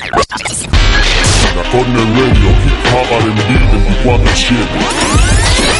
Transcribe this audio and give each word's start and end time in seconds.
La 0.00 1.62
Corner 1.70 2.06
Radio, 2.14 2.50
hip 2.64 2.80
hop 2.92 3.12
R&B 3.20 3.40
24-7. 4.04 5.72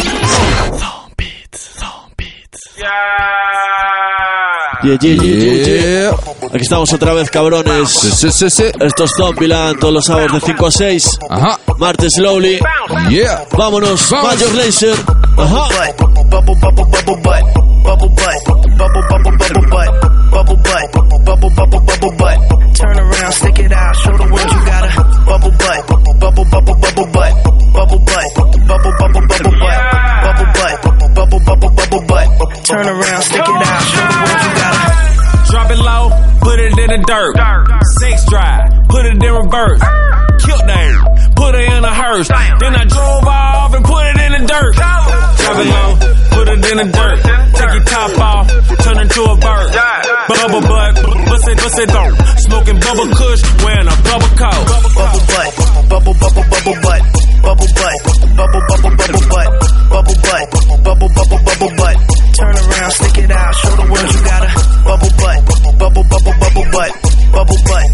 Yeah, 4.85 4.99
yeah, 5.01 5.15
yeah, 5.15 5.23
yeah, 5.23 6.11
yeah. 6.11 6.11
Aquí 6.49 6.63
estamos 6.63 6.93
otra 6.93 7.15
vez, 7.15 7.31
cabrones. 7.31 7.89
Sí, 7.89 8.11
sí, 8.11 8.31
sí, 8.33 8.51
sí. 8.51 8.65
Esto 8.81 9.05
es 9.05 9.13
Zombieland 9.17 9.79
todos 9.79 9.95
los 9.95 10.05
sábados 10.05 10.33
de 10.33 10.41
5 10.41 10.67
a 10.67 10.71
6. 10.71 11.19
Ajá. 11.31 11.59
Martes 11.79 12.15
Slowly. 12.15 12.59
Yeah. 13.09 13.45
Vámonos. 13.57 14.11
Vamos. 14.11 14.35
Major 14.35 14.55
Laser. 14.55 14.97
Ajá. 15.39 15.69
Stick 23.33 23.59
it 23.59 23.73
out, 23.73 23.97
show 23.97 24.17
the 24.17 24.29
world 24.29 24.51
you 24.53 24.61
got 24.69 24.85
a 24.85 24.91
bubble 25.25 25.55
butt, 25.57 25.81
bubble, 25.89 26.45
bubble, 26.53 26.77
bubble 26.77 27.09
butt, 27.13 27.33
bubble 27.73 28.01
butt, 28.05 28.27
bubble, 28.37 28.61
bubble, 28.69 29.25
bubble 29.27 29.57
butt, 29.57 29.79
bubble 30.23 30.49
butt, 30.53 30.75
bubble, 31.17 31.41
bubble, 31.41 31.71
bubble 31.73 32.03
butt. 32.07 32.29
Turn 32.65 32.87
around, 32.87 33.23
stick 33.23 33.41
it 33.41 33.63
out, 33.65 33.83
show 33.89 34.05
the 34.05 34.19
world 34.23 34.41
you 34.43 34.53
got 34.61 34.77
a 34.77 35.03
Drop 35.53 35.71
it 35.71 35.77
low, 35.77 36.09
put 36.41 36.59
it 36.61 36.79
in 36.79 36.89
the 36.89 37.05
dirt. 37.05 37.37
Sex 38.01 38.25
drive, 38.25 38.89
put 38.89 39.05
it 39.05 39.21
in 39.21 39.33
reverse. 39.33 39.85
Killed 40.41 40.65
them, 40.65 41.05
put 41.37 41.55
it 41.55 41.69
in 41.69 41.85
a 41.85 41.93
hearse. 41.93 42.29
Then 42.29 42.75
I 42.75 42.85
drove 42.89 43.25
off 43.29 43.75
and 43.75 43.85
put 43.85 44.07
it 44.07 44.17
in 44.17 44.33
the 44.33 44.49
dirt. 44.49 44.75
Drop 44.77 45.59
it 45.61 45.69
low, 45.69 46.12
it 46.53 46.73
in 46.73 46.77
the 46.77 46.89
dirt. 46.93 47.19
Take 47.57 47.73
your 47.73 47.85
top 47.89 48.13
off, 48.21 48.47
turn 48.85 48.99
into 49.01 49.23
a 49.25 49.37
bird. 49.41 49.71
Bubble 50.29 50.61
butt, 50.61 50.93
bust 51.29 51.49
it, 51.49 51.57
bust 51.57 51.79
it 51.81 51.89
dope. 51.89 52.15
Smoking 52.45 52.79
bubble 52.81 53.09
kush, 53.17 53.43
wearing 53.65 53.89
a 53.89 53.97
bubble 54.05 54.33
coat. 54.37 54.65
bubble 54.93 55.25
butt, 55.33 55.51
bubble, 55.89 56.15
bubble, 56.21 56.45
bubble 56.53 56.79
butt, 56.83 57.03
bubble 57.43 57.71
butt, 57.73 57.99
bubble, 58.37 58.63
bubble, 58.69 58.93
bubble 59.01 59.27
butt, 59.33 59.49
bubble 59.89 60.19
butt, 60.21 60.45
bubble, 60.85 61.11
bubble, 61.17 61.41
bubble 61.41 61.73
butt. 61.77 61.97
Turn 62.37 62.55
around, 62.57 62.93
stick 62.93 63.19
it 63.25 63.31
out, 63.31 63.53
show 63.55 63.73
the 63.77 63.87
world 63.89 64.09
you 64.13 64.23
got 64.25 64.43
a 64.45 64.51
bubble 64.85 65.13
butt, 65.17 65.39
bubble, 65.79 66.05
bubble, 66.05 66.37
bubble 66.37 66.67
butt, 66.73 66.93
bubble 67.33 67.61
butt, 67.65 67.87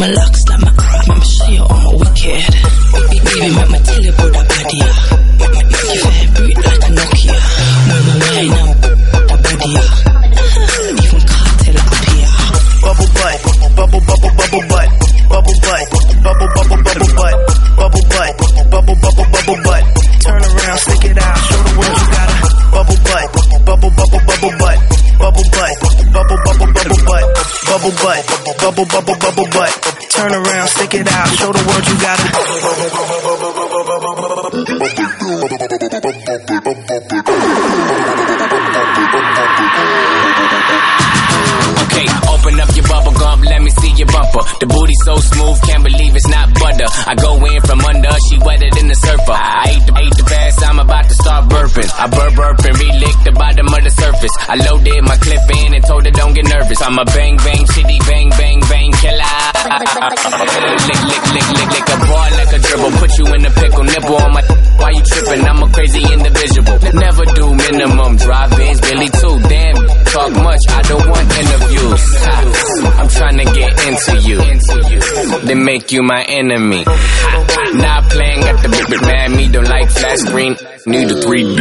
My 0.00 0.08
locks 0.08 0.39
I 47.06 47.14
go 47.14 47.36
in 47.44 47.60
from 47.62 47.80
under, 47.80 48.12
she 48.28 48.36
wetter 48.38 48.70
than 48.74 48.88
the 48.88 48.98
surfer. 48.98 49.32
I 49.32 49.76
ate 49.76 49.86
the, 49.86 49.94
ate 49.96 50.16
the 50.16 50.24
bass, 50.24 50.62
I'm 50.62 50.78
about 50.78 51.08
to 51.08 51.14
start 51.14 51.48
burping. 51.48 51.90
I 51.98 52.06
burp 52.08 52.34
burp 52.34 52.58
and 52.64 52.76
re-lick 52.78 53.16
the 53.24 53.32
bottom 53.32 53.66
of 53.68 53.82
the 53.84 53.90
surface. 53.90 54.34
I 54.48 54.56
loaded 54.56 55.02
my 55.04 55.16
clip 55.16 55.44
in 55.60 55.74
and 55.74 55.84
told 55.84 56.04
her 56.04 56.12
don't 56.12 56.34
get 56.34 56.46
nervous. 56.46 56.80
I'm 56.82 56.98
a 56.98 57.04
bang 57.04 57.36
bang 57.36 57.64
shitty 57.66 57.98
bang 58.06 58.28
bang 58.30 58.60
bang 58.68 58.90
killer. 59.00 59.38
lick 60.88 61.02
lick 61.10 61.24
lick 61.36 61.48
lick 61.56 61.70
lick 61.74 61.86
a 61.90 61.96
ball 62.08 62.30
like 62.36 62.52
a 62.52 62.60
dribble. 62.60 62.92
Put 63.00 63.12
you 63.18 63.26
in 63.34 63.42
a 63.44 63.52
pickle, 63.52 63.84
nibble 63.84 64.18
on 64.20 64.32
my. 64.34 64.42
Why 64.80 64.90
you 64.96 65.02
tripping? 65.04 65.44
I'm 65.44 65.62
a 65.62 65.68
crazy 65.72 66.00
individual. 66.00 66.76
Never 66.96 67.24
do 67.36 67.46
minimum 67.54 68.16
drive-ins, 68.16 68.80
Billy 68.80 69.08
too. 69.12 69.36
Damn, 69.44 69.76
talk 70.10 70.32
much. 70.42 70.62
I 70.68 70.82
don't 70.82 71.06
want 71.06 71.26
interviews. 71.38 72.02
I'm 72.98 73.08
trying 73.08 73.38
to 73.38 73.46
get 73.54 73.70
into 73.86 74.12
you. 74.26 74.38
Then 75.46 75.64
make 75.64 75.92
you 75.92 76.02
my 76.02 76.22
enemy. 76.24 76.82
Not 76.84 78.10
playing 78.10 78.42
at 78.42 78.58
the 78.62 78.68
big 78.68 78.86
big 78.90 79.02
man. 79.06 79.36
Me 79.36 79.48
don't 79.48 79.68
like 79.68 79.88
flat 79.90 80.18
screen. 80.18 80.56
Need 80.86 81.10
a 81.10 81.16
3D. 81.22 81.56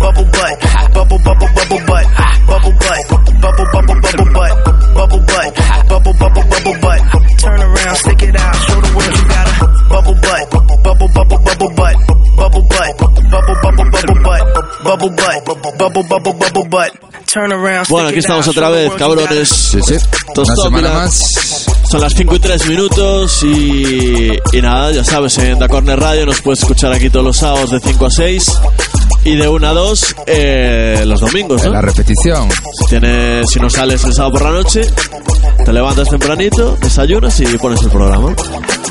bubble 0.00 0.24
butt, 0.32 0.54
bubble, 0.94 1.18
bubble, 1.20 1.50
bubble 1.52 1.82
butt, 1.84 2.06
bubble 2.46 2.74
butt, 2.80 3.00
bubble, 3.10 3.66
bubble, 3.68 3.96
bubble 4.00 4.30
butt, 4.32 4.52
bubble 4.94 5.20
butt, 5.26 5.50
bubble, 5.90 6.14
bubble, 6.14 6.44
bubble 6.48 6.76
butt. 6.80 7.00
Turn 7.40 7.60
around, 7.60 7.96
stick 7.96 8.22
it 8.22 8.36
out, 8.36 8.54
show 8.64 8.80
the 8.80 8.90
world 8.96 9.12
you 9.12 9.24
got 9.28 9.46
a 9.50 9.70
bubble 9.90 10.16
butt, 10.22 10.44
bubble, 10.54 11.08
bubble, 11.12 11.40
bubble 11.44 11.72
butt, 11.74 11.96
bubble 12.38 12.64
butt, 12.70 12.90
bubble, 12.96 13.56
bubble, 13.60 13.86
bubble 13.90 14.20
butt, 14.22 14.42
bubble 14.84 15.10
butt, 15.10 15.44
bubble, 15.44 16.04
bubble, 16.08 16.34
bubble 16.38 16.68
butt. 16.70 17.09
Turn 17.32 17.52
around, 17.52 17.86
Bueno, 17.88 18.08
aquí 18.08 18.18
estamos 18.18 18.48
otra 18.48 18.70
vez, 18.70 18.90
cabrones. 18.98 19.48
Sí, 19.48 19.78
sí. 19.82 19.94
Una 20.36 20.56
semana 20.56 20.90
más. 20.90 21.66
Son 21.88 22.00
las 22.00 22.12
5 22.14 22.34
y 22.34 22.38
3 22.40 22.68
minutos 22.68 23.42
y, 23.44 24.30
y 24.52 24.62
nada, 24.62 24.90
ya 24.90 25.04
sabes, 25.04 25.38
en 25.38 25.58
Da 25.58 25.68
Corner 25.68 25.98
Radio 25.98 26.26
nos 26.26 26.40
puedes 26.40 26.60
escuchar 26.60 26.92
aquí 26.92 27.08
todos 27.10 27.24
los 27.24 27.36
sábados 27.36 27.70
de 27.70 27.80
5 27.80 28.06
a 28.06 28.10
6 28.10 28.52
y 29.24 29.36
de 29.36 29.48
1 29.48 29.66
a 29.66 29.72
2 29.72 30.16
eh, 30.26 31.02
los 31.06 31.20
domingos, 31.20 31.64
¿no? 31.64 31.72
la 31.72 31.82
repetición. 31.82 32.48
Si, 32.50 32.86
tienes, 32.86 33.48
si 33.48 33.60
no 33.60 33.70
sales 33.70 34.02
el 34.04 34.12
sábado 34.12 34.32
por 34.32 34.42
la 34.42 34.50
noche, 34.50 34.82
te 35.64 35.72
levantas 35.72 36.08
tempranito, 36.08 36.76
desayunas 36.80 37.38
y 37.40 37.44
pones 37.58 37.82
el 37.82 37.90
programa. 37.90 38.34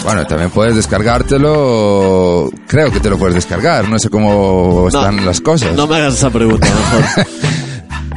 Bueno, 0.03 0.25
también 0.25 0.49
puedes 0.49 0.75
descargártelo. 0.75 2.49
Creo 2.67 2.91
que 2.91 2.99
te 2.99 3.09
lo 3.09 3.17
puedes 3.17 3.35
descargar. 3.35 3.87
No 3.89 3.99
sé 3.99 4.09
cómo 4.09 4.87
están 4.87 5.25
las 5.25 5.41
cosas. 5.41 5.73
No 5.75 5.87
me 5.87 5.97
hagas 5.97 6.15
esa 6.15 6.29
pregunta, 6.29 6.67
mejor. 6.67 7.27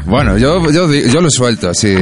Bueno, 0.05 0.37
yo, 0.39 0.71
yo, 0.71 0.93
yo 0.93 1.21
lo 1.21 1.31
suelto 1.31 1.71
así. 1.71 1.95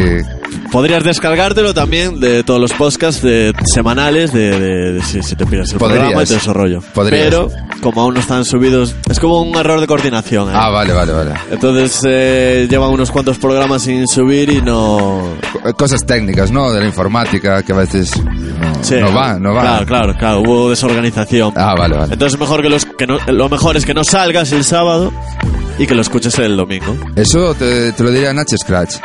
Podrías 0.73 1.03
descargártelo 1.05 1.75
también 1.75 2.19
de 2.21 2.43
todos 2.45 2.61
los 2.61 2.73
podcasts 2.73 3.23
de, 3.23 3.53
semanales 3.75 4.33
de, 4.33 4.59
de- 4.59 4.93
de 4.95 5.03
si, 5.03 5.23
si 5.23 5.35
te 5.37 5.45
pides 5.47 5.73
el 5.73 5.79
Podrías. 5.79 6.01
programa 6.01 6.23
y 6.23 6.27
todo 6.27 6.37
ese 6.39 6.53
rollo. 6.53 6.81
Podrías. 6.95 7.25
Pero, 7.25 7.51
como 7.83 8.03
aún 8.03 8.15
no 8.15 8.21
están 8.21 8.45
subidos, 8.45 8.95
es 9.09 9.19
como 9.21 9.43
un 9.43 9.55
error 9.57 9.81
de 9.81 9.87
coordinación. 9.87 10.49
¿eh? 10.49 10.53
Ah, 10.55 10.71
vale, 10.71 10.93
vale, 10.93 11.13
vale. 11.13 11.33
Entonces 11.51 12.01
eh, 12.07 12.67
llevan 12.71 12.91
unos 12.91 13.11
cuantos 13.11 13.39
programas 13.39 13.83
sin 13.83 14.07
subir 14.09 14.51
y 14.51 14.63
no... 14.63 15.35
Co- 15.63 15.75
Cosas 15.75 16.05
técnicas, 16.07 16.51
¿no? 16.51 16.71
De 16.73 16.81
la 16.81 16.87
informática 16.87 17.63
que 17.63 17.73
a 17.73 17.77
veces 17.77 18.13
no, 18.25 18.83
Sí, 18.85 18.95
no 18.97 19.13
va, 19.13 19.39
no 19.39 19.53
va. 19.55 19.63
Claro, 19.63 19.87
claro, 19.87 20.15
claro, 20.19 20.41
hubo 20.41 20.71
desorganización. 20.71 21.53
Ah, 21.57 21.75
vale, 21.77 21.97
vale. 21.97 22.13
Entonces 22.15 22.39
mejor 22.39 22.63
que 22.63 22.69
los 22.71 22.85
que 22.87 23.07
no, 23.07 23.19
lo 23.27 23.49
mejor 23.49 23.77
es 23.77 23.85
que 23.85 23.93
no 23.95 24.05
salgas 24.05 24.53
el 24.53 24.65
sábado 24.65 25.13
y 25.81 25.87
que 25.87 25.95
lo 25.95 26.03
escuches 26.03 26.39
el 26.39 26.57
domingo. 26.57 26.95
Eso 27.17 27.55
te, 27.55 27.93
te 27.93 28.03
lo 28.05 28.11
diría 28.11 28.33
Nach 28.33 28.47
Scratch. 28.49 28.97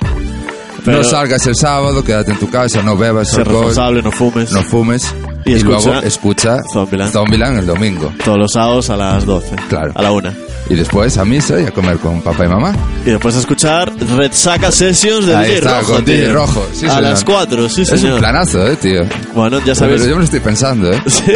Pero- 0.84 0.98
no 1.00 1.04
salgas 1.04 1.48
el 1.48 1.56
sábado, 1.56 2.04
quédate 2.04 2.32
en 2.32 2.38
tu 2.38 2.48
casa, 2.50 2.84
no 2.84 2.96
bebas 2.96 3.30
Ser 3.32 3.40
alcohol, 3.40 3.56
responsable, 3.66 4.02
no 4.04 4.12
fumes. 4.12 4.52
no 4.52 4.62
fumes 4.62 5.16
Y 5.46 5.52
y, 5.52 5.54
escucha 5.56 5.90
luego 5.90 6.02
escucha 6.06 6.58
Zombieland. 6.72 7.12
Zombieland 7.12 7.60
el 7.60 7.66
domingo. 7.66 8.14
Todos 8.24 8.38
los 8.38 8.52
sábados 8.52 8.90
a 8.92 8.98
las 8.98 9.26
12. 9.26 9.56
Claro. 9.68 9.94
A 9.96 10.02
la 10.04 10.12
una. 10.12 10.32
Y 10.70 10.74
después 10.74 11.16
a 11.20 11.26
misa 11.26 11.60
y 11.62 11.66
a 11.66 11.72
comer 11.72 11.98
con 12.00 12.22
papá 12.22 12.46
y 12.46 12.48
mamá. 12.48 12.74
Y 13.06 13.12
después 13.12 13.36
a 13.36 13.40
escuchar 13.40 13.94
Red 13.96 14.32
Saca 14.34 14.72
Sessions 14.72 15.28
de 15.28 15.36
Ahí 15.36 15.46
DJ 15.48 15.58
está, 15.60 15.80
Rojo, 15.82 15.94
con 15.94 16.06
DJ. 16.06 16.34
Rojo, 16.34 16.68
sí, 16.74 16.86
a 16.88 16.90
señor. 16.90 17.04
las 17.04 17.24
4, 17.24 17.70
sí, 17.70 17.82
Es 17.84 17.92
un 17.92 17.98
señor. 18.00 18.20
planazo, 18.20 18.66
eh, 18.68 18.76
tío. 18.76 19.02
Bueno, 19.36 19.60
ya 19.64 19.76
sabéis. 19.76 19.98
Pero 20.02 20.10
yo 20.10 20.16
me 20.16 20.20
lo 20.22 20.26
estoy 20.26 20.40
pensando, 20.40 20.92
eh. 20.92 21.02
Sí. 21.06 21.34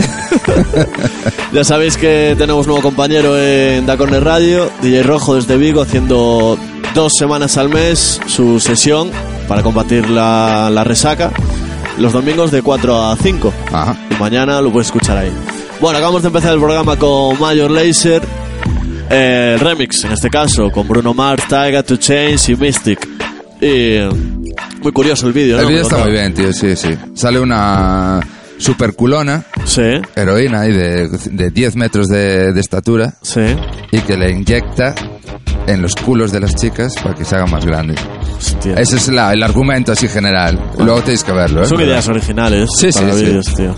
ya 1.54 1.64
sabéis 1.64 1.98
que 1.98 2.36
tenemos 2.38 2.66
nuevo 2.68 2.81
compañero 2.81 3.38
en 3.38 3.86
Da 3.86 3.98
Corner 3.98 4.24
Radio, 4.24 4.72
DJ 4.81 5.04
Rojo 5.04 5.36
desde 5.36 5.58
Vigo, 5.58 5.82
haciendo 5.82 6.58
dos 6.96 7.14
semanas 7.16 7.58
al 7.58 7.70
mes 7.70 8.20
su 8.25 8.60
sesión 8.60 9.12
para 9.48 9.62
combatir 9.64 10.10
la, 10.10 10.70
la 10.72 10.84
resaca. 10.84 11.32
Los 12.00 12.14
domingos 12.14 12.50
de 12.52 12.62
4 12.62 13.10
a 13.12 13.16
5. 13.16 13.54
Ajá. 13.72 13.96
Y 14.10 14.16
mañana 14.16 14.62
lo 14.62 14.72
puedes 14.72 14.88
escuchar 14.88 15.18
ahí. 15.18 15.32
Bueno, 15.82 15.98
acabamos 15.98 16.22
de 16.24 16.28
empezar 16.30 16.54
el 16.54 16.60
programa 16.60 16.96
con 16.98 17.40
Major 17.40 17.70
Laser. 17.70 18.22
Eh, 19.10 19.54
el 19.56 19.60
remix, 19.60 20.04
en 20.06 20.12
este 20.12 20.30
caso, 20.30 20.70
con 20.72 20.88
Bruno 20.88 21.14
Mars, 21.14 21.44
Tyga, 21.48 21.84
Two 21.84 21.98
Chains 21.98 22.50
y 22.50 22.56
Mystic. 22.56 23.08
Y 23.62 23.66
eh, 23.68 24.10
muy 24.82 24.92
curioso 24.92 25.28
el 25.28 25.34
vídeo, 25.34 25.58
¿no? 25.58 25.62
El 25.64 25.68
vídeo 25.70 25.82
Me 25.82 25.88
está 25.88 25.98
muy 26.04 26.12
bien, 26.12 26.34
tío, 26.34 26.54
sí, 26.54 26.76
sí. 26.76 26.90
Sale 27.14 27.40
una 27.40 28.20
super 28.58 28.94
culona, 28.94 29.44
Sí, 29.66 29.82
heroína 30.16 30.62
ahí 30.62 30.74
de, 30.74 31.08
de 31.08 31.50
10 31.50 31.76
metros 31.78 32.08
de, 32.08 32.52
de 32.52 32.60
estatura 32.60 33.14
sí. 33.22 33.42
y 33.92 34.00
que 34.02 34.18
le 34.18 34.32
inyecta 34.32 34.94
en 35.68 35.82
los 35.82 35.96
culos 35.96 36.32
de 36.32 36.40
las 36.42 36.56
chicas 36.56 36.94
para 37.02 37.16
que 37.16 37.24
se 37.24 37.36
hagan 37.36 37.52
más 37.52 37.66
grandes. 37.66 38.00
Hostia. 38.38 38.74
Ese 38.76 38.98
es 38.98 39.08
la- 39.10 39.32
el 39.34 39.44
argumento 39.44 39.92
así 39.94 40.08
general. 40.08 40.60
Luego 40.78 41.02
tenéis 41.02 41.24
que 41.24 41.32
verlo, 41.32 41.64
¿eh? 41.64 41.66
Son 41.68 41.80
ideas 41.82 42.08
originales 42.10 42.70
Sí, 42.78 42.90
para 42.94 43.14
sí, 43.14 43.40
sí. 43.44 43.54
tío. 43.56 43.76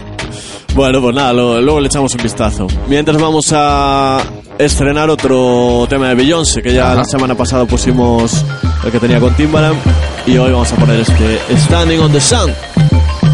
Bueno, 0.76 1.02
pues 1.02 1.16
nada, 1.16 1.34
lo- 1.34 1.60
luego 1.62 1.80
le 1.80 1.88
echamos 1.88 2.14
un 2.16 2.24
vistazo. 2.24 2.68
Mientras 2.88 3.20
vamos 3.22 3.52
a 3.54 4.22
estrenar 4.58 5.10
otro 5.10 5.86
tema 5.90 6.10
de 6.10 6.16
Beyoncé, 6.16 6.62
que 6.62 6.74
ya 6.74 6.88
Ajá. 6.88 6.96
la 6.96 7.06
semana 7.06 7.36
pasada 7.36 7.66
pusimos 7.66 8.46
el 8.86 8.92
que 8.92 9.00
tenía 9.00 9.20
con 9.20 9.34
Timbaland, 9.36 9.78
y 10.26 10.38
hoy 10.38 10.52
vamos 10.52 10.72
a 10.72 10.76
poner 10.76 11.00
este 11.00 11.40
Standing 11.66 12.00
on 12.00 12.12
the 12.12 12.22
Sun. 12.22 12.52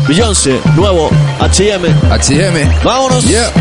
Beyoncé, 0.07 0.59
nuevo, 0.75 1.09
H&M. 1.39 1.87
H&M. 2.09 2.71
¡Vámonos! 2.83 3.25
Yeah. 3.27 3.51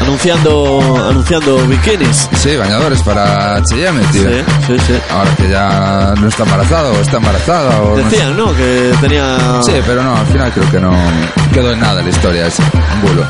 Anunciando, 0.00 0.80
anunciando 1.08 1.56
bikinis. 1.66 2.28
Sí, 2.34 2.56
bañadores 2.56 3.00
para 3.02 3.56
H&M, 3.56 4.00
tío. 4.12 4.22
Sí, 4.28 4.44
sí, 4.66 4.76
sí. 4.86 4.94
Ahora 5.10 5.30
que 5.36 5.48
ya 5.48 6.14
no 6.20 6.28
está 6.28 6.42
embarazada 6.42 6.90
o 6.90 6.94
está 7.00 7.16
embarazada 7.18 7.80
o... 7.80 7.90
no 7.90 7.96
sé. 7.96 8.02
Decían, 8.04 8.36
¿no? 8.36 8.54
Que 8.56 8.92
tenía 9.00 9.62
Sí, 9.62 9.72
pero 9.86 10.02
no, 10.02 10.16
al 10.16 10.26
final 10.26 10.52
creo 10.52 10.70
que 10.70 10.80
no 10.80 10.92
quedó 11.52 11.72
en 11.72 11.80
nada 11.80 12.02
la 12.02 12.08
historia 12.08 12.46
esa. 12.46 12.62
Un 12.94 13.02
bulo. 13.02 13.26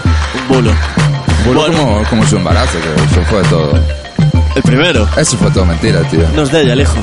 un 0.48 0.48
bulo. 0.56 0.70
Un 0.70 1.44
bulo 1.44 1.60
Bueno. 1.60 1.76
como, 1.78 2.04
como 2.04 2.26
su 2.26 2.36
embarazo, 2.36 2.78
que 2.80 3.02
eso 3.12 3.22
fue 3.28 3.42
todo. 3.44 3.72
El 4.54 4.62
primero. 4.62 5.08
Eso 5.16 5.36
fue 5.36 5.50
todo 5.50 5.64
mentira, 5.66 6.00
tío. 6.10 6.26
No 6.34 6.42
es 6.42 6.52
de 6.52 6.62
ella, 6.62 6.72
el 6.74 6.80
hijo. 6.80 6.94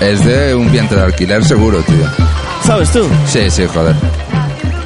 Es 0.00 0.24
de 0.24 0.54
un 0.54 0.70
vientre 0.70 0.98
de 0.98 1.04
alquiler 1.04 1.44
seguro, 1.44 1.80
tío. 1.82 2.04
¿Sabes 2.64 2.90
tú? 2.90 3.08
Sí, 3.26 3.48
sí, 3.50 3.64
joder. 3.72 3.94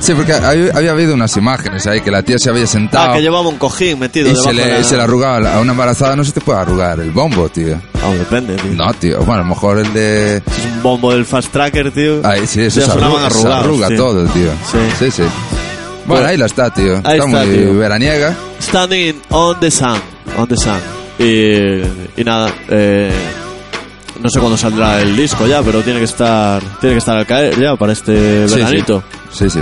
Sí, 0.01 0.15
porque 0.15 0.33
había, 0.33 0.73
había 0.75 0.91
habido 0.93 1.13
unas 1.15 1.37
imágenes 1.37 1.87
ahí 1.87 2.01
que 2.01 2.11
la 2.11 2.23
tía 2.23 2.39
se 2.39 2.49
había 2.49 2.67
sentado 2.67 3.11
Ah, 3.13 3.15
que 3.17 3.21
llevaba 3.23 3.49
un 3.49 3.59
cojín 3.59 3.99
metido 3.99 4.29
y 4.29 4.31
debajo 4.31 4.49
se 4.49 4.55
le, 4.55 4.67
de 4.67 4.79
la... 4.79 4.85
se 4.85 4.97
le 4.97 5.03
arrugaba. 5.03 5.55
A 5.55 5.61
una 5.61 5.73
embarazada 5.73 6.17
no 6.17 6.25
se 6.25 6.33
te 6.33 6.41
puede 6.41 6.59
arrugar 6.59 7.01
el 7.01 7.11
bombo, 7.11 7.49
tío. 7.51 7.79
Ah, 8.03 8.11
depende, 8.13 8.57
tío. 8.57 8.73
No, 8.73 8.93
tío. 8.95 9.19
Bueno, 9.19 9.35
a 9.35 9.39
lo 9.39 9.45
mejor 9.45 9.79
el 9.79 9.93
de... 9.93 10.37
Es 10.39 10.65
un 10.75 10.83
bombo 10.83 11.13
del 11.13 11.27
Fast 11.27 11.53
Tracker, 11.53 11.93
tío. 11.93 12.21
Ahí 12.27 12.47
sí, 12.47 12.63
eso 12.63 12.81
se 12.81 12.91
arruga, 12.91 13.09
se 13.21 13.27
arrugados, 13.27 13.65
arruga 13.65 13.89
tío. 13.89 13.97
todo, 13.99 14.25
tío. 14.29 14.51
Sí. 14.73 14.79
sí. 14.99 15.11
sí. 15.11 15.23
Bueno, 15.23 16.05
Bueno, 16.07 16.27
ahí 16.29 16.37
la 16.39 16.47
está, 16.47 16.71
tío. 16.71 17.01
ahí 17.05 17.19
está, 17.19 17.27
muy 17.27 17.47
tío. 17.57 17.77
veraniega. 17.79 18.35
Standing 18.63 19.21
on 19.29 19.61
the 19.61 19.71
sun. 19.71 20.01
On 20.39 20.49
the 20.49 20.57
sun. 20.57 20.79
Y, 21.19 22.21
y 22.21 22.25
nada, 22.25 22.51
eh, 22.71 23.13
no 24.19 24.31
sé 24.31 24.39
cuándo 24.41 24.57
saldrá 24.57 25.03
el 25.03 25.15
disco 25.15 25.47
ya, 25.47 25.63
pero 25.63 25.83
tiene 25.83 25.99
que 25.99 26.07
estar 26.07 26.63
tiene 26.81 26.95
que 26.95 26.99
estar 27.01 27.19
al 27.19 27.27
caer 27.27 27.61
ya 27.61 27.77
para 27.77 27.93
este 27.93 28.49
Sí, 28.49 28.55
veranito. 28.55 29.03
Sí, 29.31 29.51
sí. 29.51 29.61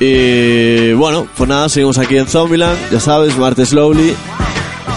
Y 0.00 0.92
bueno, 0.92 1.26
pues 1.36 1.48
nada, 1.48 1.68
seguimos 1.68 1.98
aquí 1.98 2.16
en 2.18 2.26
Zombieland, 2.26 2.78
ya 2.90 3.00
sabes, 3.00 3.36
martes 3.38 3.70
slowly. 3.70 4.14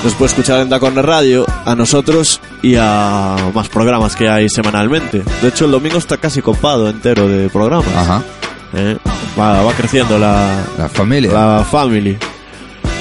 Nos 0.03 0.13
puede 0.13 0.29
escuchar 0.29 0.61
en 0.61 0.69
Da 0.69 0.79
Corner 0.79 1.05
Radio, 1.05 1.45
a 1.65 1.75
nosotros 1.75 2.39
y 2.61 2.75
a 2.79 3.35
más 3.53 3.67
programas 3.69 4.15
que 4.15 4.29
hay 4.29 4.47
semanalmente. 4.49 5.23
De 5.41 5.47
hecho, 5.49 5.65
el 5.65 5.71
domingo 5.71 5.97
está 5.97 6.17
casi 6.17 6.41
copado 6.41 6.89
entero 6.89 7.27
de 7.27 7.49
programas. 7.49 7.93
Ajá. 7.95 8.21
Eh, 8.73 8.97
va, 9.37 9.61
va 9.63 9.73
creciendo 9.73 10.17
la, 10.19 10.63
La 10.77 10.87
familia. 10.89 11.31
la 11.33 11.65
family. 11.69 12.17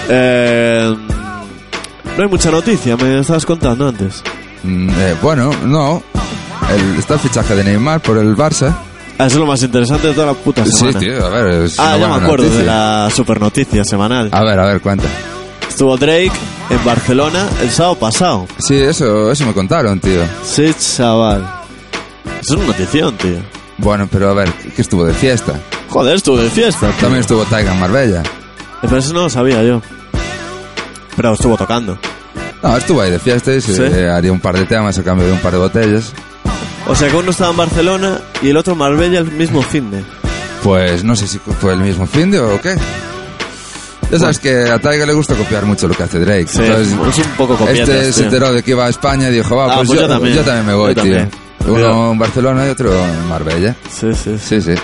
Eh, 0.08 0.96
no 2.16 2.22
hay 2.22 2.28
mucha 2.28 2.50
noticia, 2.50 2.96
me 2.96 3.20
estabas 3.20 3.46
contando 3.46 3.86
antes. 3.88 4.22
Mm, 4.64 4.88
eh, 4.90 5.16
bueno, 5.22 5.50
no. 5.64 6.02
El- 6.74 6.98
está 6.98 7.14
el 7.14 7.20
fichaje 7.20 7.54
de 7.54 7.64
Neymar 7.64 8.00
por 8.00 8.18
el 8.18 8.34
Barça. 8.36 8.74
Es 9.18 9.34
lo 9.34 9.46
más 9.46 9.62
interesante 9.62 10.08
de 10.08 10.14
toda 10.14 10.28
la 10.28 10.34
puta 10.34 10.64
Sí, 10.64 10.70
semana. 10.72 10.98
tío, 11.00 11.26
a 11.26 11.28
ver. 11.30 11.46
es 11.64 11.78
ah, 11.80 11.96
ya 11.98 12.08
me 12.08 12.14
acuerdo 12.14 12.44
noticia. 12.44 12.58
de 12.60 12.64
la 12.66 13.10
super 13.14 13.40
noticia 13.40 13.84
semanal. 13.84 14.28
A 14.32 14.44
ver, 14.44 14.58
a 14.60 14.66
ver, 14.66 14.80
cuenta. 14.80 15.08
Estuvo 15.68 15.96
Drake 15.96 16.30
en 16.70 16.84
Barcelona 16.84 17.46
el 17.62 17.70
sábado 17.70 17.96
pasado. 17.96 18.46
Sí, 18.58 18.76
eso, 18.76 19.30
eso 19.32 19.44
me 19.46 19.52
contaron, 19.52 19.98
tío. 20.00 20.22
Sí, 20.44 20.72
chaval. 20.78 21.44
Es 22.40 22.48
una 22.50 22.66
notición, 22.66 23.16
tío. 23.16 23.38
Bueno, 23.78 24.08
pero 24.10 24.30
a 24.30 24.34
ver, 24.34 24.52
que 24.52 24.82
estuvo 24.82 25.04
de 25.04 25.14
fiesta. 25.14 25.54
Joder, 25.88 26.16
estuvo 26.16 26.36
de 26.36 26.50
fiesta. 26.50 26.86
tío. 26.88 26.96
También 27.00 27.20
estuvo 27.20 27.44
Taiga 27.44 27.72
en 27.72 27.80
Marbella. 27.80 28.22
Pero 28.82 28.96
eso 28.98 29.12
no 29.12 29.22
lo 29.22 29.30
sabía 29.30 29.62
yo. 29.64 29.82
Pero 31.16 31.32
estuvo 31.34 31.56
tocando. 31.56 31.98
No, 32.62 32.76
estuvo 32.76 33.00
ahí 33.00 33.10
de 33.10 33.18
fiesta 33.18 33.52
y 33.52 33.60
se 33.60 33.74
Sí. 33.74 33.82
eh, 33.82 34.08
haría 34.10 34.30
un 34.32 34.40
par 34.40 34.56
de 34.56 34.64
temas 34.66 34.96
a 34.98 35.02
cambio 35.02 35.26
de 35.26 35.32
un 35.32 35.38
par 35.40 35.52
de 35.52 35.58
botellas. 35.58 36.12
O 36.88 36.94
sea 36.94 37.08
que 37.08 37.16
uno 37.16 37.30
estaba 37.30 37.50
en 37.50 37.56
Barcelona 37.58 38.18
y 38.42 38.48
el 38.48 38.56
otro 38.56 38.72
en 38.72 38.78
Marbella 38.78 39.18
el 39.20 39.30
mismo 39.30 39.62
fin 39.62 39.90
de. 39.90 40.02
Pues 40.62 41.04
no 41.04 41.14
sé 41.14 41.26
si 41.28 41.38
fue 41.38 41.74
el 41.74 41.80
mismo 41.80 42.06
fin 42.06 42.30
de 42.30 42.40
o 42.40 42.60
qué. 42.60 42.76
Ya 44.10 44.18
sabes 44.18 44.38
que 44.38 44.62
a 44.70 44.78
Taiga 44.78 45.04
le 45.04 45.12
gusta 45.12 45.34
copiar 45.34 45.66
mucho 45.66 45.86
lo 45.86 45.94
que 45.94 46.02
hace 46.02 46.18
Drake. 46.18 46.46
Sí, 46.48 46.60
Entonces, 46.62 46.88
es 47.18 47.26
un 47.26 47.32
poco 47.36 47.56
copiatas, 47.56 47.88
Este 47.90 48.04
se 48.12 48.18
tío. 48.20 48.24
enteró 48.24 48.52
de 48.54 48.62
que 48.62 48.70
iba 48.70 48.86
a 48.86 48.88
España 48.88 49.28
y 49.28 49.32
dijo, 49.32 49.54
va, 49.54 49.66
Ah, 49.66 49.76
pues, 49.76 49.88
pues 49.88 50.00
yo, 50.00 50.06
yo 50.06 50.12
también. 50.12 50.34
yo 50.34 50.42
también 50.42 50.66
me 50.66 50.74
voy, 50.74 50.94
Yo 50.94 51.02
tío. 51.02 51.14
también. 51.16 51.30
Uno 51.66 52.12
en 52.12 52.18
Barcelona 52.18 52.66
y 52.66 52.70
otro 52.70 52.90
en 53.04 53.28
Marbella. 53.28 53.76
Sí, 53.90 54.06
sí, 54.14 54.38
sí. 54.38 54.60
Sí, 54.60 54.62
sí. 54.62 54.80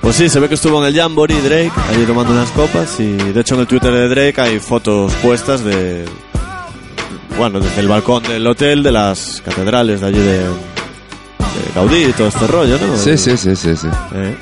Pues 0.00 0.16
sí, 0.16 0.28
se 0.30 0.40
ve 0.40 0.48
que 0.48 0.54
estuvo 0.54 0.80
en 0.82 0.88
el 0.88 0.98
Jamboree 0.98 1.40
Drake, 1.42 1.70
allí 1.90 2.04
tomando 2.06 2.32
unas 2.32 2.50
copas 2.52 2.98
y 2.98 3.12
de 3.12 3.38
hecho 3.40 3.54
en 3.54 3.60
el 3.60 3.66
Twitter 3.66 3.92
de 3.92 4.08
Drake 4.08 4.40
hay 4.40 4.58
fotos 4.58 5.12
puestas 5.22 5.62
de... 5.62 6.06
Bueno, 7.36 7.60
desde 7.60 7.80
el 7.82 7.88
balcón 7.88 8.22
del 8.24 8.46
hotel, 8.46 8.82
de 8.82 8.90
las 8.92 9.42
catedrales 9.44 10.00
de 10.00 10.06
allí 10.06 10.18
de 10.18 10.40
Gaudí 11.74 12.04
y 12.04 12.12
todo 12.12 12.28
este 12.28 12.46
rollo, 12.46 12.78
¿no? 12.78 12.96
Sí, 12.96 13.16
sí, 13.16 13.36
sí, 13.36 13.54
sí, 13.56 13.76
sí. 13.76 13.88
Eh, 14.14 14.36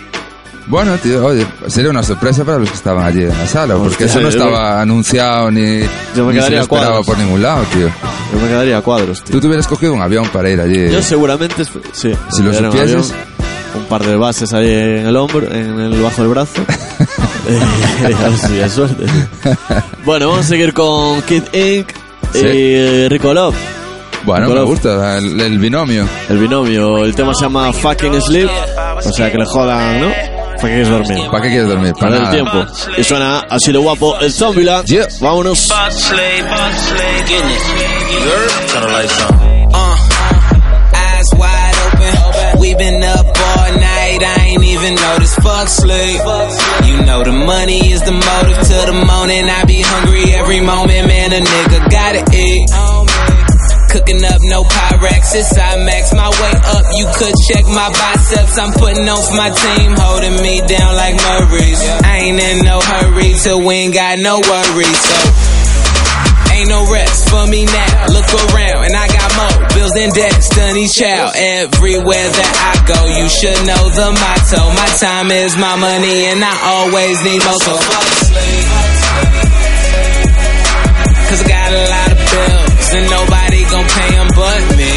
Bueno, 0.67 0.97
tío, 0.99 1.25
oye, 1.27 1.47
sería 1.67 1.91
una 1.91 2.03
sorpresa 2.03 2.45
para 2.45 2.59
los 2.59 2.69
que 2.69 2.77
estaban 2.77 3.05
allí 3.05 3.23
en 3.23 3.29
la 3.37 3.47
sala, 3.47 3.75
porque 3.77 4.05
eso 4.05 4.21
no 4.21 4.29
estaba 4.29 4.81
anunciado 4.81 5.51
ni, 5.51 5.81
Yo 6.15 6.25
me 6.27 6.35
ni 6.35 6.41
se 6.43 6.51
lo 6.51 6.61
esperaba 6.61 7.03
por 7.03 7.19
ningún 7.19 7.43
lado, 7.43 7.65
tío. 7.73 7.89
yo 8.33 8.41
me 8.41 8.49
quedaría 8.49 8.79
a 8.79 8.83
cuadros, 8.83 9.23
tío. 9.25 9.33
Tú 9.33 9.41
te 9.41 9.47
hubieras 9.49 9.67
cogido 9.67 9.93
un 9.95 10.03
avión 10.03 10.29
para 10.29 10.49
ir 10.51 10.61
allí. 10.61 10.91
Yo 10.91 11.03
seguramente... 11.03 11.65
Sí. 11.93 12.13
Si 12.31 12.43
lo 12.43 12.51
un 12.51 12.57
supieses. 12.57 13.13
Un 13.77 13.85
par 13.85 14.05
de 14.05 14.17
bases 14.17 14.53
ahí 14.53 14.69
en 14.69 15.07
el 15.07 15.17
hombro, 15.17 15.47
en 15.53 15.79
el 15.81 16.03
bajo 16.03 16.23
del 16.23 16.31
brazo. 16.31 16.63
Eh, 17.49 18.15
a 18.15 18.29
ver 18.29 18.39
si 18.39 18.61
hay 18.61 18.71
suerte. 18.71 19.05
Bueno, 20.05 20.29
vamos 20.29 20.45
a 20.45 20.49
seguir 20.49 20.73
con 20.75 21.21
Kid 21.23 21.43
Inc. 21.55 21.89
Sí. 22.33 22.47
y 22.47 23.09
Rico 23.09 23.33
Love. 23.35 23.57
Bueno, 24.25 24.49
me 24.49 24.63
gusta 24.63 25.17
el, 25.19 25.41
el 25.41 25.59
binomio. 25.59 26.07
El 26.29 26.39
binomio, 26.39 27.05
el 27.05 27.15
tema 27.15 27.35
se 27.35 27.43
llama 27.43 27.73
Fucking 27.73 28.21
Sleep, 28.21 28.51
o 29.05 29.13
sea 29.13 29.31
que 29.31 29.39
le 29.39 29.47
jodan, 29.47 30.01
¿no? 30.01 30.09
¿Para 30.61 30.75
qué 30.75 30.83
quieres 30.83 30.89
dormir? 30.91 31.31
¿Para 31.31 31.43
qué 31.43 31.49
quieres 31.49 31.69
dormir? 31.69 31.93
Para 31.95 32.19
Para 32.19 32.25
el 32.25 32.31
tiempo. 32.31 32.67
Y 32.99 33.05
suena 33.05 33.39
así 33.49 33.73
de 33.73 33.79
guapo 33.79 34.19
el 34.21 34.31
Zombieland. 34.31 34.87
Yeah. 34.87 35.07
Vámonos. 35.21 35.71
Eyes 40.93 41.29
wide 41.37 41.77
open. 41.87 42.61
We 42.61 42.75
been 42.75 43.03
up 43.03 43.27
all 43.27 43.73
night. 43.73 44.23
I 44.23 44.49
ain't 44.53 44.63
even 44.65 44.95
noticed. 44.97 45.37
Fuck 45.43 45.69
sleep. 45.69 46.21
You 46.87 47.05
know 47.07 47.23
the 47.25 47.33
money 47.33 47.93
is 47.93 48.03
the 48.03 48.13
motive 48.13 48.59
to 48.59 48.87
the 48.87 49.05
morning. 49.07 49.49
I 49.49 49.65
be 49.65 49.81
hungry 49.81 50.35
every 50.35 50.61
moment, 50.61 51.07
man. 51.09 51.33
A 51.33 51.41
nigga 51.41 51.91
gotta 51.91 52.37
eat. 52.37 52.71
Cooking 53.91 54.23
up 54.23 54.39
no 54.47 54.63
Pyrex, 54.63 55.35
it's 55.35 55.51
IMAX. 55.59 56.15
My 56.15 56.31
way 56.31 56.55
up, 56.63 56.87
you 56.95 57.07
could 57.11 57.35
check 57.51 57.67
my 57.67 57.91
biceps. 57.91 58.57
I'm 58.57 58.73
putting 58.73 59.09
on 59.09 59.19
for 59.19 59.35
my 59.35 59.51
team, 59.51 59.99
holding 59.99 60.39
me 60.43 60.63
down 60.63 60.95
like 60.95 61.19
Murray's. 61.19 61.83
I 62.07 62.23
ain't 62.23 62.39
in 62.39 62.65
no 62.65 62.79
hurry 62.79 63.35
till 63.43 63.59
we 63.67 63.75
ain't 63.75 63.95
got 63.95 64.19
no 64.21 64.39
worries. 64.39 64.95
So 64.95 65.51
Ain't 66.55 66.69
no 66.69 66.87
rest 66.93 67.31
for 67.31 67.47
me 67.47 67.65
now. 67.65 68.07
Look 68.15 68.31
around, 68.31 68.87
and 68.87 68.95
I 68.95 69.07
got 69.11 69.27
more 69.35 69.59
bills 69.75 69.97
and 69.97 70.13
debts 70.13 70.55
than 70.55 70.77
each 70.77 70.95
child. 70.95 71.35
Everywhere 71.35 72.29
that 72.31 72.55
I 72.71 72.75
go, 72.87 73.01
you 73.19 73.27
should 73.27 73.59
know 73.67 73.91
the 73.91 74.15
motto. 74.15 74.71
My 74.79 74.91
time 75.03 75.31
is 75.31 75.57
my 75.57 75.75
money, 75.75 76.27
and 76.31 76.45
I 76.45 76.55
always 76.79 77.17
need 77.25 77.43
more. 77.43 77.59
So. 77.59 77.75
Cause 81.27 81.43
I 81.43 81.49
got 81.49 81.71
a 81.73 81.85
lot 81.91 82.13
of 82.13 82.19
bills, 82.29 82.93
and 82.95 83.07
nobody 83.11 83.40
gon' 83.81 83.89
pay 83.89 84.11
them 84.17 84.29
but 84.37 84.77
me. 84.77 84.95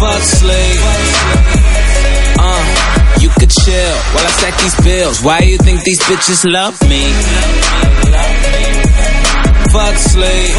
Fuck 0.00 0.22
sleep. 0.22 0.80
Uh, 2.38 2.64
you 3.20 3.28
could 3.30 3.50
chill 3.50 3.96
while 4.12 4.24
I 4.24 4.30
stack 4.38 4.60
these 4.60 4.76
bills. 4.84 5.22
Why 5.22 5.38
you 5.40 5.58
think 5.58 5.82
these 5.82 6.00
bitches 6.00 6.44
love 6.44 6.80
me? 6.88 7.02
Fuck 9.72 9.96
sleep. 9.96 10.54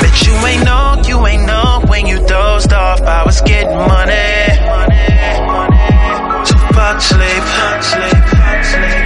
Bet 0.00 0.26
you 0.26 0.34
ain't 0.46 0.64
know, 0.64 1.02
you 1.06 1.26
ain't 1.26 1.46
know 1.46 1.82
when 1.86 2.06
you 2.06 2.24
dozed 2.26 2.72
off. 2.72 3.00
I 3.02 3.24
was 3.24 3.40
getting 3.42 3.76
money. 3.76 4.46
So 6.46 6.56
fuck 6.74 7.00
sleep. 7.00 7.42
Fuck 7.58 7.82
sleep. 7.82 8.24
Fuck 8.24 8.64
sleep. 8.64 9.05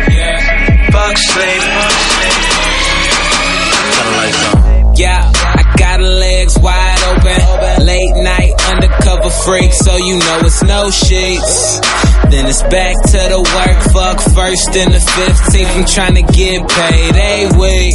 Lights 4.16 4.44
on. 4.54 4.96
Yeah, 4.96 5.22
I 5.24 5.62
got 5.78 6.00
legs 6.00 6.58
wide 6.58 7.02
open. 7.08 7.86
Late 7.86 8.14
night 8.22 8.52
undercover 8.68 9.30
freak, 9.30 9.72
so 9.72 9.96
you 9.96 10.18
know 10.18 10.40
it's 10.44 10.62
no 10.62 10.90
sheets. 10.90 11.80
Then 12.30 12.46
it's 12.46 12.62
back 12.64 12.94
to 13.10 13.20
the 13.32 13.40
work. 13.40 13.78
Fuck 13.90 14.20
first 14.34 14.76
and 14.76 14.92
the 14.92 15.00
15th. 15.00 15.76
I'm 15.76 15.86
trying 15.86 16.14
to 16.14 16.22
get 16.30 16.68
paid 16.68 17.16
a 17.16 17.48
week. 17.58 17.94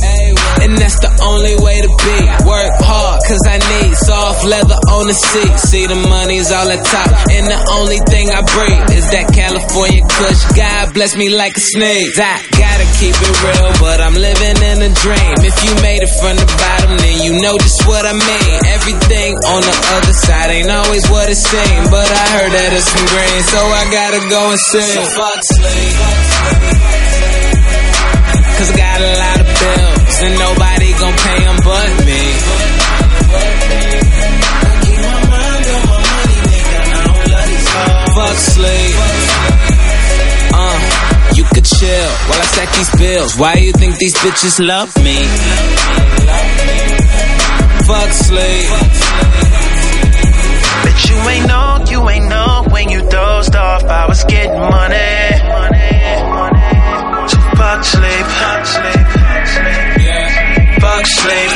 And 0.59 0.77
that's 0.77 0.99
the 0.99 1.11
only 1.21 1.55
way 1.61 1.79
to 1.79 1.87
be. 1.87 2.19
Work 2.47 2.73
hard, 2.81 3.21
cause 3.27 3.43
I 3.47 3.57
need 3.59 3.95
soft 3.95 4.43
leather 4.43 4.79
on 4.95 5.07
the 5.11 5.17
seat. 5.17 5.53
See, 5.67 5.85
the 5.87 5.99
money's 6.07 6.51
all 6.51 6.67
at 6.71 6.79
top. 6.87 7.11
And 7.27 7.45
the 7.47 7.59
only 7.75 7.99
thing 8.07 8.31
I 8.31 8.41
breathe 8.47 8.87
is 8.95 9.05
that 9.11 9.27
California 9.35 10.01
kush. 10.07 10.41
God 10.55 10.95
bless 10.95 11.15
me 11.19 11.27
like 11.35 11.55
a 11.59 11.63
sneeze. 11.63 12.15
I 12.15 12.39
gotta 12.55 12.87
keep 12.95 13.15
it 13.15 13.35
real, 13.43 13.71
but 13.83 13.99
I'm 13.99 14.15
living 14.15 14.57
in 14.63 14.77
a 14.79 14.91
dream. 14.95 15.35
If 15.43 15.55
you 15.67 15.71
made 15.83 15.99
it 15.99 16.13
from 16.19 16.39
the 16.39 16.47
bottom, 16.47 16.95
then 16.95 17.15
you 17.27 17.33
know 17.43 17.55
just 17.59 17.83
what 17.83 18.07
I 18.07 18.15
mean. 18.15 18.55
Everything 18.71 19.35
on 19.51 19.61
the 19.61 19.75
other 19.99 20.15
side 20.15 20.49
ain't 20.55 20.71
always 20.71 21.03
what 21.11 21.27
it 21.27 21.39
seems. 21.39 21.85
But 21.91 22.07
I 22.07 22.25
heard 22.39 22.51
that 22.55 22.69
it's 22.71 22.87
some 22.87 23.07
green, 23.11 23.41
so 23.51 23.59
I 23.59 23.83
gotta 23.91 24.21
go 24.31 24.41
and 24.55 24.61
sing. 24.71 24.95
So 24.95 25.03
fuck 25.19 25.39
sleep. 25.43 25.95
Cause 28.55 28.71
I 28.71 28.75
got 28.79 28.99
a 29.03 29.11
lot 29.19 29.37
of 29.43 29.49
bills, 29.59 30.15
and 30.23 30.33
nobody 30.39 30.89
gon' 30.95 31.15
pay 31.19 31.39
them 31.43 31.59
but 31.67 31.89
me. 32.07 32.64
fuck 38.35 38.43
sleep. 38.55 38.95
Uh, 40.53 40.79
you 41.35 41.43
could 41.53 41.65
chill 41.65 42.09
while 42.27 42.39
I 42.39 42.45
stack 42.45 42.69
these 42.75 42.91
bills. 42.99 43.37
Why 43.37 43.53
you 43.55 43.71
think 43.71 43.97
these 43.97 44.15
bitches 44.15 44.59
love 44.59 44.95
me? 45.03 45.15
Fuck 47.87 48.11
sleep. 48.11 48.67
But 50.83 50.95
you 51.09 51.17
ain't 51.29 51.47
know, 51.47 51.85
you 51.89 52.09
ain't 52.09 52.27
know 52.29 52.65
when 52.71 52.89
you 52.89 53.07
dozed 53.09 53.55
off. 53.55 53.83
I 53.83 54.07
was 54.07 54.23
getting 54.25 54.59
money. 54.59 55.15
So 57.29 57.39
fuck 57.55 57.83
sleep. 57.83 58.25
Fuck 58.41 58.65
sleep. 58.65 59.05
Fuck 60.81 61.05
sleep. 61.05 61.51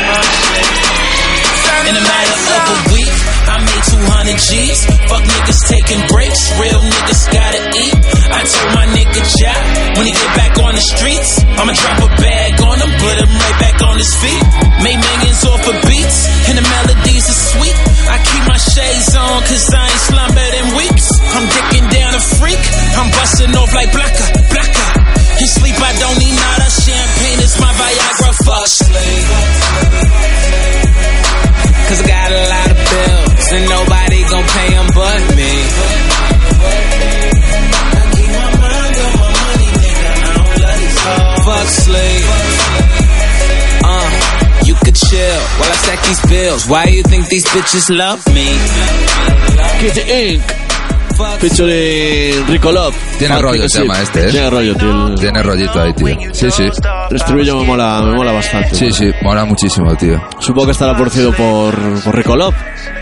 In 1.90 1.96
a 1.96 2.02
matter 2.02 2.36
of 2.56 2.64
a 2.70 2.94
week, 2.94 3.14
I 3.50 3.58
made 3.66 3.84
200 3.84 4.40
G's 4.40 4.99
Fuck 5.10 5.26
niggas 5.26 5.62
taking 5.66 6.02
breaks, 6.06 6.42
real 6.62 6.82
niggas 6.86 7.24
gotta 7.34 7.62
eat. 7.82 7.98
I 8.30 8.46
told 8.46 8.72
my 8.78 8.86
nigga 8.94 9.22
Jock, 9.42 9.64
when 9.98 10.06
he 10.06 10.14
get 10.14 10.34
back 10.38 10.54
on 10.62 10.78
the 10.78 10.86
streets, 10.86 11.42
I'ma 11.58 11.74
drop 11.74 11.98
a 12.06 12.10
bag 12.22 12.62
on 12.62 12.78
him, 12.78 12.94
put 13.02 13.16
him 13.18 13.32
right 13.34 13.58
back 13.58 13.82
on 13.90 13.98
his 13.98 14.14
feet. 14.22 14.44
Made 14.86 15.02
millions 15.02 15.42
off 15.50 15.66
of 15.66 15.82
beats, 15.90 16.30
and 16.46 16.62
the 16.62 16.66
melodies 16.66 17.26
are 17.26 17.42
sweet. 17.58 17.74
I 18.06 18.22
keep 18.22 18.44
my 18.46 18.62
shades 18.62 19.10
on, 19.18 19.42
cause 19.50 19.66
I 19.74 19.90
ain't 19.90 20.04
slumbering 20.14 20.54
in 20.62 20.68
weeks. 20.78 21.10
I'm 21.34 21.46
dicking 21.58 21.90
down 21.90 22.14
a 22.14 22.22
freak, 22.38 22.62
I'm 22.94 23.10
busting 23.10 23.50
off 23.58 23.74
like 23.74 23.90
blacker, 23.90 24.30
blacker. 24.54 24.90
He 25.42 25.46
sleep, 25.50 25.74
I 25.82 25.98
don't 25.98 26.18
need 26.22 26.38
nada, 26.38 26.70
champagne 26.70 27.42
is 27.42 27.58
my 27.58 27.74
Viagra, 27.74 28.32
fuck 28.46 28.68
sleep. 28.70 29.49
I 45.70 45.76
stack 45.76 46.02
these 46.04 46.22
bills. 46.28 46.68
Why 46.68 46.86
you 46.86 47.04
think 47.04 47.28
these 47.28 47.46
bitches 47.46 47.96
love 47.96 48.26
me? 48.34 48.46
Kid 49.80 50.02
Inc. 50.08 50.70
Featuring 51.40 52.48
Rico 52.48 52.72
Love. 52.72 52.96
Tiene 53.18 53.40
rollo 53.40 53.64
el 53.64 53.70
sí, 53.70 53.82
tema 53.82 54.02
este, 54.02 54.28
¿eh? 54.28 54.32
Tiene 54.32 54.50
rollo, 54.50 54.76
tío. 54.76 55.16
Tiene 55.16 55.44
rollito 55.44 55.82
ahí, 55.82 55.94
tío. 55.94 56.18
Sí, 56.34 56.50
sí. 56.50 56.64
el 56.64 57.16
estribillo 57.16 57.58
me 57.60 57.66
mola, 57.66 58.02
me 58.04 58.16
mola 58.16 58.32
bastante. 58.32 58.74
Sí, 58.74 58.92
sí, 58.92 59.12
mola 59.22 59.44
muchísimo, 59.46 59.94
tío. 59.96 60.22
Supongo 60.40 60.68
que 60.68 60.72
estará 60.72 60.96
producido 60.96 61.34
por, 61.34 61.76
por 62.04 62.16
Rico 62.16 62.36
Love. 62.36 62.56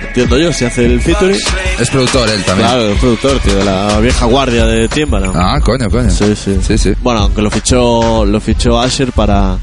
Entiendo 0.07 0.37
yo, 0.39 0.51
si 0.51 0.65
hace 0.65 0.85
el 0.85 0.99
featuring. 0.99 1.39
Es 1.79 1.89
productor 1.89 2.27
él 2.29 2.43
también. 2.43 2.67
Claro, 2.67 2.89
el 2.89 2.97
productor, 2.97 3.39
tío, 3.39 3.55
de 3.55 3.65
la 3.65 3.99
vieja 3.99 4.25
guardia 4.25 4.65
de 4.65 4.87
Timbaland. 4.87 5.35
Ah, 5.35 5.59
coño, 5.63 5.89
coño. 5.89 6.09
Sí, 6.09 6.35
sí. 6.35 6.57
Sí, 6.61 6.77
sí. 6.77 6.93
Bueno, 7.01 7.21
aunque 7.21 7.41
lo 7.41 7.51
fichó, 7.51 8.25
lo 8.25 8.41
fichó 8.41 8.79
Asher 8.79 9.11
para... 9.11 9.57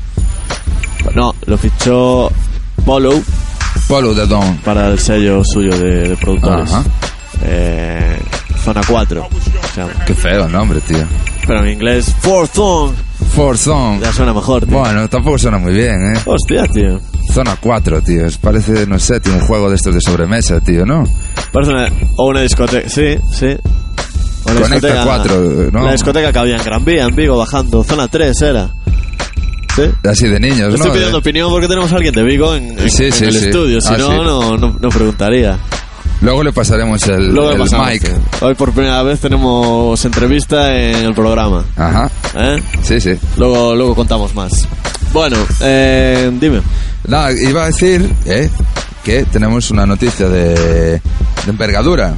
No, 1.15 1.35
lo 1.47 1.59
fichó 1.59 2.31
Polo 2.85 3.23
Polo 3.89 4.15
de 4.15 4.27
Don. 4.27 4.57
para 4.59 4.89
el 4.89 4.99
sello 4.99 5.43
suyo 5.45 5.77
de, 5.79 6.09
de 6.09 6.17
productores. 6.17 6.73
Ajá. 6.73 6.85
Eh, 7.43 8.19
Zona 8.65 8.81
4 8.87 9.29
se 9.75 9.81
llama. 9.81 9.93
Qué 10.07 10.15
feo 10.15 10.47
el 10.47 10.53
nombre, 10.53 10.81
tío. 10.81 11.05
Pero 11.47 11.65
en 11.65 11.73
inglés, 11.73 12.15
Fourth 12.21 12.55
Zone. 12.55 12.93
Four 13.35 13.59
Zone. 13.59 14.01
Ya 14.01 14.13
suena 14.13 14.33
mejor, 14.33 14.65
tío. 14.65 14.79
Bueno, 14.79 15.09
tampoco 15.09 15.37
suena 15.39 15.59
muy 15.59 15.73
bien, 15.75 16.15
¿eh? 16.15 16.21
Hostia, 16.25 16.67
tío. 16.69 17.01
Zona 17.33 17.57
4, 17.61 18.01
tío. 18.03 18.25
Parece, 18.41 18.87
no 18.87 18.99
sé, 18.99 19.21
tío, 19.21 19.35
un 19.35 19.41
juego 19.41 19.69
de 19.69 19.77
estos 19.77 19.93
de 19.95 20.01
sobremesa, 20.01 20.61
tío, 20.61 20.87
¿no? 20.87 21.05
Parece 21.53 21.73
una, 21.73 21.89
o 22.17 22.29
una 22.29 22.41
discoteca, 22.43 22.89
sí, 22.89 23.17
sí. 23.33 23.47
O 24.47 24.51
una 24.53 24.61
Conecta 24.63 24.89
discoteca- 24.89 25.05
4, 25.05 25.71
¿no? 25.73 25.85
La 25.85 25.93
discoteca 25.93 26.33
que 26.33 26.39
había 26.39 26.57
en 26.57 26.65
Gran 26.65 26.85
Vía, 26.85 27.05
en 27.05 27.15
Vigo, 27.17 27.37
bajando. 27.37 27.83
Zona 27.85 28.09
3 28.09 28.41
era. 28.43 28.71
Sí. 29.77 29.83
Así 30.09 30.29
de 30.29 30.39
niños, 30.41 30.73
Estoy 30.75 30.89
¿no? 30.89 30.93
pidiendo 30.95 31.19
opinión 31.19 31.51
porque 31.51 31.67
tenemos 31.69 31.93
a 31.93 31.97
alguien 31.97 32.15
de 32.15 32.23
Vigo 32.23 32.55
en, 32.55 32.79
en- 32.79 32.91
Sí, 32.91 33.05
en 33.07 33.13
sí, 33.13 33.25
el 33.25 33.37
estudio. 33.37 33.81
Si 33.81 33.89
Ah, 33.93 33.97
no, 33.99 34.57
no, 34.57 34.79
no, 34.81 34.89
preguntaría. 34.91 35.59
Luego 36.21 36.43
le 36.43 36.53
pasaremos 36.53 37.03
el, 37.09 37.29
Luego 37.35 37.51
el 37.51 37.59
pasamos, 37.59 37.89
mic. 37.91 38.11
Hoy 38.41 38.55
por 38.55 38.73
primera 38.73 39.03
vez 39.03 39.21
tenemos 39.21 40.03
entrevista 40.05 40.75
en 40.75 41.05
el 41.07 41.15
programa. 41.15 41.65
Ajá. 41.77 42.11
¿eh? 42.37 42.63
Sí, 42.83 43.01
sí. 43.01 43.15
Luego, 43.37 43.75
luego 43.75 43.95
contamos 43.95 44.35
más. 44.35 44.53
Bueno, 45.13 45.37
eh, 45.61 46.31
dime. 46.41 46.63
No, 47.09 47.31
iba 47.31 47.65
a 47.65 47.67
decir 47.67 48.09
eh, 48.27 48.49
que 49.03 49.25
tenemos 49.25 49.71
una 49.71 49.85
noticia 49.87 50.29
de, 50.29 50.55
de 50.55 51.01
envergadura. 51.49 52.15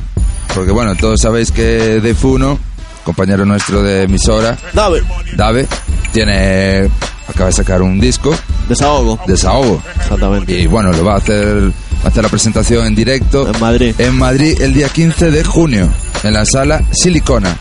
Porque 0.55 0.71
bueno, 0.73 0.95
todos 0.95 1.21
sabéis 1.21 1.51
que 1.51 1.97
Dave 1.97 2.15
Funo, 2.15 2.59
compañero 3.07 3.47
nuestro 3.47 3.83
de 3.83 4.03
emisora, 4.03 4.59
Dave, 4.75 5.01
Dave, 5.37 5.67
tiene 6.13 6.91
acaba 7.29 7.47
de 7.47 7.53
sacar 7.53 7.81
un 7.83 7.99
disco, 8.01 8.35
desahogo. 8.69 9.19
Desahogo. 9.27 9.81
Exactamente. 9.97 10.53
Y 10.61 10.67
bueno, 10.67 10.93
lo 10.93 11.05
va 11.05 11.15
a 11.15 11.19
hacer, 11.19 11.69
va 11.69 12.05
a 12.05 12.09
hacer 12.09 12.23
la 12.25 12.29
presentación 12.29 12.85
en 12.87 12.95
directo 12.97 13.49
En 13.53 13.61
Madrid. 13.61 13.95
en 13.99 14.19
Madrid 14.19 14.61
el 14.61 14.75
día 14.75 14.89
15 14.89 15.31
de 15.31 15.45
junio, 15.45 15.89
en 16.25 16.35
la 16.35 16.45
sala 16.45 16.83
Silicona. 16.91 17.57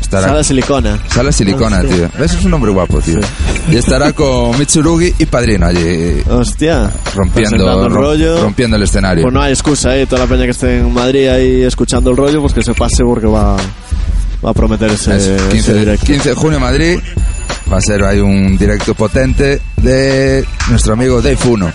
Estará, 0.00 0.28
Sala 0.28 0.44
silicona. 0.44 0.98
Sala 1.08 1.32
Silicona, 1.32 1.78
Hostia. 1.78 1.96
tío. 2.10 2.24
Ese 2.24 2.36
es 2.36 2.44
un 2.44 2.50
nombre 2.50 2.70
guapo, 2.70 3.00
tío. 3.00 3.18
Y 3.70 3.76
estará 3.76 4.12
con 4.12 4.58
Mitsurugi 4.58 5.14
y 5.18 5.24
Padrino 5.24 5.64
allí, 5.66 6.22
Hostia. 6.28 6.90
rompiendo, 7.14 7.86
el 7.86 7.90
rollo. 7.90 8.42
rompiendo 8.42 8.76
el 8.76 8.82
escenario. 8.82 9.22
Pues 9.22 9.32
no 9.32 9.40
hay 9.40 9.52
excusa, 9.54 9.96
¿eh? 9.96 10.04
Toda 10.06 10.24
la 10.24 10.28
peña 10.28 10.44
que 10.44 10.50
esté 10.50 10.80
en 10.80 10.92
Madrid 10.92 11.28
ahí 11.28 11.62
escuchando 11.62 12.10
el 12.10 12.18
rollo, 12.18 12.42
pues 12.42 12.52
que 12.52 12.62
se 12.62 12.74
pase 12.74 13.02
porque 13.04 13.26
va, 13.26 13.56
va 14.44 14.50
a 14.50 14.54
prometer 14.54 14.90
ese, 14.90 15.16
Es 15.16 15.26
ese 15.26 15.48
15, 15.48 15.72
de- 15.74 15.78
directo. 15.80 16.06
15 16.06 16.28
de 16.30 16.34
junio 16.34 16.60
Madrid. 16.60 16.98
Va 17.72 17.78
a 17.78 17.80
ser 17.80 18.04
ahí 18.04 18.20
un 18.20 18.58
directo 18.58 18.92
potente 18.94 19.60
de 19.78 20.44
nuestro 20.68 20.92
amigo 20.92 21.22
Dave 21.22 21.36
Funo. 21.36 21.70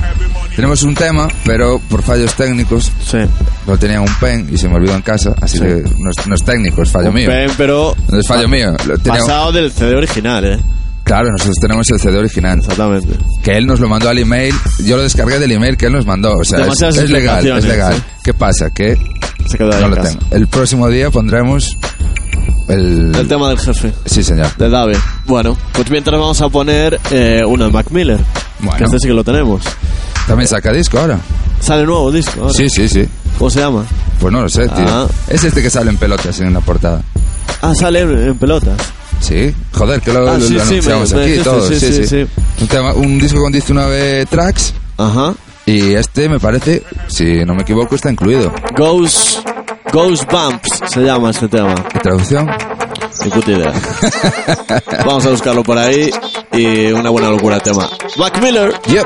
Tenemos 0.55 0.83
un 0.83 0.93
tema, 0.93 1.27
pero 1.43 1.79
por 1.89 2.03
fallos 2.03 2.35
técnicos 2.35 2.91
Sí. 3.03 3.17
lo 3.65 3.77
tenía 3.77 3.95
en 3.97 4.03
un 4.03 4.13
pen 4.19 4.47
y 4.51 4.57
se 4.57 4.67
me 4.69 4.75
olvidó 4.75 4.95
en 4.95 5.01
casa, 5.01 5.33
así 5.41 5.57
Sí. 5.57 5.63
que 5.63 5.83
no 5.97 6.11
es, 6.11 6.27
no 6.27 6.35
es 6.35 6.43
técnico, 6.43 6.83
es 6.83 6.91
fallo 6.91 7.09
Un 7.09 7.15
mío. 7.15 7.29
pen, 7.29 7.49
pero 7.57 7.95
No 8.09 8.19
es 8.19 8.27
fallo 8.27 8.47
mío. 8.47 8.73
Lo 8.85 8.97
tenía- 8.99 9.21
pasado 9.21 9.51
del 9.51 9.71
CD 9.71 9.95
original, 9.95 10.45
¿eh? 10.45 10.59
Claro, 11.03 11.29
nosotros 11.31 11.55
tenemos 11.61 11.89
el 11.89 11.99
CD 11.99 12.17
original. 12.17 12.59
Exactamente. 12.59 13.07
Que 13.41 13.57
él 13.57 13.65
nos 13.65 13.79
lo 13.79 13.87
mandó 13.87 14.09
al 14.09 14.17
email. 14.19 14.53
Yo 14.83 14.97
lo 14.97 15.03
descargué 15.03 15.39
del 15.39 15.53
email 15.53 15.77
que 15.77 15.85
él 15.87 15.93
nos 15.93 16.05
mandó. 16.05 16.33
O 16.33 16.43
sea, 16.43 16.59
es, 16.67 16.81
es 16.81 17.09
legal, 17.09 17.47
es 17.47 17.63
legal. 17.65 17.93
¿eh? 17.95 18.01
¿Qué 18.23 18.33
pasa? 18.33 18.69
Que 18.71 18.97
Se 19.47 19.57
quedó 19.57 19.73
ahí 19.73 19.81
no 19.81 19.87
lo 19.87 19.95
casa. 19.95 20.09
tengo. 20.19 20.25
El 20.35 20.47
próximo 20.47 20.89
día 20.89 21.09
pondremos 21.09 21.77
el... 22.67 23.15
El 23.15 23.27
tema 23.27 23.49
del 23.49 23.59
jefe. 23.59 23.93
Sí, 24.05 24.23
señor. 24.23 24.55
De 24.57 24.69
Dave. 24.69 24.97
Bueno, 25.25 25.57
pues 25.73 25.89
mientras 25.89 26.19
vamos 26.19 26.41
a 26.41 26.49
poner 26.49 26.99
eh, 27.11 27.41
uno 27.45 27.65
de 27.65 27.71
Mac 27.71 27.89
Miller. 27.91 28.19
Bueno. 28.59 28.77
Que 28.77 28.83
este 28.85 28.99
sí 28.99 29.07
que 29.07 29.13
lo 29.13 29.23
tenemos. 29.23 29.61
También 30.27 30.47
saca 30.47 30.71
disco 30.73 30.99
ahora. 30.99 31.19
Sale 31.61 31.85
nuevo 31.85 32.11
disco 32.11 32.41
ahora. 32.41 32.53
Sí, 32.53 32.69
sí, 32.69 32.87
sí. 32.89 33.07
¿Cómo 33.37 33.49
se 33.49 33.59
llama? 33.59 33.85
Pues 34.19 34.33
no 34.33 34.41
lo 34.41 34.49
sé, 34.49 34.67
tío. 34.67 34.85
Ah. 34.87 35.07
Es 35.27 35.43
este 35.43 35.61
que 35.61 35.69
sale 35.69 35.89
en 35.91 35.97
pelotas 35.97 36.39
en 36.39 36.47
una 36.47 36.59
portada. 36.61 37.01
Ah, 37.61 37.73
sale 37.75 38.01
en, 38.01 38.09
en 38.29 38.37
pelotas. 38.37 38.77
Sí, 39.19 39.53
joder, 39.73 39.99
que 40.01 40.13
lo, 40.13 40.29
Ah, 40.29 40.37
lo- 40.37 40.45
sí, 40.45 40.53
lo 40.53 40.63
sí, 40.65 40.71
anunciamos 40.73 41.13
me- 41.13 41.19
me 41.25 41.33
aquí 41.33 41.43
todo. 41.43 41.67
sí, 41.67 41.79
Sí, 41.79 42.05
sí. 42.07 42.27
Un, 42.61 42.67
tema- 42.67 42.93
un 42.93 43.17
disco 43.19 43.39
con 43.41 43.51
19 43.51 44.25
tracks 44.27 44.73
Ajá. 44.97 45.33
y 45.65 45.93
este 45.95 46.29
me 46.29 46.39
parece, 46.39 46.83
si 47.07 47.43
no 47.45 47.55
me 47.55 47.63
equivoco, 47.63 47.95
está 47.95 48.11
incluido. 48.11 48.53
Ghost, 48.77 49.39
Ghost 49.91 50.29
Bumps 50.31 50.69
se 50.87 51.01
llama 51.01 51.29
este 51.31 51.47
tema. 51.47 51.75
¿Qué 51.91 51.99
traducción? 51.99 52.47
Ni 53.27 53.33
puta 53.33 53.51
idea. 53.51 53.73
Vamos 55.05 55.25
a 55.25 55.29
buscarlo 55.31 55.61
por 55.61 55.77
ahí 55.77 56.09
y 56.53 56.91
una 56.93 57.09
buena 57.09 57.29
locura 57.29 57.55
el 57.55 57.61
tema. 57.61 57.89
Mac 58.17 58.41
Miller. 58.41 58.71
Yep. 58.87 59.05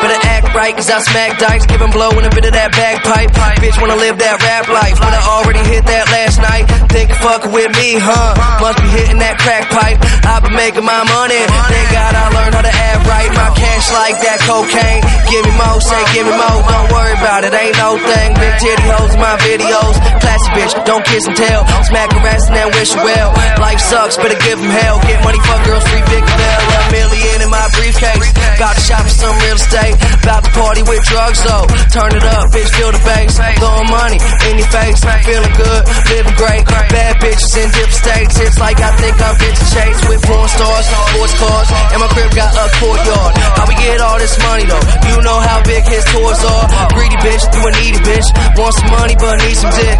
Better 0.00 0.16
act 0.28 0.54
right, 0.54 0.74
cause 0.74 0.88
I 0.88 1.00
smack 1.00 1.38
dice, 1.38 1.66
give 1.66 1.82
'em 1.82 1.90
blow 1.90 2.08
and 2.10 2.24
a 2.26 2.30
bit 2.30 2.44
of 2.44 2.52
that 2.52 2.72
bagpipe. 2.72 3.30
Bitch 3.60 3.80
wanna 3.80 3.96
live 3.96 4.16
that 4.16 4.40
rap 4.40 4.68
life, 4.68 4.96
but 4.96 5.12
I 5.12 5.20
already 5.28 5.60
hit 5.60 5.84
that 5.84 6.08
last 6.08 6.40
night. 6.40 6.64
Think 6.88 7.10
you 7.10 7.16
fucking 7.20 7.52
with 7.52 7.68
me, 7.76 8.00
huh? 8.00 8.32
Must 8.60 8.80
be 8.80 8.88
hitting 8.88 9.18
that 9.20 9.36
crack 9.38 9.68
pipe. 9.68 10.00
I've 10.24 10.42
been 10.42 10.56
making 10.56 10.84
my 10.84 11.04
money, 11.04 11.36
thank 11.68 11.88
God 11.92 12.12
I 12.16 12.24
learned 12.32 12.54
how 12.54 12.64
to 12.64 12.72
act 12.72 13.00
right. 13.08 13.30
My 13.36 13.50
cash 13.52 13.92
like 13.92 14.16
that 14.24 14.40
cocaine, 14.48 15.00
give 15.28 15.44
me 15.44 15.52
more, 15.60 15.80
say 15.84 16.00
give 16.16 16.24
me 16.24 16.32
more. 16.32 16.60
Don't 16.64 16.88
worry 16.92 17.12
about 17.20 17.44
it, 17.44 17.52
ain't 17.52 17.76
no 17.76 18.00
thing. 18.00 18.28
Big 18.40 18.54
titty 18.56 18.88
hoes 18.88 19.12
in 19.12 19.20
my 19.20 19.36
videos, 19.44 19.94
classy 20.24 20.48
bitch, 20.56 20.72
don't 20.88 21.04
kiss 21.04 21.26
and 21.28 21.36
tell. 21.36 21.60
Smack 21.84 22.08
her 22.16 22.24
ass 22.24 22.48
and 22.48 22.56
then 22.56 22.68
wish 22.72 22.89
well. 22.96 23.30
Life 23.58 23.80
sucks, 23.80 24.16
better 24.16 24.38
give 24.46 24.58
'em 24.58 24.70
hell. 24.70 24.98
Get 25.06 25.22
money, 25.24 25.40
fuck 25.44 25.62
girls, 25.64 25.84
free 25.88 26.02
big 26.10 26.24
bell. 26.24 26.60
A 26.78 26.92
million 26.92 27.42
in 27.42 27.50
my 27.50 27.66
briefcase, 27.76 28.32
got 28.58 28.74
to 28.76 28.82
shop 28.82 29.02
for 29.02 29.14
some 29.22 29.36
real 29.44 29.56
estate. 29.56 29.96
About 30.22 30.44
to 30.44 30.50
party 30.50 30.82
with 30.82 31.02
drugs 31.04 31.42
though. 31.42 31.66
Turn 31.92 32.10
it 32.14 32.24
up, 32.24 32.50
bitch, 32.52 32.70
feel 32.74 32.92
the 32.92 33.02
bass. 33.04 33.38
Throwing 33.58 33.90
money 33.90 34.18
in 34.48 34.58
your 34.58 34.68
face, 34.68 35.00
feeling 35.24 35.54
good, 35.54 35.82
living 36.10 36.36
great. 36.36 36.64
Bad 36.90 37.16
bitches 37.20 37.56
in 37.56 37.70
different 37.70 38.00
states. 38.04 38.38
It's 38.40 38.58
like 38.58 38.80
I 38.80 38.90
think 38.96 39.14
I'm 39.20 39.36
bitch 39.36 39.60
chase 39.74 40.00
with 40.08 40.22
porn 40.26 40.48
stars, 40.48 40.86
sports 40.86 41.34
cars, 41.38 41.68
and 41.92 42.00
my 42.00 42.08
crib 42.08 42.32
got 42.34 42.52
a 42.54 42.66
courtyard. 42.80 43.32
How 43.56 43.66
we 43.66 43.74
get 43.74 44.00
all 44.00 44.18
this 44.18 44.36
money 44.42 44.64
though? 44.64 44.84
You 45.08 45.16
know 45.22 45.38
how 45.38 45.62
big 45.62 45.84
his 45.84 46.04
tours 46.12 46.42
are. 46.44 46.66
Greedy 46.94 47.16
bitch, 47.22 47.44
you 47.54 47.60
a 47.66 47.70
needy 47.78 48.00
bitch. 48.02 48.28
Want 48.56 48.74
some 48.74 48.90
money 48.90 49.14
but 49.18 49.38
need 49.44 49.56
some 49.56 49.70
dick. 49.70 49.98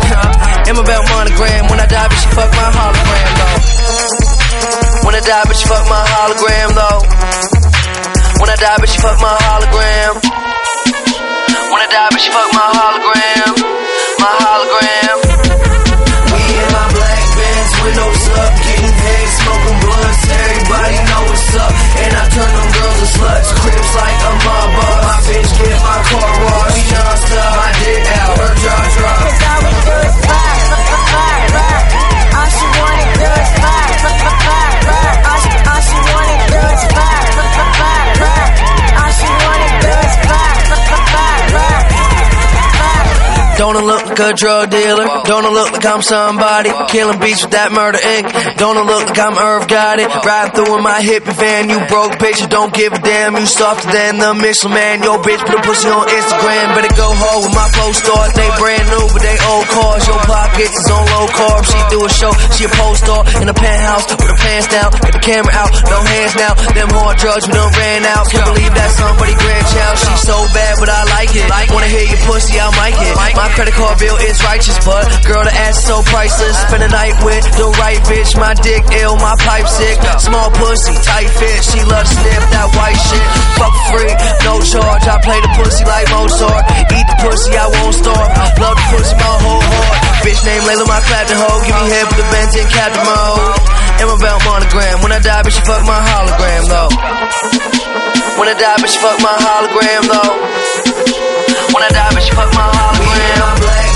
Am 0.69 0.79
about 0.79 1.03
monogram. 1.11 1.69
When 1.69 1.79
I 1.81 1.87
die, 1.87 2.09
bitch, 2.09 2.27
fuck 2.35 2.51
my 2.57 2.70
hologram 2.77 3.31
though. 3.41 3.59
When 5.07 5.15
I 5.15 5.21
die, 5.21 5.45
bitch, 5.49 5.65
fuck 5.67 5.85
my 5.89 6.03
hologram 6.15 6.69
though. 6.79 7.01
When 8.41 8.49
I 8.51 8.57
die, 8.57 8.79
bitch, 8.81 8.97
fuck 9.01 9.19
my 9.21 9.35
hologram. 9.47 10.13
When 11.71 11.81
I 11.81 11.89
die, 11.91 12.11
bitch, 12.15 12.29
fuck 12.31 12.51
my 12.55 12.69
hologram. 12.79 13.53
My 14.23 14.33
hologram. 14.45 15.17
We 16.31 16.41
in 16.61 16.69
my 16.71 16.87
black 16.95 17.25
Benz, 17.37 17.73
windows 17.83 18.25
up, 18.39 18.53
getting 18.65 18.95
head, 19.01 19.27
smoking 19.41 19.79
blunts. 19.85 20.23
Everybody 20.31 20.97
know 21.11 21.23
what's 21.31 21.55
up, 21.57 21.73
and 22.01 22.13
I 22.15 22.25
turn 22.35 22.53
them 22.55 22.69
girls 22.75 22.99
to 23.01 23.07
sluts. 23.17 23.51
Crips 23.61 23.93
like 23.97 24.19
a 24.29 24.33
mob 24.45 24.71
like 44.11 44.19
a 44.19 44.33
drug 44.35 44.71
dealer? 44.71 45.07
Don't 45.25 45.47
look 45.47 45.71
like 45.71 45.87
I'm 45.87 46.03
somebody? 46.03 46.71
Killing 46.91 47.19
beats 47.23 47.43
with 47.47 47.55
that 47.55 47.71
murder 47.71 48.03
ink. 48.03 48.27
Don't 48.59 48.75
look 48.75 49.07
like 49.07 49.19
I'm 49.19 49.39
Irv 49.39 49.71
Got 49.71 50.03
it? 50.03 50.11
Riding 50.11 50.53
through 50.55 50.75
in 50.79 50.83
my 50.83 50.99
hippie 50.99 51.37
van. 51.39 51.71
You 51.71 51.79
broke 51.87 52.19
bitch, 52.19 52.43
you 52.43 52.49
don't 52.51 52.75
give 52.75 52.93
a 52.93 52.99
damn. 52.99 53.39
You 53.39 53.47
softer 53.47 53.87
than 53.87 54.19
the 54.19 54.35
Michelin 54.35 54.75
man. 54.75 55.03
Yo 55.07 55.23
bitch 55.23 55.39
put 55.47 55.55
a 55.55 55.63
pussy 55.63 55.87
on 55.87 56.11
Instagram. 56.11 56.67
Better 56.75 56.95
go 56.99 57.09
hard 57.15 57.39
with 57.47 57.55
my 57.55 57.69
flow 57.71 57.93
stars. 57.95 58.33
They 58.35 58.51
brand 58.59 58.87
new, 58.91 59.07
but 59.15 59.23
they 59.23 59.37
old 59.47 59.67
cars. 59.71 60.03
Your 60.11 60.21
pockets 60.27 60.75
is 60.75 60.89
on 60.91 61.05
low 61.07 61.27
carb. 61.31 61.63
She 61.71 61.79
do 61.95 61.99
a 62.03 62.11
show, 62.11 62.33
she 62.59 62.67
a 62.67 62.73
post 62.75 63.07
star 63.07 63.23
in 63.39 63.47
a 63.47 63.55
penthouse 63.55 64.11
with 64.11 64.27
her 64.27 64.39
pants 64.43 64.67
down. 64.75 64.91
Get 64.91 65.15
the 65.15 65.23
camera 65.23 65.55
out, 65.55 65.71
no 65.87 65.99
hands 66.03 66.35
now. 66.35 66.53
Them 66.75 66.91
hard 66.91 67.17
drugs 67.23 67.47
we 67.47 67.55
done 67.55 67.73
ran 67.79 68.03
out. 68.11 68.27
Can't 68.27 68.49
believe 68.49 68.75
that 68.75 68.91
somebody 68.91 69.35
grandchild. 69.39 69.97
She 70.03 70.13
so 70.27 70.37
bad, 70.51 70.75
but 70.83 70.91
I 70.91 71.01
like 71.15 71.31
it. 71.37 71.47
Wanna 71.71 71.87
hear 71.87 72.07
your 72.11 72.23
pussy, 72.27 72.59
I 72.59 72.67
mic 72.75 72.99
it. 72.99 73.15
My 73.15 73.49
credit 73.55 73.75
card 73.75 74.00
bill 74.01 74.17
is 74.25 74.41
righteous, 74.49 74.81
but 74.83 75.05
girl, 75.29 75.45
the 75.45 75.53
ass 75.53 75.77
is 75.77 75.85
so 75.85 76.01
priceless. 76.09 76.57
Spend 76.65 76.83
a 76.83 76.89
night 76.89 77.13
with 77.21 77.45
the 77.61 77.69
right 77.77 78.01
bitch. 78.09 78.33
My 78.41 78.57
dick 78.57 78.81
ill, 79.05 79.15
my 79.21 79.37
pipe 79.45 79.69
sick. 79.69 80.01
Small 80.17 80.49
pussy, 80.57 80.97
tight 81.05 81.29
fit. 81.37 81.61
She 81.61 81.79
love 81.85 82.09
to 82.09 82.15
sniff 82.17 82.45
that 82.57 82.69
white 82.73 82.97
shit. 82.97 83.27
Fuck 83.61 83.77
free, 83.93 84.13
no 84.49 84.57
charge. 84.65 85.05
I 85.05 85.21
play 85.21 85.39
the 85.45 85.53
pussy 85.53 85.85
like 85.85 86.09
Mozart. 86.09 86.65
Eat 86.97 87.07
the 87.13 87.17
pussy, 87.21 87.53
I 87.53 87.69
won't 87.69 87.95
starve. 87.95 88.33
Love 88.57 88.77
the 88.81 88.87
pussy, 88.89 89.15
my 89.21 89.35
whole 89.45 89.61
heart. 89.61 89.97
Bitch 90.25 90.41
named 90.49 90.65
Layla, 90.65 90.89
my 90.89 91.01
clapping 91.05 91.37
hoe. 91.37 91.61
Give 91.69 91.77
me 91.77 91.85
head 91.93 92.05
with 92.09 92.19
the 92.19 92.27
Benz 92.33 92.57
in 92.57 92.67
captain 92.73 93.05
mode. 93.05 93.53
And 94.01 94.09
my 94.09 94.17
belt 94.17 94.41
monogram. 94.49 94.97
When 95.05 95.13
I 95.13 95.21
die, 95.21 95.45
bitch, 95.45 95.61
you 95.61 95.65
fuck 95.69 95.85
my 95.85 96.01
hologram 96.01 96.63
though. 96.73 96.91
When 98.41 98.49
I 98.49 98.57
die, 98.57 98.81
bitch, 98.81 98.97
fuck 98.97 99.21
my 99.21 99.37
hologram 99.37 100.03
though. 100.09 100.33
When 101.77 101.85
I 101.85 101.91
die, 101.93 102.11
bitch, 102.17 102.33
fuck 102.33 102.49
my 102.57 102.65
hologram. 102.65 103.90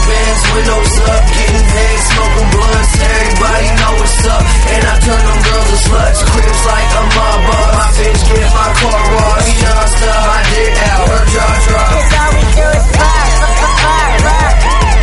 Windows 0.55 0.95
up, 1.05 1.23
getting 1.35 1.67
head, 1.75 1.99
smoking 2.11 2.49
blunts. 2.55 2.93
Everybody 2.95 3.67
know 3.79 3.93
what's 3.99 4.25
up. 4.27 4.43
And 4.75 4.83
I 4.85 4.95
turn 5.05 5.23
them 5.25 5.39
girls 5.45 5.67
to 5.71 5.77
sluts. 5.85 6.21
Crips 6.31 6.63
like 6.67 6.89
a 6.95 7.03
mob 7.15 7.39
boss. 7.49 7.73
My 7.75 7.87
bitch 7.99 8.23
get 8.29 8.49
my 8.55 8.69
car 8.81 9.03
washed. 9.15 9.45
She 9.45 9.55
non-stop, 9.65 10.23
my 10.31 10.41
dick 10.51 10.75
out, 10.89 11.07
her 11.11 11.25
jaw 11.35 11.53
drop. 11.65 11.89
Cause 11.95 12.13
all 12.15 12.31
we 12.35 12.43
do 12.55 12.67
is 12.75 12.87
fuck, 12.95 13.29
fuck, 13.41 13.55
fuck, 13.61 13.77
fuck, 13.85 14.11
fuck. 14.25 14.55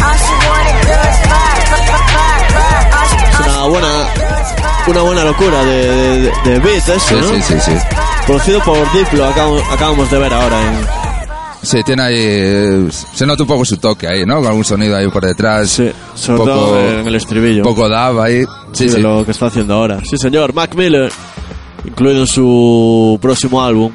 All 0.02 0.17
she 0.22 0.34
wanna 0.48 0.74
do 0.82 0.96
is 1.12 1.17
fuck, 1.32 1.58
fuck, 1.72 1.84
fuck, 1.91 2.06
fuck, 2.12 2.41
fuck. 2.56 2.84
All 2.96 3.08
she- 3.12 3.22
Es 3.32 3.48
una 3.48 3.63
buena, 3.72 3.94
una 4.88 5.02
buena 5.02 5.24
locura 5.24 5.63
de, 5.63 5.78
de, 6.22 6.32
de 6.50 6.60
beat 6.60 6.88
eso, 6.89 7.00
Sí, 7.00 7.15
¿no? 7.15 7.24
sí, 7.30 7.41
sí, 7.41 7.60
sí. 7.62 7.72
Producido 8.26 8.60
por 8.63 8.91
Diplo, 8.94 9.28
acabamos, 9.28 9.62
acabamos 9.72 10.10
de 10.12 10.20
ver 10.20 10.34
ahora 10.34 10.62
en... 10.62 11.01
Sí, 11.63 11.84
tiene 11.84 12.02
ahí. 12.02 12.88
Se 13.13 13.26
nota 13.26 13.43
un 13.43 13.47
poco 13.47 13.63
su 13.65 13.78
toque 13.78 14.08
ahí, 14.08 14.26
¿no? 14.26 14.38
Con 14.38 14.47
algún 14.47 14.63
sonido 14.65 14.95
ahí 14.97 15.08
por 15.10 15.24
detrás. 15.26 15.69
Sí, 15.69 15.91
sobre 16.15 16.38
poco, 16.39 16.50
todo 16.52 16.80
en 17.00 17.08
el 17.08 17.15
estribillo. 17.15 17.63
poco 17.63 17.88
dab 17.88 18.19
ahí. 18.19 18.43
Sí, 18.74 18.88
Sí, 18.89 18.95
de 18.95 19.00
lo 19.00 19.24
que 19.26 19.32
está 19.32 19.47
haciendo 19.47 19.76
ahora. 19.76 20.00
Sí, 20.04 20.17
señor. 20.17 20.54
Mac 20.54 20.74
Miller, 20.76 21.12
incluido 21.86 22.21
en 22.21 22.28
su 22.28 23.19
próximo 23.21 23.62
álbum. 23.63 23.91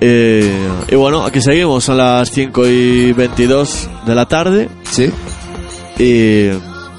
Eh, 0.00 0.68
y 0.88 0.94
bueno, 0.94 1.24
aquí 1.24 1.40
seguimos, 1.40 1.84
son 1.84 1.96
las 1.98 2.30
5 2.30 2.66
y 2.68 3.12
22 3.12 3.88
de 4.06 4.14
la 4.14 4.26
tarde. 4.26 4.68
Sí. 4.90 5.10
Y 5.98 6.48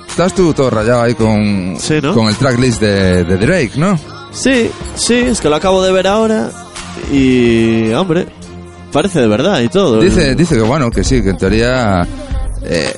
Estás 0.07 0.33
tú 0.35 0.53
todo 0.53 0.69
rayado 0.69 1.01
ahí 1.03 1.13
con, 1.15 1.77
Sí, 1.79 1.95
¿no? 2.03 2.13
con 2.13 2.27
el 2.27 2.35
tracklist 2.35 2.81
de, 2.81 3.23
de 3.23 3.37
Drake, 3.37 3.71
¿no? 3.77 3.97
sí, 4.31 4.69
sí, 4.95 5.13
es 5.13 5.39
que 5.39 5.49
lo 5.49 5.55
acabo 5.55 5.81
de 5.81 5.91
ver 5.93 6.07
ahora. 6.07 6.51
Y, 7.13 7.89
hombre, 7.93 8.27
parece 8.91 9.19
de 9.21 9.27
verdad 9.27 9.61
y 9.61 9.69
todo. 9.69 9.99
Dice, 10.01 10.35
dice 10.35 10.55
que 10.55 10.61
bueno, 10.61 10.89
que 10.91 11.03
sí, 11.03 11.21
que 11.21 11.29
en 11.29 11.37
teoría. 11.37 12.07
eh, 12.63 12.93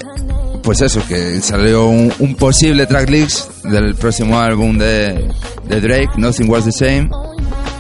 pues 0.63 0.79
eso, 0.81 1.01
que 1.07 1.41
salió 1.41 1.87
un, 1.87 2.13
un 2.19 2.35
posible 2.35 2.85
tracklist 2.85 3.63
del 3.63 3.95
próximo 3.95 4.39
álbum 4.39 4.77
de, 4.77 5.27
de 5.67 5.81
Drake, 5.81 6.09
Nothing 6.17 6.47
Was 6.49 6.65
the 6.65 6.71
Same. 6.71 7.09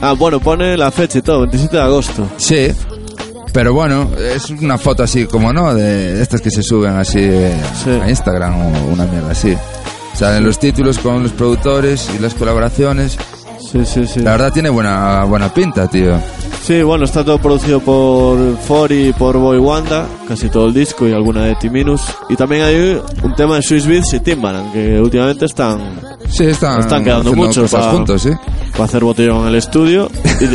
Ah, 0.01 0.13
bueno, 0.13 0.39
pone 0.39 0.75
la 0.77 0.89
fecha 0.89 1.19
y 1.19 1.21
todo, 1.21 1.41
27 1.41 1.77
de 1.77 1.83
agosto. 1.83 2.27
Sí, 2.37 2.69
pero 3.53 3.73
bueno, 3.75 4.09
es 4.19 4.49
una 4.49 4.79
foto 4.79 5.03
así 5.03 5.25
como, 5.25 5.53
¿no? 5.53 5.75
De 5.75 6.23
estas 6.23 6.41
que 6.41 6.49
se 6.49 6.63
suben 6.63 6.93
así 6.95 7.19
eh, 7.21 7.55
Sí. 7.83 7.91
a 7.91 8.09
Instagram 8.09 8.59
o 8.59 8.87
una 8.91 9.05
mierda 9.05 9.29
así. 9.31 9.55
Salen 10.15 10.43
los 10.43 10.57
títulos 10.57 10.97
con 10.97 11.21
los 11.21 11.33
productores 11.33 12.09
y 12.17 12.19
las 12.19 12.33
colaboraciones. 12.33 13.15
Sí, 13.71 13.85
sí, 13.85 14.07
sí. 14.07 14.21
La 14.21 14.31
verdad 14.31 14.51
tiene 14.51 14.69
buena, 14.69 15.23
buena 15.25 15.53
pinta, 15.53 15.87
tío. 15.87 16.19
Sí, 16.71 16.83
bueno, 16.83 17.03
está 17.03 17.25
todo 17.25 17.37
producido 17.37 17.81
por 17.81 18.57
Fori 18.59 19.09
y 19.09 19.11
por 19.11 19.37
Boy 19.37 19.57
Wanda, 19.57 20.07
casi 20.25 20.47
todo 20.47 20.67
el 20.67 20.73
disco 20.73 21.05
y 21.05 21.11
alguna 21.11 21.41
de 21.41 21.55
T-Minus. 21.55 22.01
Y 22.29 22.37
también 22.37 22.63
hay 22.63 23.01
un 23.23 23.35
tema 23.35 23.57
de 23.57 23.61
Swiss 23.61 23.85
Beats 23.85 24.13
y 24.13 24.21
Timbaland, 24.21 24.71
que 24.71 24.97
últimamente 25.01 25.47
están, 25.47 25.99
Sí, 26.29 26.45
están, 26.45 26.79
están 26.79 27.03
quedando 27.03 27.33
muchos 27.33 27.69
para 27.69 27.91
juntos, 27.91 28.21
sí. 28.21 28.29
hacer 28.81 29.03
botellón 29.03 29.41
en 29.41 29.47
el 29.49 29.55
estudio 29.55 30.09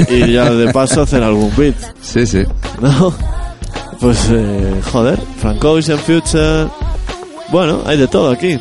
y, 0.09 0.15
y 0.15 0.33
ya 0.33 0.51
de 0.51 0.73
paso 0.73 1.03
hacer 1.03 1.23
algún 1.23 1.53
beat, 1.55 1.75
Sí, 2.01 2.27
sí. 2.27 2.45
¿no? 2.81 3.13
Pues, 4.01 4.31
eh, 4.31 4.81
joder, 4.91 5.21
Frank 5.37 5.63
Ocean, 5.63 5.99
Future... 5.99 6.69
Bueno, 7.51 7.83
hay 7.85 7.99
de 7.99 8.09
todo 8.09 8.31
aquí. 8.31 8.59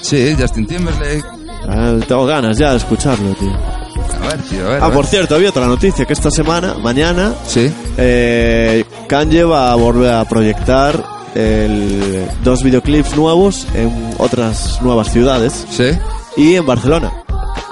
Sí, 0.00 0.34
Justin 0.40 0.66
Timberlake. 0.66 1.24
Ah, 1.68 1.94
tengo 2.08 2.24
ganas 2.24 2.56
ya 2.56 2.70
de 2.70 2.78
escucharlo, 2.78 3.34
tío. 3.34 3.83
A 4.24 4.28
ver, 4.28 4.42
tío, 4.48 4.66
a 4.66 4.70
ver. 4.70 4.82
a 4.82 4.84
Ah, 4.84 4.88
ver. 4.88 4.96
por 4.96 5.06
cierto, 5.06 5.34
había 5.34 5.50
otra 5.50 5.66
noticia, 5.66 6.04
que 6.04 6.12
esta 6.12 6.30
semana, 6.30 6.74
mañana, 6.82 7.32
Sí, 7.46 7.72
Eh, 7.96 8.84
Kanye 9.08 9.44
va 9.44 9.72
a 9.72 9.74
volver 9.76 10.12
a 10.14 10.24
proyectar 10.24 11.02
el- 11.34 12.26
dos 12.42 12.62
videoclips 12.62 13.16
nuevos 13.16 13.66
en 13.74 14.10
otras 14.18 14.80
nuevas 14.82 15.10
ciudades 15.10 15.66
sí. 15.70 15.90
y 16.36 16.54
en 16.54 16.66
Barcelona. 16.66 17.12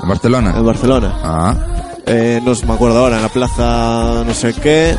En 0.03 0.09
Barcelona. 0.09 0.55
En 0.57 0.67
Barcelona. 0.67 1.15
Ah, 1.23 1.55
Eh, 2.05 2.41
no 2.45 2.53
me 2.67 2.75
acuerdo 2.75 2.99
ahora, 2.99 3.17
en 3.19 3.23
la 3.23 3.29
plaza 3.29 4.25
no 4.27 4.35
sé 4.35 4.53
qué. 4.55 4.97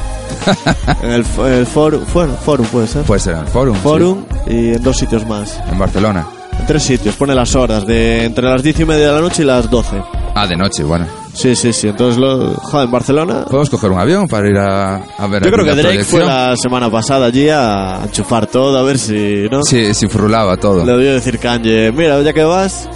en 1.03 1.11
el, 1.11 1.25
el 1.47 1.65
forum, 1.67 2.05
forum 2.05 2.65
puede 2.67 2.87
ser. 2.87 3.03
puede 3.03 3.19
ser 3.19 3.33
en 3.35 3.41
el 3.41 3.47
Forum. 3.47 3.75
sí. 3.75 3.81
forum 3.83 4.23
y 4.47 4.69
en 4.75 4.81
dos 4.81 4.97
sitios 4.97 5.27
más. 5.27 5.59
En 5.69 5.77
Barcelona. 5.77 6.25
En 6.57 6.65
tres 6.65 6.81
sitios, 6.83 7.15
pone 7.15 7.35
las 7.35 7.55
horas, 7.55 7.85
de 7.85 8.23
entre 8.23 8.45
las 8.49 8.63
diez 8.63 8.79
y 8.79 8.85
media 8.85 9.07
de 9.07 9.13
la 9.15 9.19
noche 9.21 9.43
y 9.43 9.45
las 9.45 9.69
12. 9.69 10.01
Ah, 10.33 10.47
de 10.47 10.55
noche, 10.55 10.83
bueno. 10.85 11.05
Sí, 11.33 11.55
sí, 11.55 11.73
sí. 11.73 11.87
Entonces, 11.87 12.17
lo, 12.19 12.53
joder, 12.55 12.85
en 12.85 12.91
Barcelona. 12.91 13.45
¿Podemos 13.45 13.69
coger 13.69 13.91
un 13.91 13.99
avión 13.99 14.27
para 14.27 14.47
ir 14.49 14.57
a, 14.57 14.95
a 15.17 15.27
ver 15.27 15.43
Yo 15.43 15.51
creo 15.51 15.65
que 15.65 15.75
Drake 15.75 16.03
fue 16.03 16.23
la 16.23 16.55
semana 16.55 16.89
pasada 16.91 17.25
allí 17.27 17.49
a 17.49 18.01
enchufar 18.03 18.47
todo, 18.47 18.77
a 18.77 18.83
ver 18.83 18.99
si, 18.99 19.47
¿no? 19.51 19.63
Sí, 19.63 19.93
sí, 19.93 20.07
frulaba 20.07 20.57
todo. 20.57 20.85
Le 20.85 20.91
debió 20.91 21.13
decir 21.13 21.39
Kanye, 21.39 21.91
mira, 21.91 22.21
ya 22.21 22.33
que 22.33 22.43
vas, 22.43 22.87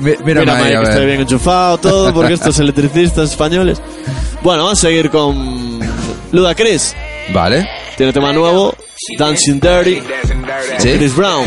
Mi- 0.00 0.14
mira, 0.24 0.42
ahí, 0.42 0.74
a 0.74 0.80
que 0.82 0.88
esté 0.90 1.06
bien 1.06 1.20
enchufado 1.20 1.78
todo, 1.78 2.12
porque 2.12 2.32
estos 2.34 2.58
electricistas 2.58 3.30
españoles. 3.30 3.80
Bueno, 4.42 4.64
vamos 4.64 4.78
a 4.78 4.88
seguir 4.88 5.08
con 5.10 5.78
Ludacris. 6.32 6.94
Vale. 7.32 7.68
Tiene 7.96 8.12
tema 8.12 8.32
nuevo, 8.32 8.74
Dancing 9.18 9.58
Dirty, 9.60 10.02
Sí. 10.78 10.90
Chris 10.98 11.14
Brown, 11.16 11.46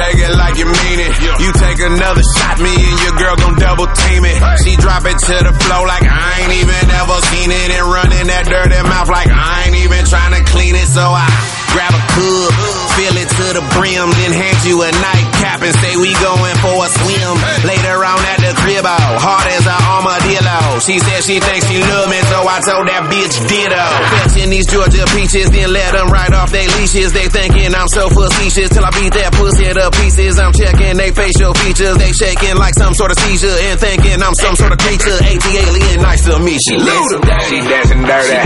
shake 0.00 0.20
it 0.24 0.32
like 0.36 0.56
you 0.56 0.64
mean 0.64 0.98
it. 1.04 1.12
You 1.44 1.50
take 1.52 1.80
another 1.84 2.24
shot, 2.40 2.56
me 2.60 2.72
and 2.72 2.98
your 3.04 3.14
girl 3.20 3.36
gon' 3.36 3.56
double 3.60 3.88
team 3.92 4.24
it. 4.24 4.40
She 4.64 4.76
drop 4.80 5.04
it 5.04 5.18
to 5.28 5.36
the 5.44 5.52
floor 5.52 5.84
like 5.84 6.04
I 6.08 6.40
ain't 6.40 6.54
even 6.64 6.84
ever 6.88 7.18
seen 7.28 7.52
it, 7.52 7.68
and 7.76 7.84
running 7.84 8.26
that 8.32 8.48
dirty 8.48 8.80
mouth 8.80 9.12
like 9.12 9.28
I 9.28 9.68
ain't 9.68 9.76
even 9.84 10.02
trying 10.08 10.32
to 10.32 10.42
clean 10.48 10.74
it. 10.74 10.88
So 10.88 11.04
I 11.04 11.28
grab 11.76 11.92
a 11.92 12.02
cup, 12.16 12.50
fill 12.96 13.16
it 13.20 13.28
to 13.28 13.46
the 13.60 13.64
brim, 13.76 14.08
then 14.10 14.32
hand 14.32 14.58
you 14.64 14.80
a 14.82 14.90
nightcap 14.90 15.60
and 15.62 15.74
say 15.76 15.94
we 16.00 16.16
going 16.18 16.56
for 16.64 16.76
a 16.80 16.88
swim. 16.88 17.34
Later 17.68 18.00
on 18.00 18.20
at 18.24 18.40
the 18.40 18.52
crib, 18.64 18.84
oh, 18.84 18.90
Fibbo, 18.90 18.96
hard 19.20 19.46
as 19.52 19.59
armadillo. 20.00 20.80
She 20.80 20.98
said 20.98 21.20
she 21.22 21.36
thinks 21.40 21.68
she 21.68 21.78
love 21.84 22.08
me, 22.08 22.20
so 22.32 22.38
I 22.48 22.58
told 22.64 22.88
that 22.88 23.04
bitch 23.12 23.36
ditto. 23.44 23.84
Fetching 24.16 24.50
these 24.50 24.66
Georgia 24.66 25.04
peaches, 25.12 25.52
then 25.52 25.68
let 25.72 25.92
them 25.92 26.08
right 26.08 26.32
off 26.32 26.50
they 26.50 26.66
leashes. 26.80 27.12
They 27.12 27.28
thinking 27.28 27.74
I'm 27.76 27.88
so 27.88 28.08
facetious 28.08 28.72
till 28.72 28.84
I 28.84 28.90
beat 28.96 29.12
that 29.12 29.36
pussy 29.36 29.68
to 29.68 29.90
pieces. 30.00 30.40
I'm 30.40 30.52
checking 30.56 30.96
they 30.96 31.12
facial 31.12 31.52
features, 31.60 31.96
they 32.00 32.12
shaking 32.12 32.56
like 32.56 32.74
some 32.74 32.94
sort 32.96 33.12
of 33.12 33.18
seizure 33.20 33.52
and 33.68 33.76
thinking 33.78 34.16
I'm 34.22 34.34
some 34.34 34.56
sort 34.56 34.72
of 34.72 34.78
creature. 34.80 35.16
AT 35.20 35.44
alien, 35.44 36.00
nice 36.00 36.24
to 36.24 36.40
meet 36.40 36.60
you. 36.72 36.80
Luda. 36.80 37.20
She 37.52 37.60
dancing 37.60 38.02
dirty. 38.02 38.36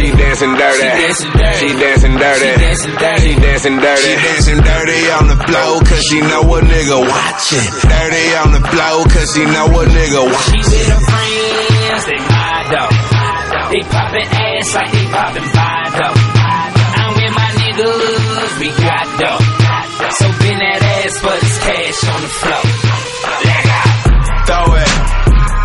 She 0.00 0.08
dancing 0.16 0.54
dirty. 0.56 0.88
She 1.60 1.68
dancing 1.76 2.14
dirty. 2.16 2.48
She 2.48 3.30
dancing 3.36 3.76
dirty. 3.76 4.02
She 4.08 4.14
dancing 4.16 4.60
dirty 4.64 5.00
on 5.20 5.24
the 5.28 5.38
floor, 5.44 5.80
cause 5.84 6.02
she 6.08 6.18
know 6.24 6.42
a 6.48 6.58
nigga 6.64 6.98
watching. 7.04 7.66
Dirty 7.84 8.26
on 8.40 8.48
the 8.56 8.62
floor, 8.72 9.04
cause 9.12 9.28
she 9.34 9.44
know 9.44 9.68
a 9.68 9.84
nigga 9.84 10.22
She 10.24 10.32
watching. 10.32 10.77
With 10.78 10.88
her 10.94 11.02
friends, 11.02 12.04
they 12.06 12.20
though. 12.70 12.92
They 13.68 13.82
poppin' 13.84 14.28
ass 14.30 14.74
like 14.74 14.92
they 14.94 15.06
poppin' 15.10 15.48
Fido. 15.50 16.08
I'm 16.08 17.12
with 17.18 17.32
my 17.34 17.48
niggas, 17.58 18.52
we 18.62 18.68
got 18.78 19.06
dough. 19.18 19.42
So 20.08 20.26
bend 20.40 20.60
that 20.62 20.80
ass 20.80 21.14
for 21.20 21.36
this 21.36 21.56
cash 21.66 22.00
on 22.08 22.20
the 22.22 22.32
floor. 22.32 22.64
Leg 23.44 23.66
out. 23.68 23.92
Throw 24.48 24.66
it, 24.72 24.90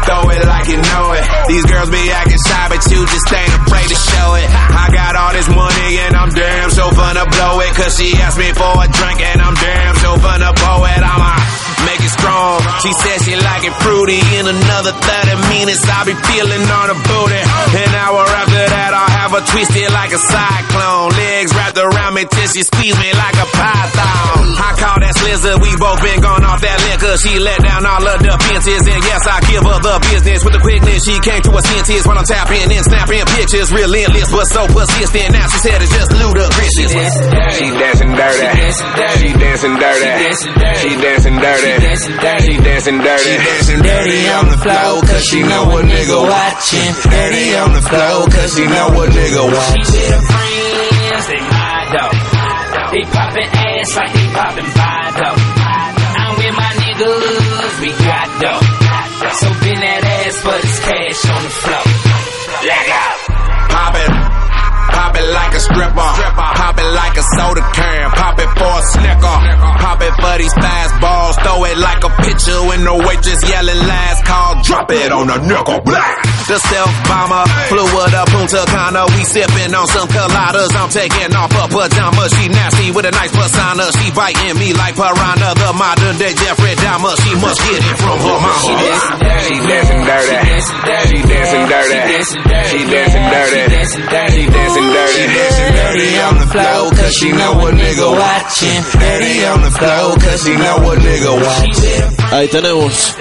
throw 0.04 0.24
it 0.36 0.44
like 0.44 0.68
you 0.68 0.80
know 0.84 1.06
it. 1.16 1.24
These 1.48 1.66
girls 1.70 1.90
be 1.90 2.04
acting 2.12 2.42
shy, 2.44 2.66
but 2.68 2.82
you 2.92 3.00
just 3.08 3.30
ain't 3.32 3.56
afraid 3.64 3.88
to 3.88 3.96
show 3.96 4.30
it. 4.36 4.48
I 4.52 4.86
got 4.92 5.16
all 5.16 5.32
this 5.32 5.48
money 5.48 5.90
and 6.04 6.16
I'm 6.16 6.32
damn 6.36 6.72
so 6.72 6.92
fun 6.92 7.16
to 7.16 7.26
blow 7.30 7.62
it. 7.62 7.72
Cause 7.78 7.96
she 7.96 8.12
asked 8.20 8.38
me 8.38 8.52
for 8.52 8.74
a 8.84 8.88
drink 8.92 9.22
and 9.22 9.40
I'm 9.40 9.56
damn 9.56 9.96
so 9.96 10.20
finna 10.20 10.52
blow 10.60 10.84
it. 10.92 10.94
Make 10.94 11.00
it 11.00 11.63
strong. 12.24 12.64
She 12.80 12.92
said 13.04 13.18
she 13.28 13.36
like 13.36 13.64
it 13.68 13.76
fruity. 13.84 14.20
In 14.40 14.48
another 14.48 14.96
30 14.96 15.36
minutes, 15.52 15.84
I'll 15.92 16.08
be 16.08 16.16
feeling 16.16 16.64
on 16.64 16.88
her 16.88 17.00
booty. 17.04 17.42
An 17.84 17.92
hour 18.00 18.24
after 18.24 18.64
that, 18.64 18.92
I'll 18.96 19.14
have 19.20 19.32
her 19.36 19.44
twisted 19.44 19.92
like 19.92 20.16
a 20.16 20.22
cyclone. 20.32 21.12
Legs 21.20 21.52
wrapped 21.52 21.78
around 21.78 22.16
me 22.16 22.24
till 22.24 22.48
she 22.48 22.64
squeeze 22.64 22.96
me 22.96 23.12
like 23.12 23.36
a 23.36 23.48
python. 23.52 23.83
I 25.34 25.42
call 25.42 25.50
that 25.50 25.58
slizzer. 25.58 25.58
We 25.62 25.72
both 25.82 26.00
been 26.02 26.22
gone 26.22 26.44
off 26.46 26.62
that 26.62 26.78
liquor. 26.90 27.18
She 27.18 27.40
let 27.40 27.60
down 27.62 27.86
all 27.86 28.06
of 28.06 28.20
the 28.22 28.34
fences. 28.46 28.86
And 28.86 29.02
yes, 29.02 29.22
I 29.26 29.42
give 29.50 29.64
her 29.66 29.80
the 29.82 29.96
business 30.14 30.40
with 30.46 30.54
the 30.54 30.62
quickness. 30.62 31.02
She 31.06 31.18
came 31.26 31.42
to 31.42 31.52
her 31.52 31.66
senses 31.66 32.06
while 32.06 32.18
I'm 32.18 32.26
tapping 32.26 32.70
and 32.70 32.84
snapping 32.86 33.26
pictures. 33.34 33.74
Relentless, 33.74 34.30
but 34.30 34.46
so 34.46 34.68
persistent. 34.70 35.34
Now 35.34 35.48
she 35.50 35.58
said 35.66 35.82
it's 35.82 35.94
just 35.94 36.12
ludicrous. 36.14 36.74
She 37.58 37.68
dancing 37.74 38.14
dirty. 38.14 38.46
She 39.18 39.30
dancing 39.34 39.76
dirty. 39.78 40.10
She 40.78 40.90
dancing 41.02 41.38
dirty. 41.42 41.72
She 42.44 42.58
dancing 42.62 42.98
dirty. 43.02 43.24
She 43.24 43.38
dancing 43.42 43.82
dirty 43.82 44.22
on 44.30 44.46
the 44.54 44.60
floor, 44.62 45.02
cause 45.02 45.24
she 45.26 45.40
know 45.42 45.66
a 45.74 45.82
nigga 45.82 46.18
watching. 46.22 46.94
Dirty 47.10 47.56
on 47.58 47.74
the 47.74 47.82
floor, 47.82 48.28
cause 48.30 48.54
she 48.54 48.66
know 48.70 48.88
a 48.94 49.04
nigga 49.10 49.42
watching. 49.50 49.84
She 49.84 49.98
watching. 49.98 49.98
with 49.98 50.10
her 50.14 50.24
friends, 50.30 51.26
they 51.28 51.42
hide 51.42 51.90
though. 51.90 52.34
They 52.94 53.02
poppin' 53.10 53.50
ass 53.50 53.96
like 53.98 54.14
they 54.14 54.28
poppin' 54.34 54.83
like 65.32 65.54
a 65.54 65.60
stripper. 65.60 66.10
Pop 66.36 66.78
it 66.78 66.90
like 66.96 67.18
a 67.18 67.24
soda 67.38 67.62
can. 67.74 68.12
Pop 68.12 68.40
it 68.40 68.53
snicker. 68.92 69.38
Pop 69.80 70.02
it 70.02 70.14
for 70.20 70.36
these 70.38 70.54
fast 70.60 70.94
balls. 71.00 71.36
Throw 71.44 71.64
it 71.66 71.78
like 71.78 72.04
a 72.04 72.12
pitcher 72.22 72.60
when 72.68 72.84
the 72.84 72.96
waitress 73.08 73.42
yelling 73.48 73.82
last 73.88 74.26
call. 74.26 74.62
Drop 74.64 74.92
it 74.92 75.12
on 75.12 75.28
the 75.28 75.38
nickel. 75.48 75.80
Black. 75.82 76.24
The 76.44 76.60
self 76.60 76.92
bomber 77.08 77.48
flew 77.72 77.88
with 77.88 78.12
a 78.12 78.24
Punta 78.28 78.64
Cana. 78.68 79.08
We 79.16 79.24
sipping 79.24 79.72
on 79.72 79.88
some 79.88 80.08
coladas. 80.12 80.76
I'm 80.76 80.92
taking 80.92 81.32
off 81.32 81.52
her 81.56 81.68
pajamas. 81.72 82.36
She 82.36 82.52
nasty 82.52 82.92
with 82.92 83.08
a 83.08 83.12
nice 83.16 83.32
persona. 83.32 83.88
She 83.96 84.12
biting 84.12 84.60
me 84.60 84.76
like 84.76 84.96
piranha. 85.00 85.56
The 85.56 85.72
modern 85.72 86.20
day 86.20 86.36
Jeffrey 86.36 86.76
Dahmer. 86.84 87.16
She 87.24 87.32
must 87.40 87.60
get 87.64 87.80
it 87.80 87.96
from 87.96 88.20
her 88.20 88.38
mama. 88.44 88.60
She 88.60 89.56
dancing 89.64 90.04
dirty. 90.04 90.36
She 91.08 91.24
dancing 91.24 91.64
dirty. 91.64 91.96
She 92.68 92.80
dancing 92.84 92.84
dirty. 92.84 92.84
She 92.84 92.84
dancing 92.92 93.24
dirty. 93.24 93.64
She 93.64 94.44
dancing 94.52 94.88
dirty 94.92 95.14
on 95.14 95.14
the 95.14 95.18
floor, 95.24 95.24
cause 95.24 95.24
she 95.24 95.24
know 95.24 95.24
a 95.24 95.32
nigga 95.32 95.40
watching. 95.40 95.72
Dirty 95.94 96.12
on 96.20 96.36
the 96.36 96.48
floor, 96.52 96.92
cause 96.92 97.14
she 97.14 97.30
know 97.32 97.54
a 97.64 97.70
nigga 97.72 98.08
watching. 98.20 98.73
Ahí 102.32 102.48
tenemos. 102.48 103.16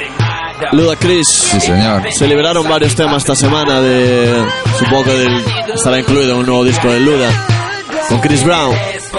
Ludacris. 0.72 1.26
Sí, 1.28 1.60
señor. 1.60 2.02
Se 2.12 2.26
liberaron 2.26 2.66
varios 2.68 2.94
temas 2.94 3.18
esta 3.18 3.34
semana 3.34 3.80
de. 3.80 4.44
Supongo 4.78 5.04
que 5.04 5.10
del- 5.18 5.44
estará 5.74 5.98
incluido 5.98 6.32
en 6.32 6.38
un 6.38 6.46
nuevo 6.46 6.64
disco 6.64 6.88
de 6.90 7.00
Luda. 7.00 7.30
Con 8.08 8.20
Chris 8.20 8.44
Brown, 8.44 8.74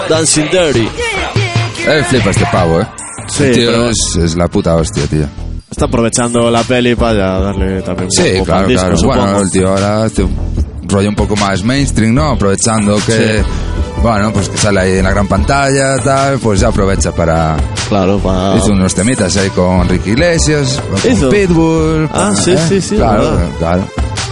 Dancing 0.08 0.46
Dirty. 0.50 0.88
Él 1.86 2.04
flipa 2.06 2.30
este 2.30 2.46
pavo, 2.46 2.80
¿eh? 2.80 2.86
Sí, 3.28 3.50
tío 3.52 3.70
pero- 3.70 3.88
es, 3.90 4.16
es 4.22 4.36
la 4.36 4.48
puta 4.48 4.74
hostia, 4.76 5.06
tío. 5.06 5.26
Está 5.70 5.86
aprovechando 5.86 6.50
la 6.50 6.62
peli 6.62 6.94
para 6.94 7.40
darle 7.40 7.82
también 7.82 8.06
un 8.06 8.10
Sí, 8.10 8.42
claro, 8.44 8.66
disco, 8.68 8.82
claro. 8.82 8.96
supongo. 8.96 9.20
Bueno, 9.22 9.40
el 9.40 9.50
tío 9.50 9.68
ahora 9.68 10.04
hace 10.04 10.22
un 10.22 10.34
rollo 10.94 11.08
un 11.08 11.14
poco 11.16 11.34
más 11.36 11.62
mainstream, 11.64 12.14
¿no? 12.14 12.30
Aprovechando 12.30 12.96
que, 13.04 13.42
bueno, 14.02 14.32
pues 14.32 14.48
que 14.48 14.56
sale 14.56 14.80
ahí 14.80 14.98
en 14.98 15.04
la 15.04 15.10
gran 15.10 15.26
pantalla, 15.26 15.96
tal, 15.98 16.38
pues 16.38 16.60
ya 16.60 16.68
aprovecha 16.68 17.12
para... 17.12 17.56
Claro, 17.88 18.18
para... 18.18 18.56
Hizo 18.56 18.72
unos 18.72 18.94
temitas 18.94 19.36
ahí 19.36 19.50
con 19.50 19.88
Ricky 19.88 20.10
Iglesias, 20.10 20.80
con 21.02 21.12
¿Hizo? 21.12 21.28
Pitbull. 21.30 22.08
Ah, 22.12 22.28
con- 22.34 22.36
sí, 22.36 22.52
¿eh? 22.52 22.58
sí, 22.68 22.80
sí, 22.80 22.96
Claro, 22.96 23.30
verdad. 23.32 23.48
claro. 23.58 23.88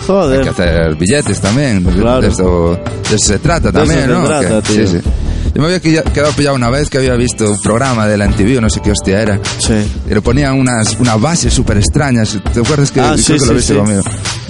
Joder. 0.07 0.39
Hay 0.39 0.45
que 0.45 0.51
hacer 0.51 0.95
billetes 0.97 1.41
también. 1.41 1.85
de- 1.85 1.93
Claro. 2.01 2.21
De, 2.21 2.29
esto, 2.29 2.81
de 3.11 3.17
eso 3.17 3.27
se 3.27 3.39
trata 3.39 3.71
De 3.71 3.73
también, 3.73 3.99
eso 4.01 4.09
se 4.09 4.19
¿no? 4.19 4.27
trata, 4.27 4.49
Que- 4.63 4.75
tío. 4.75 4.87
Sí, 4.87 4.99
sí. 5.01 5.09
Yo 5.55 5.61
me 5.61 5.67
había 5.75 5.81
quedado 5.81 6.33
pillado 6.33 6.57
una 6.57 6.71
vez 6.71 6.89
que 6.89 6.97
había 6.99 7.15
visto 7.15 7.51
un 7.51 7.61
programa 7.61 8.07
de 8.07 8.17
la 8.17 8.25
NTV, 8.25 8.57
o 8.59 8.61
no 8.63 8.71
sé 8.71 8.81
qué 8.81 8.91
hostia 8.91 9.21
era. 9.21 9.39
Sí. 9.59 9.75
Le 10.09 10.21
ponían 10.23 10.55
unas, 10.59 10.97
unas 10.99 11.21
bases 11.21 11.53
súper 11.53 11.77
extrañas. 11.77 12.39
¿Te 12.55 12.61
acuerdas 12.61 12.91
que, 12.91 13.01
Ah, 13.01 13.15
sí, 13.19 13.35
que 13.35 13.39
lo 13.41 13.45
sí, 13.47 13.55
viste 13.55 13.73
sí. 13.75 13.79
conmigo? 13.79 14.03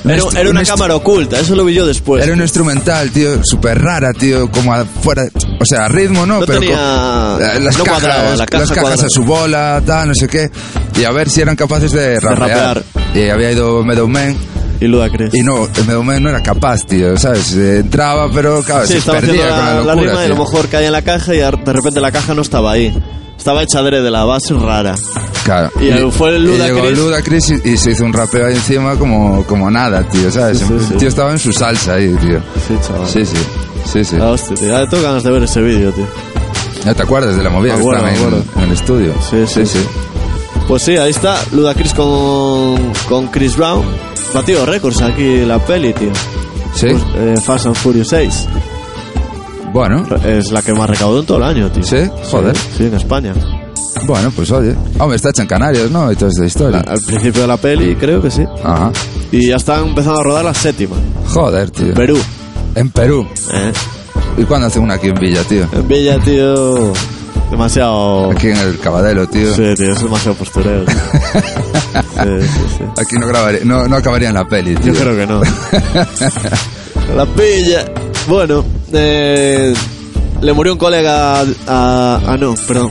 Era, 0.05 0.25
Un 0.25 0.37
era 0.37 0.51
una 0.51 0.63
instru- 0.63 0.67
cámara 0.69 0.97
oculta, 0.97 1.39
eso 1.41 1.55
lo 1.57 1.65
vi 1.65 1.75
yo 1.75 1.87
después. 1.87 2.23
Era 2.25 2.33
un 2.33 2.41
instrumental, 2.41 3.11
tío, 3.11 3.41
súper 3.45 3.81
rara, 3.83 4.13
tío, 4.13 4.51
como 4.51 4.73
afuera, 4.75 5.25
o 5.61 5.65
sea, 5.65 5.85
a 5.87 5.89
ritmo, 5.89 6.25
¿no? 6.27 6.41
No 6.41 6.47
Pero 6.47 6.61
tenía- 6.61 6.77
con- 6.77 7.65
las 7.65 7.79
no 7.79 7.85
cajas, 7.85 8.01
cuadraba, 8.03 8.37
la 8.37 8.47
caja 8.47 8.65
las 8.65 8.73
cajas 8.73 9.03
a 9.05 9.09
su 9.09 9.23
bola, 9.25 9.83
tal, 9.87 10.09
no 10.09 10.15
sé 10.15 10.27
qué, 10.29 10.51
y 11.01 11.05
a 11.05 11.11
ver 11.13 11.29
si 11.31 11.41
eran 11.41 11.55
capaces 11.57 11.93
de 11.93 12.19
rapear. 12.21 12.39
rapear. 12.83 12.85
Y 13.15 13.29
había 13.29 13.53
ido 13.53 13.83
Meadowman 13.85 14.37
Y 14.83 14.89
Ludacris. 14.89 15.35
y 15.35 15.43
no, 15.43 15.69
Meadowman 15.87 16.23
no 16.23 16.29
era 16.31 16.43
capaz, 16.43 16.85
tío, 16.85 17.17
¿sabes? 17.17 17.53
Entraba, 17.55 18.31
pero 18.33 18.63
claro, 18.63 18.87
Sí, 18.87 19.01
se 19.01 19.11
perdía 19.11 19.49
con 19.49 19.57
la 19.57 19.57
la, 19.57 19.75
la 19.75 19.95
locura, 19.95 20.11
rima 20.11 20.23
y 20.23 20.25
a 20.27 20.29
lo 20.29 20.37
mejor 20.37 20.69
caía 20.69 20.87
en 20.87 20.93
la 20.93 21.03
caja 21.03 21.35
y 21.35 21.39
de 21.39 21.51
repente 21.73 22.01
la 22.01 22.11
caja 22.11 22.35
no 22.35 22.43
estaba 22.43 22.73
ahí. 22.73 22.93
Estaba 23.39 23.63
hecha 23.63 23.83
de 23.83 24.11
la 24.11 24.25
base 24.25 24.55
rara. 24.55 24.95
Claro. 25.45 25.71
Y 25.81 25.91
fue 26.13 26.37
el 26.37 26.45
y 26.45 26.59
llegó 26.59 26.79
Ludacris. 26.79 26.99
Ludacris 26.99 27.51
y, 27.65 27.71
y 27.71 27.77
se 27.77 27.91
hizo 27.93 28.05
un 28.05 28.13
rapeo 28.13 28.47
ahí 28.47 28.55
encima 28.55 28.95
como, 28.97 29.45
como 29.47 29.69
nada, 29.71 30.03
tío, 30.09 30.31
¿sabes? 30.31 30.59
Sí, 30.59 30.65
sí, 30.67 30.93
el 30.93 30.97
tío 30.99 31.09
estaba 31.09 31.33
en 31.33 31.39
su 31.39 31.53
salsa 31.53 31.95
ahí, 31.95 32.15
tío. 32.21 32.39
Sí, 32.69 32.75
chaval. 32.87 33.09
Sí, 33.09 33.27
sí. 33.27 33.37
Sí, 33.85 34.05
sí. 34.05 34.17
Ah, 34.21 34.31
hostia, 34.31 34.57
tío. 34.57 34.69
Ya 34.69 34.87
tengo 34.89 35.03
ganas 35.03 35.25
de 35.25 35.31
ver 35.33 35.43
ese 35.43 35.61
vídeo, 35.61 35.91
tío. 35.93 36.07
¿Ya 36.85 36.95
te 36.95 37.03
acuerdas 37.03 37.37
de 37.37 37.43
la 37.43 37.51
movida 37.51 37.75
que 37.75 37.81
estaba 37.83 38.13
en, 38.13 38.45
en 38.57 38.63
el 38.63 38.73
estudio? 38.73 39.15
Sí, 39.29 39.45
sí, 39.47 39.67
sí. 39.67 39.81
Pues 40.69 40.83
sí, 40.83 40.97
ahí 40.97 41.11
está. 41.11 41.37
Ludacris 41.51 41.95
con, 41.95 42.93
con 43.09 43.27
Chris 43.29 43.57
Brown. 43.57 43.85
Batido 44.35 44.65
récords 44.67 45.03
aquí 45.03 45.45
la 45.45 45.59
peli, 45.59 45.93
tío. 45.93 46.11
Sí. 46.75 46.87
Pues, 46.91 47.03
eh, 47.17 47.35
Fast 47.43 47.67
and 47.67 47.77
Furious 47.77 48.09
6. 48.09 48.49
Bueno, 49.73 50.05
Es 50.25 50.51
la 50.53 50.63
que 50.63 50.73
más 50.75 50.89
recaudó 50.89 51.21
en 51.21 51.27
todo 51.27 51.39
el 51.39 51.45
año, 51.45 51.71
tío. 51.71 51.83
¿Sí? 51.83 51.97
Joder. 52.31 52.57
Sí, 52.57 52.85
en 52.85 52.95
España. 52.95 53.33
bueno, 54.07 54.31
pues 54.35 54.51
oye. 54.51 54.75
Hombre, 54.99 55.17
está 55.17 55.31
hecha 55.31 55.43
en 55.43 55.49
Canarias, 55.49 55.91
¿no? 55.91 56.11
Y 56.13 56.17
toda 56.17 56.31
esta 56.31 56.45
historia. 56.45 56.81
Al 56.87 57.01
principio 57.01 57.43
de 57.43 57.49
la 57.49 57.57
peli, 57.57 57.95
creo 57.97 58.21
que 58.21 58.31
sí. 58.31 58.45
Ajá. 58.65 58.91
Y 59.31 59.49
ya 59.49 59.57
están 59.57 59.89
empezando 59.89 60.21
a 60.21 60.25
rodar 60.25 60.45
la 60.45 60.55
séptima. 60.55 60.97
Joder, 61.29 61.71
tío. 61.71 61.95
Perú. 61.95 62.19
En 62.75 62.91
Perú. 62.91 63.27
¿eh? 63.53 63.73
¿Y 64.39 64.45
cuándo 64.45 64.67
hace 64.67 64.79
una 64.79 64.95
aquí 64.95 65.09
en 65.09 65.15
Villa, 65.15 65.43
tío? 65.45 65.67
En 65.73 65.89
Villa, 65.89 66.19
tío. 66.19 66.93
Demasiado. 67.53 68.31
Aquí 68.33 68.49
en 68.49 68.57
el 68.57 68.79
Cabadelo, 68.81 69.29
tío. 69.29 69.55
Sí, 69.55 69.63
tío, 69.77 69.93
es 69.93 70.03
demasiado 70.03 70.35
postureo. 70.37 70.85
tío. 70.85 70.95
Sí, 71.93 72.29
sí, 72.41 72.61
sí. 72.79 72.85
Aquí 72.99 73.17
no, 73.19 73.27
grabaría, 73.27 73.61
no, 73.65 73.87
no 73.87 73.97
acabaría 73.97 74.29
en 74.29 74.35
la 74.35 74.45
peli, 74.47 74.75
tío. 74.77 74.93
Yo 74.95 75.01
creo 75.01 75.17
que 75.17 75.27
no. 75.27 75.43
La 77.17 77.27
pilla. 77.27 77.85
Bueno, 78.29 78.65
eh, 78.93 79.75
le 80.41 80.53
murió 80.53 80.73
un 80.73 80.79
colega 80.79 81.41
a, 81.41 81.43
a- 81.67 82.21
Ah, 82.27 82.37
no, 82.39 82.55
perdón. 82.67 82.91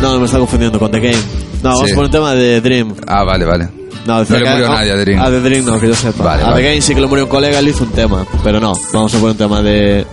No, 0.00 0.18
me 0.18 0.24
está 0.26 0.38
confundiendo 0.38 0.78
con 0.78 0.90
The 0.90 0.98
Game. 1.00 1.16
No, 1.62 1.70
vamos 1.70 1.90
poner 1.90 2.04
un 2.06 2.10
tema 2.10 2.34
de 2.34 2.60
Dream. 2.60 2.94
Ah, 3.06 3.22
vale, 3.24 3.44
vale. 3.44 3.68
No, 4.06 4.24
No 4.24 4.38
le 4.38 4.50
murió 4.50 4.68
nadie 4.68 4.92
a 4.92 4.96
Dream. 4.96 5.20
A 5.20 5.30
The 5.30 5.40
Dream 5.40 5.64
no, 5.66 5.78
que 5.78 5.86
yo 5.88 5.94
sepa. 5.94 6.24
Vale, 6.24 6.42
a 6.42 6.46
vale. 6.50 6.62
The 6.62 6.68
Game 6.70 6.80
sí 6.80 6.94
que 6.94 7.00
le 7.02 7.06
murió 7.06 7.24
un 7.24 7.30
colega, 7.30 7.60
le 7.60 7.70
hizo 7.70 7.84
un 7.84 7.90
tema. 7.92 8.24
Pero 8.42 8.58
no, 8.60 8.72
vamos 8.92 9.14
a 9.14 9.18
poner 9.18 9.32
un 9.32 9.38
tema 9.38 9.62
de, 9.62 10.06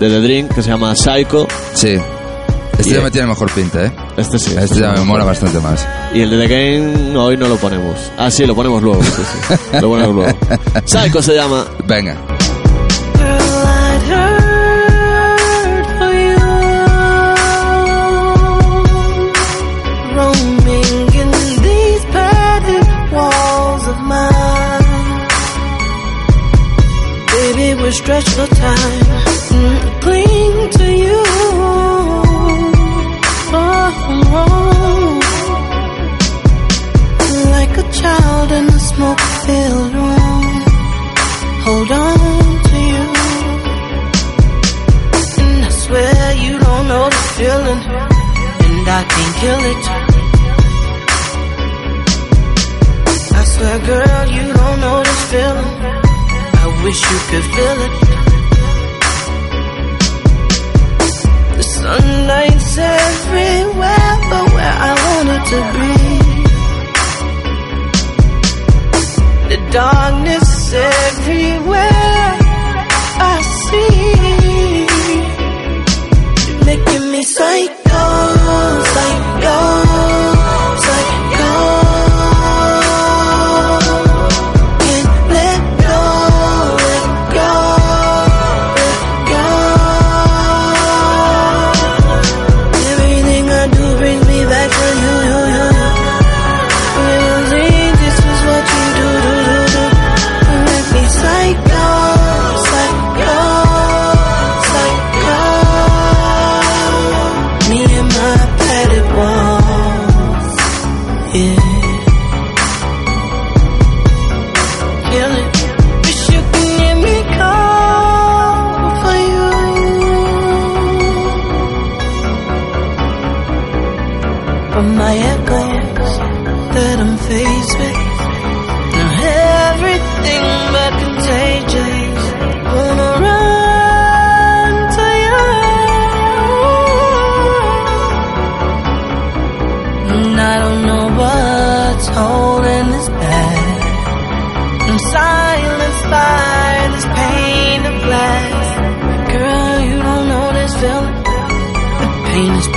de 0.00 0.08
The 0.08 0.20
Dream 0.20 0.48
que 0.48 0.62
se 0.62 0.70
llama 0.70 0.94
Psycho. 0.96 1.46
Sí. 1.74 1.96
Este 2.78 2.94
ya 2.94 3.00
me 3.00 3.10
tiene 3.10 3.26
mejor 3.28 3.50
pinta, 3.52 3.84
¿eh? 3.84 3.92
Este 4.16 4.38
sí. 4.38 4.54
Este 4.58 4.80
ya 4.80 4.92
me 4.92 5.00
mola 5.00 5.24
bastante 5.24 5.58
más. 5.60 5.86
Y 6.14 6.20
el 6.20 6.30
de 6.30 6.46
The 6.46 6.48
Game 6.48 7.16
hoy 7.16 7.36
no 7.36 7.48
lo 7.48 7.56
ponemos. 7.56 7.96
Ah, 8.18 8.30
sí, 8.30 8.46
lo 8.46 8.54
ponemos 8.54 8.82
luego. 8.82 9.02
Sí, 9.02 9.10
sí. 9.10 9.56
Lo 9.80 9.88
ponemos 9.88 10.14
luego. 10.14 10.38
Psycho 10.84 11.22
se 11.22 11.34
llama. 11.34 11.66
Venga. 11.86 12.16
I'd 28.08 28.22
hurt 28.38 28.55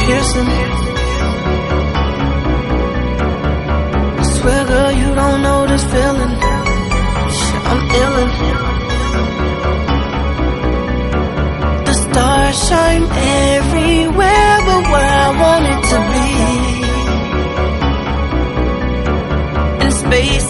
piercing. 0.10 0.50
I 4.22 4.24
swear, 4.36 4.62
girl, 4.72 4.91
you 5.02 5.10
don't 5.22 5.41
know 5.45 5.60
this 5.72 5.84
feeling. 5.93 6.34
I'm 7.69 7.82
illin'. 8.02 8.34
The 11.88 11.93
stars 12.04 12.58
shine 12.67 13.06
everywhere, 13.56 14.56
but 14.67 14.84
where 14.93 15.15
I 15.28 15.30
want 15.41 15.65
it 15.74 15.82
to 15.91 15.98
be. 16.12 16.28
And 19.84 19.91
space 20.02 20.50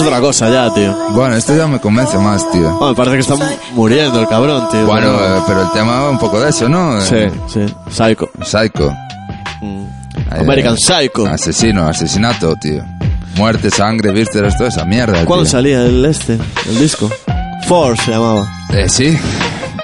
es 0.00 0.06
otra 0.06 0.20
cosa 0.20 0.48
ya, 0.50 0.72
tío. 0.74 0.94
Bueno, 1.12 1.36
este 1.36 1.56
ya 1.56 1.66
me 1.66 1.78
convence 1.80 2.16
más, 2.18 2.50
tío. 2.50 2.70
Bueno, 2.78 2.94
parece 2.94 3.16
que 3.16 3.20
está 3.22 3.34
muriendo 3.74 4.20
el 4.20 4.28
cabrón, 4.28 4.68
tío. 4.70 4.86
Bueno, 4.86 5.08
eh, 5.14 5.40
pero 5.46 5.62
el 5.62 5.70
tema 5.72 6.00
va 6.02 6.10
un 6.10 6.18
poco 6.18 6.40
de 6.40 6.50
eso, 6.50 6.68
¿no? 6.68 7.00
Sí, 7.00 7.14
Eh, 7.16 7.32
sí. 7.48 7.60
Psycho. 7.90 8.28
Psycho. 8.44 8.92
Ahí, 10.30 10.40
American 10.40 10.74
eh, 10.74 10.78
Psycho. 10.78 11.26
Asesino, 11.26 11.86
asesinato, 11.88 12.54
tío. 12.56 12.84
Muerte, 13.36 13.70
sangre, 13.70 14.10
vísceras, 14.12 14.56
toda 14.56 14.68
esa 14.68 14.84
mierda, 14.84 15.24
¿Cuándo 15.24 15.44
tío. 15.44 15.52
salía 15.52 15.82
el 15.84 16.04
este, 16.04 16.38
el 16.68 16.78
disco? 16.78 17.08
Force 17.66 18.04
se 18.04 18.10
llamaba. 18.12 18.46
Eh, 18.72 18.88
sí. 18.88 19.16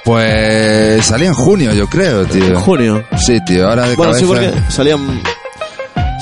Pues 0.05 1.05
salía 1.07 1.29
en 1.29 1.35
junio, 1.35 1.73
yo 1.73 1.87
creo, 1.89 2.25
tío. 2.27 2.45
¿En 2.45 2.55
junio? 2.57 3.05
Sí, 3.17 3.39
tío, 3.47 3.69
ahora 3.69 3.87
de 3.89 3.97
Bueno, 3.97 4.13
sí, 4.15 4.27
cabeza... 4.27 4.51
porque 4.53 4.71
salían 4.73 5.23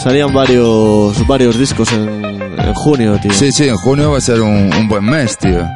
salían 0.02 0.32
varios 0.32 1.26
varios 1.26 1.58
discos 1.58 1.90
en, 1.92 2.31
en 2.66 2.74
junio, 2.74 3.18
tío. 3.20 3.32
Sí, 3.32 3.50
sí, 3.52 3.68
en 3.68 3.76
junio 3.76 4.12
va 4.12 4.18
a 4.18 4.20
ser 4.20 4.40
un, 4.40 4.72
un 4.74 4.88
buen 4.88 5.04
mes, 5.04 5.36
tío. 5.38 5.68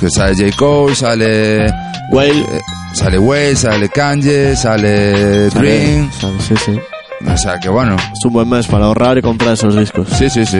Que 0.00 0.10
sale 0.10 0.34
J. 0.34 0.56
Cole, 0.56 0.94
sale... 0.94 1.66
Whale. 2.10 2.40
eh, 2.40 2.60
sale 2.92 3.18
Whale, 3.18 3.56
sale 3.56 3.88
Kanye, 3.88 4.54
sale 4.56 5.48
Dream. 5.50 6.10
Sale, 6.12 6.40
sí, 6.40 6.54
sí. 6.64 6.78
O 7.26 7.36
sea, 7.36 7.58
que 7.58 7.68
bueno. 7.68 7.96
Es 7.96 8.24
un 8.24 8.32
buen 8.34 8.48
mes 8.48 8.66
para 8.66 8.86
ahorrar 8.86 9.16
y 9.18 9.22
comprar 9.22 9.54
esos 9.54 9.74
discos. 9.76 10.08
Sí, 10.18 10.28
sí, 10.28 10.44
sí. 10.44 10.58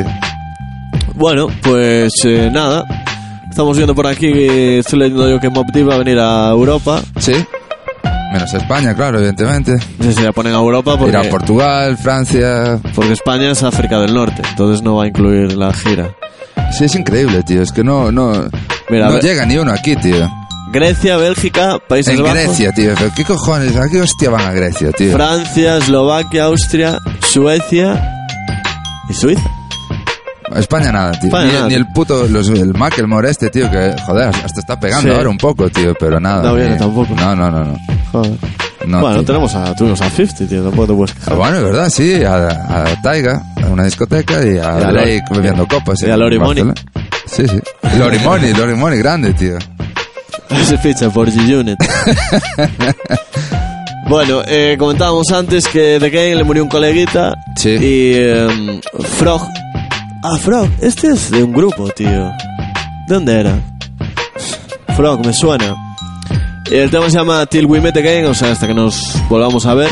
Bueno, 1.15 1.49
pues 1.63 2.13
eh, 2.25 2.51
nada. 2.53 2.85
Estamos 3.49 3.77
viendo 3.77 3.95
por 3.95 4.07
aquí, 4.07 4.33
que 4.33 4.79
estoy 4.81 4.99
leyendo 5.01 5.29
yo 5.29 5.39
que 5.39 5.49
Mob 5.51 5.67
Deep 5.73 5.89
va 5.89 5.95
a 5.95 5.99
venir 5.99 6.19
a 6.19 6.49
Europa. 6.51 7.01
Sí. 7.19 7.35
Menos 8.35 8.53
España, 8.53 8.97
claro, 8.97 9.19
evidentemente. 9.19 9.77
Si 10.01 10.13
se 10.13 10.23
la 10.23 10.33
ponen 10.33 10.55
a 10.55 10.57
Europa 10.57 10.99
porque, 10.99 11.17
Ir 11.17 11.25
a 11.25 11.31
Portugal, 11.31 11.97
Francia. 11.97 12.81
porque 12.93 13.13
España 13.13 13.53
es 13.53 13.63
África 13.63 14.01
del 14.01 14.13
Norte, 14.13 14.43
entonces 14.51 14.83
no 14.83 14.97
va 14.97 15.05
a 15.05 15.07
incluir 15.07 15.53
la 15.53 15.73
gira. 15.73 16.11
Sí, 16.77 16.87
es 16.87 16.97
increíble, 16.97 17.45
tío. 17.45 17.63
Es 17.63 17.71
que 17.71 17.85
no, 17.85 18.11
no, 18.11 18.33
Mira, 18.91 19.09
no 19.09 19.21
llega 19.21 19.47
ni 19.47 19.57
uno 19.57 19.71
aquí, 19.73 19.95
tío. 19.95 20.29
Grecia, 20.73 21.17
Bélgica, 21.17 21.79
Países 21.89 22.15
En 22.19 22.25
Bajos, 22.25 22.37
Grecia, 22.37 22.73
tío. 22.73 22.95
¿Pero 22.99 23.13
¿Qué 23.15 23.25
cojones? 23.25 23.77
¿A 23.77 23.89
qué 23.89 24.01
hostia 24.01 24.31
van 24.31 24.47
a 24.49 24.53
Grecia, 24.53 24.91
tío? 24.91 25.13
Francia, 25.13 25.77
Eslovaquia, 25.77 26.45
Austria, 26.47 26.99
Suecia 27.21 28.27
y 29.09 29.15
Suiza. 29.15 29.49
España 30.57 30.93
nada, 30.93 31.13
tío. 31.13 31.29
España 31.29 31.47
ni, 31.47 31.53
nada, 31.53 31.69
ni 31.69 31.75
el 31.75 31.87
puto, 31.89 32.27
los, 32.29 32.49
el 32.49 32.75
Macklemore 32.75 33.31
este, 33.31 33.51
tío, 33.51 33.71
que, 33.71 33.95
joder, 34.07 34.29
hasta 34.29 34.61
está 34.61 34.79
pegando 34.79 35.11
Sí. 35.11 35.17
ahora 35.17 35.29
un 35.31 35.39
poco, 35.39 35.69
tío, 35.71 35.95
pero 35.99 36.21
nada. 36.21 36.43
No 36.43 36.55
viene 36.55 36.77
tampoco. 36.77 37.15
No, 37.15 37.35
no, 37.35 37.51
no, 37.51 37.65
no. 37.65 37.79
Joder. 38.13 38.33
No, 38.87 39.01
bueno, 39.01 39.17
tío. 39.17 39.25
tenemos 39.25 39.55
a, 39.55 39.75
tuvimos 39.75 40.01
a 40.03 40.11
50, 40.11 40.47
tío, 40.47 40.63
tampoco 40.63 40.87
te 40.87 40.93
puedes 40.95 41.15
quejar. 41.15 41.33
Ah, 41.33 41.37
bueno, 41.37 41.57
es 41.57 41.63
verdad, 41.65 41.89
sí, 41.89 42.23
a, 42.23 42.49
a 42.49 43.03
Taiga, 43.03 43.43
a 43.63 43.67
una 43.69 43.85
discoteca 43.85 44.45
y 44.45 44.51
a, 44.51 44.53
Y 44.53 44.59
a 44.59 44.91
Lori- 44.93 45.23
bebiendo 45.31 45.67
copas. 45.67 46.03
y 46.03 46.11
a 46.11 46.17
Lori 46.17 46.39
Money. 46.39 46.65
Sí, 47.27 47.47
sí. 47.49 47.59
Lori 47.99 48.19
Money, 48.19 48.53
Lori 48.53 48.75
Money, 48.75 48.99
grande, 48.99 49.33
tío. 49.33 49.57
Se 50.65 50.77
ficha 50.79 51.09
por 51.11 51.31
G-Unit. 51.31 51.79
bueno, 54.09 54.43
eh, 54.47 54.77
comentábamos 54.79 55.31
antes 55.33 55.67
que 55.69 55.97
The 55.99 56.11
Game 56.11 56.37
le 56.37 56.45
murió 56.45 56.63
un 56.63 56.69
coleguita. 56.69 57.35
Sí. 57.57 57.71
Y 57.71 58.15
em, 58.17 58.81
Frog. 59.19 59.43
Ah, 60.27 60.39
Frog, 60.39 60.71
este 60.81 61.09
es 61.09 61.31
de 61.31 61.43
un 61.43 61.53
grupo, 61.53 61.87
tío. 61.91 62.09
¿De 62.09 63.15
dónde 63.15 63.41
era? 63.41 63.61
Frog, 64.97 65.23
me 65.27 65.35
suena. 65.35 65.77
El 66.71 66.91
tema 66.91 67.11
se 67.11 67.19
llama 67.19 67.45
Till 67.45 67.67
We 67.67 67.79
Meet 67.79 67.99
Again, 67.99 68.25
o 68.25 68.33
sea, 68.33 68.53
hasta 68.53 68.67
que 68.67 68.73
nos 68.73 69.15
volvamos 69.29 69.67
a 69.67 69.75
ver. 69.75 69.91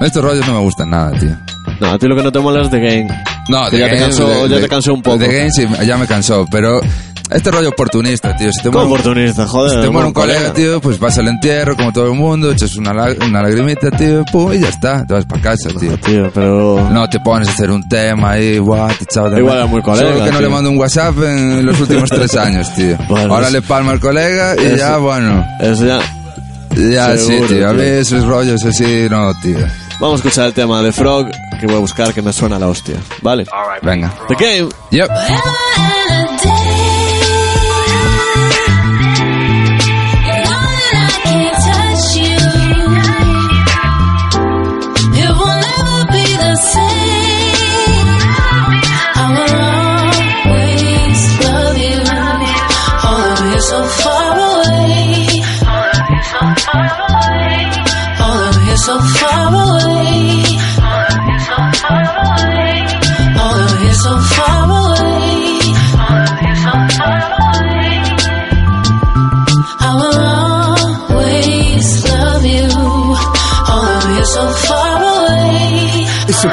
Estos 0.00 0.24
rollos 0.24 0.44
no 0.44 0.54
me 0.54 0.60
gustan 0.60 0.90
nada, 0.90 1.16
tío. 1.16 1.38
No, 1.78 1.86
a 1.92 1.98
ti 2.00 2.08
lo 2.08 2.16
que 2.16 2.24
no 2.24 2.32
te 2.32 2.40
mola 2.40 2.62
es 2.62 2.70
The 2.70 2.80
Game. 2.80 3.08
No, 3.48 3.70
The 3.70 3.78
ya 3.78 3.88
te 3.88 3.96
cansó, 3.96 4.46
ya 4.48 4.60
te 4.60 4.68
cansó 4.68 4.92
un 4.92 5.02
poco. 5.02 5.18
The 5.18 5.28
Game 5.32 5.50
sí, 5.52 5.68
ya 5.86 5.96
me 5.96 6.08
cansó, 6.08 6.44
pero 6.50 6.80
este 7.30 7.50
rollo 7.50 7.68
oportunista, 7.70 8.36
tío. 8.36 8.50
Si 8.52 8.62
te 8.62 8.70
¿Cómo 8.70 8.86
muere, 8.86 9.00
oportunista? 9.02 9.46
Joder. 9.46 9.70
si 9.74 9.80
te 9.86 9.90
muere 9.90 10.08
un 10.08 10.14
colega, 10.14 10.52
tío, 10.52 10.80
pues 10.80 10.98
vas 10.98 11.18
al 11.18 11.28
entierro 11.28 11.76
como 11.76 11.92
todo 11.92 12.06
el 12.06 12.14
mundo, 12.14 12.50
echas 12.52 12.76
una, 12.76 12.92
una 13.26 13.42
lagrimita, 13.42 13.90
tío, 13.90 14.24
pum, 14.32 14.52
y 14.52 14.60
ya 14.60 14.68
está, 14.68 15.04
te 15.06 15.14
vas 15.14 15.24
para 15.26 15.42
casa, 15.42 15.68
tío. 15.78 15.98
Tío, 15.98 16.30
pero... 16.34 16.88
No 16.90 17.08
te 17.08 17.20
pones 17.20 17.48
a 17.48 17.52
hacer 17.52 17.70
un 17.70 17.88
tema 17.88 18.32
ahí, 18.32 18.58
guau, 18.58 18.88
te 18.96 19.04
echaba 19.04 19.30
de 19.30 19.38
Igual 19.40 19.56
era 19.58 19.66
muy 19.66 19.82
colega, 19.82 20.08
Solo 20.12 20.24
que 20.24 20.30
no 20.32 20.38
tío. 20.38 20.48
le 20.48 20.54
mando 20.54 20.70
un 20.70 20.78
WhatsApp 20.78 21.14
en 21.22 21.66
los 21.66 21.80
últimos 21.80 22.08
tres 22.10 22.36
años, 22.36 22.74
tío. 22.74 22.96
Bueno, 23.08 23.34
Ahora 23.34 23.46
es- 23.48 23.52
le 23.52 23.62
palma 23.62 23.92
al 23.92 24.00
colega 24.00 24.54
y 24.56 24.64
Eso- 24.66 24.76
ya, 24.76 24.96
bueno. 24.98 25.44
Eso 25.60 25.86
ya... 25.86 25.98
Ya, 26.76 27.16
Seguro, 27.16 27.48
sí, 27.48 27.54
tío. 27.54 27.68
A 27.68 27.72
mí 27.72 27.82
esos 27.82 28.24
rollos 28.24 28.64
así, 28.64 29.06
no, 29.10 29.32
tío. 29.42 29.56
Vamos 30.00 30.20
a 30.20 30.28
escuchar 30.28 30.46
el 30.46 30.52
tema 30.52 30.80
de 30.82 30.92
Frog, 30.92 31.28
que 31.58 31.66
voy 31.66 31.74
a 31.74 31.78
buscar 31.78 32.14
que 32.14 32.22
me 32.22 32.32
suena 32.32 32.56
la 32.58 32.68
hostia. 32.68 32.94
¿Vale? 33.22 33.46
Venga. 33.82 34.14
The 34.28 34.34
Game. 34.38 34.68
Yep. 34.92 35.08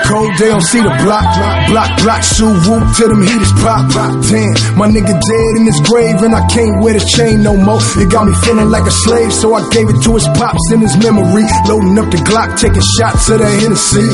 Cold 0.06 0.32
day 0.38 0.52
on 0.52 0.62
Cedar 0.62 0.94
Block, 1.02 1.26
block, 1.36 1.58
block, 1.68 1.92
block, 2.02 2.22
shoe 2.24 2.54
whoop 2.66 2.84
till 2.96 3.10
them 3.10 3.22
heaters 3.22 3.54
pop. 3.62 3.90
Damn, 3.92 4.54
my 4.78 4.88
nigga 4.88 5.14
dead 5.14 5.54
in 5.58 5.66
his 5.66 5.80
grave 5.82 6.22
and 6.22 6.34
I 6.34 6.46
can't 6.48 6.82
wear 6.82 6.94
the 6.94 7.04
chain 7.04 7.42
no 7.42 7.58
more. 7.58 7.82
It 7.98 8.10
got 8.12 8.26
me 8.28 8.34
feeling 8.46 8.70
like 8.70 8.86
a 8.86 8.96
slave, 9.06 9.34
so 9.34 9.54
I 9.54 9.68
gave 9.70 9.90
it 9.90 10.00
to 10.06 10.12
his 10.14 10.28
pops 10.38 10.72
in 10.72 10.82
his 10.82 10.96
memory. 10.98 11.46
Loading 11.68 11.98
up 11.98 12.10
the 12.14 12.22
Glock, 12.22 12.58
taking 12.58 12.86
shots 12.98 13.30
of 13.30 13.40
that 13.40 13.54
Hennessy. 13.62 14.08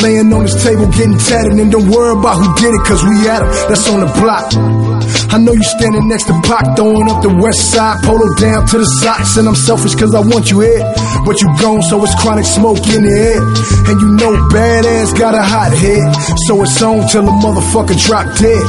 Laying 0.00 0.32
on 0.32 0.42
his 0.42 0.56
table, 0.62 0.86
getting 0.92 1.18
tatted, 1.18 1.58
and 1.58 1.72
don't 1.72 1.88
worry 1.88 2.12
about 2.12 2.36
who 2.36 2.48
did 2.60 2.72
it, 2.72 2.82
cause 2.84 3.02
we 3.04 3.28
at 3.28 3.42
him. 3.42 3.48
That's 3.68 3.88
on 3.88 4.00
the 4.00 4.10
block. 4.20 4.95
I 5.30 5.38
know 5.38 5.52
you 5.52 5.62
standing 5.62 6.08
next 6.08 6.24
to 6.26 6.34
Pac, 6.46 6.76
throwing 6.76 7.08
up 7.10 7.22
the 7.22 7.34
west 7.34 7.72
side, 7.72 7.98
polo 8.04 8.26
down 8.38 8.66
to 8.70 8.78
the 8.78 8.88
socks, 9.02 9.36
and 9.36 9.48
I'm 9.48 9.54
selfish 9.54 9.94
cause 9.94 10.14
I 10.14 10.20
want 10.20 10.50
you 10.50 10.60
here. 10.60 10.82
But 11.26 11.40
you 11.42 11.48
gone, 11.60 11.82
so 11.82 12.02
it's 12.04 12.14
chronic 12.14 12.46
smoke 12.46 12.78
in 12.94 13.02
the 13.02 13.14
air. 13.14 13.42
And 13.90 14.00
you 14.00 14.08
know 14.16 14.32
badass 14.54 15.18
got 15.18 15.34
a 15.34 15.42
hot 15.42 15.72
head, 15.74 16.06
so 16.46 16.62
it's 16.62 16.80
on 16.80 17.06
till 17.08 17.26
the 17.26 17.34
motherfucker 17.42 17.98
drop 18.06 18.26
dead. 18.38 18.66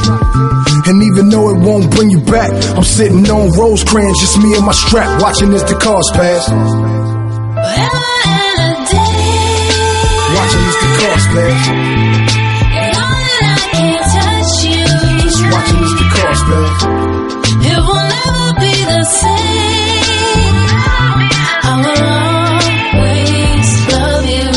And 0.90 1.02
even 1.02 1.28
though 1.30 1.50
it 1.54 1.58
won't 1.62 1.90
bring 1.94 2.10
you 2.10 2.20
back, 2.20 2.50
I'm 2.76 2.84
sitting 2.84 3.28
on 3.30 3.50
Rosecrans, 3.54 4.18
just 4.18 4.38
me 4.38 4.54
and 4.54 4.66
my 4.66 4.72
strap, 4.72 5.22
watching 5.22 5.52
as 5.54 5.64
the 5.64 5.76
cars 5.78 6.10
pass. 6.12 6.48
Watching 10.34 10.64
as 10.66 10.76
the 10.82 10.90
cars 10.98 11.24
pass. 11.32 11.87
It 16.50 17.80
will 17.86 18.06
never 18.16 18.46
be 18.58 18.72
the 18.92 19.02
same. 19.20 20.56
I 21.64 21.72
will 21.84 22.04
always 22.96 23.68
love 23.92 24.24
you. 24.32 24.48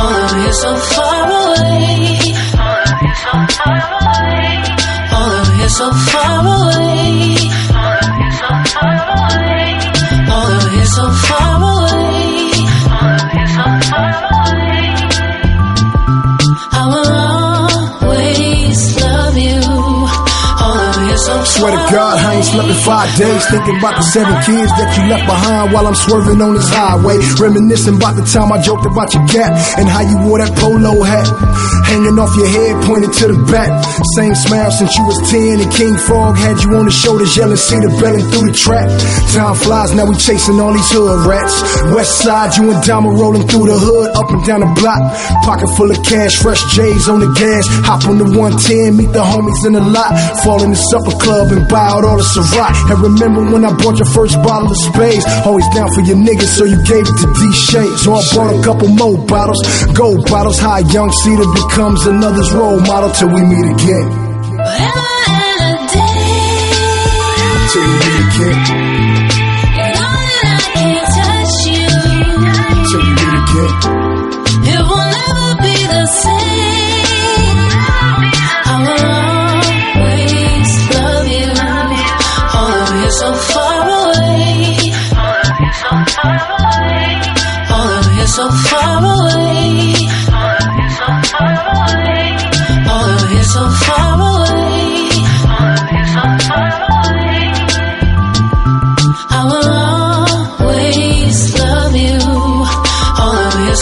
All 0.00 0.14
of 0.24 0.32
you 0.44 0.52
so 0.52 0.70
far 0.92 1.16
away. 1.40 1.96
All 5.16 5.32
of 5.40 5.48
you 5.60 5.68
so 5.68 5.86
far 6.10 6.32
away. 6.44 6.91
Swear 21.62 21.78
to 21.78 21.92
God, 21.94 22.18
I 22.18 22.34
ain't 22.34 22.44
slept 22.44 22.66
in 22.66 22.74
five 22.82 23.06
days. 23.14 23.46
Thinking 23.46 23.78
about 23.78 23.94
the 23.94 24.02
seven 24.02 24.34
kids 24.42 24.66
that 24.82 24.98
you 24.98 25.06
left 25.06 25.30
behind 25.30 25.70
while 25.70 25.86
I'm 25.86 25.94
swerving 25.94 26.42
on 26.42 26.58
this 26.58 26.66
highway. 26.66 27.22
Reminiscing 27.38 28.02
about 28.02 28.18
the 28.18 28.26
time 28.26 28.50
I 28.50 28.58
joked 28.58 28.82
about 28.82 29.14
your 29.14 29.22
cat 29.30 29.54
and 29.78 29.86
how 29.86 30.02
you 30.02 30.18
wore 30.26 30.42
that 30.42 30.50
polo 30.58 31.06
hat. 31.06 31.22
Hanging 31.92 32.16
off 32.16 32.32
your 32.40 32.48
head, 32.48 32.72
pointed 32.88 33.12
to 33.20 33.36
the 33.36 33.38
back. 33.52 33.68
Same 34.16 34.32
smile 34.32 34.72
since 34.72 34.96
you 34.96 35.04
was 35.04 35.20
10 35.28 35.60
and 35.60 35.68
King 35.76 35.92
Frog 36.00 36.40
had 36.40 36.56
you 36.64 36.72
on 36.72 36.88
his 36.88 36.96
shoulders 36.96 37.36
yelling, 37.36 37.60
see 37.60 37.76
the 37.84 37.92
belling 38.00 38.24
through 38.32 38.48
the 38.48 38.56
trap. 38.56 38.88
Time 39.36 39.52
flies, 39.60 39.92
now 39.92 40.08
we 40.08 40.16
chasing 40.16 40.56
all 40.56 40.72
these 40.72 40.88
hood 40.88 41.28
rats. 41.28 41.52
West 41.92 42.24
side, 42.24 42.56
you 42.56 42.72
and 42.72 42.80
Dama 42.80 43.12
rolling 43.12 43.44
through 43.44 43.68
the 43.68 43.76
hood, 43.76 44.08
up 44.16 44.24
and 44.32 44.40
down 44.48 44.64
the 44.64 44.72
block. 44.72 45.04
Pocket 45.44 45.68
full 45.76 45.92
of 45.92 46.00
cash, 46.00 46.40
fresh 46.40 46.64
J's 46.72 47.12
on 47.12 47.20
the 47.20 47.28
gas. 47.36 47.68
Hop 47.84 48.08
on 48.08 48.16
the 48.16 48.24
110, 48.24 48.96
meet 48.96 49.12
the 49.12 49.20
homies 49.20 49.60
in 49.68 49.76
the 49.76 49.84
lot. 49.84 50.16
Fall 50.40 50.64
in 50.64 50.72
the 50.72 50.80
supper 50.88 51.12
club 51.20 51.52
and 51.52 51.68
buy 51.68 51.92
out 51.92 52.08
all 52.08 52.16
the 52.16 52.24
Ciroc. 52.24 52.72
And 52.88 53.04
remember 53.04 53.44
when 53.52 53.68
I 53.68 53.72
bought 53.76 54.00
your 54.00 54.08
first 54.16 54.40
bottle 54.40 54.72
of 54.72 54.80
Spades? 54.88 55.28
Always 55.44 55.68
down 55.76 55.92
for 55.92 56.00
your 56.08 56.16
niggas, 56.16 56.56
so 56.56 56.64
you 56.64 56.80
gave 56.88 57.04
it 57.04 57.16
to 57.20 57.28
D 57.36 57.40
Shade. 57.68 58.00
So 58.00 58.16
I 58.16 58.24
bought 58.32 58.48
a 58.56 58.60
couple 58.64 58.88
more 58.88 59.20
bottles, 59.28 59.60
gold 59.92 60.24
bottles. 60.24 60.56
A 60.64 60.80
young 60.88 61.12
Cedar 61.20 61.44
becomes 61.82 62.06
another's 62.06 62.52
role 62.52 62.78
model 62.82 63.10
till 63.10 63.26
we 63.26 63.42
meet 63.42 63.66
again. 63.74 64.06
Till 67.72 67.82
we 67.82 67.98
meet 67.98 68.22
again. 68.22 68.58
Till 72.86 73.02
we 73.02 73.10
meet 73.18 73.34
again. 73.42 73.74
It 74.62 74.82
will 74.90 75.08
never 75.18 75.48
be 75.64 75.74
the 75.94 76.04
same. 76.22 77.58
I 78.64 78.78
will 78.86 79.10
always 79.98 80.70
love 80.94 81.26
you. 81.34 81.50
All 82.58 82.74
of 82.78 82.90
you 83.02 83.10
so 83.10 83.28
far 83.50 83.82
away. 83.98 84.54
All 87.74 87.90
of 87.98 88.06
you 88.14 88.26
so 88.26 88.44
far 88.70 88.86
away. 88.86 88.91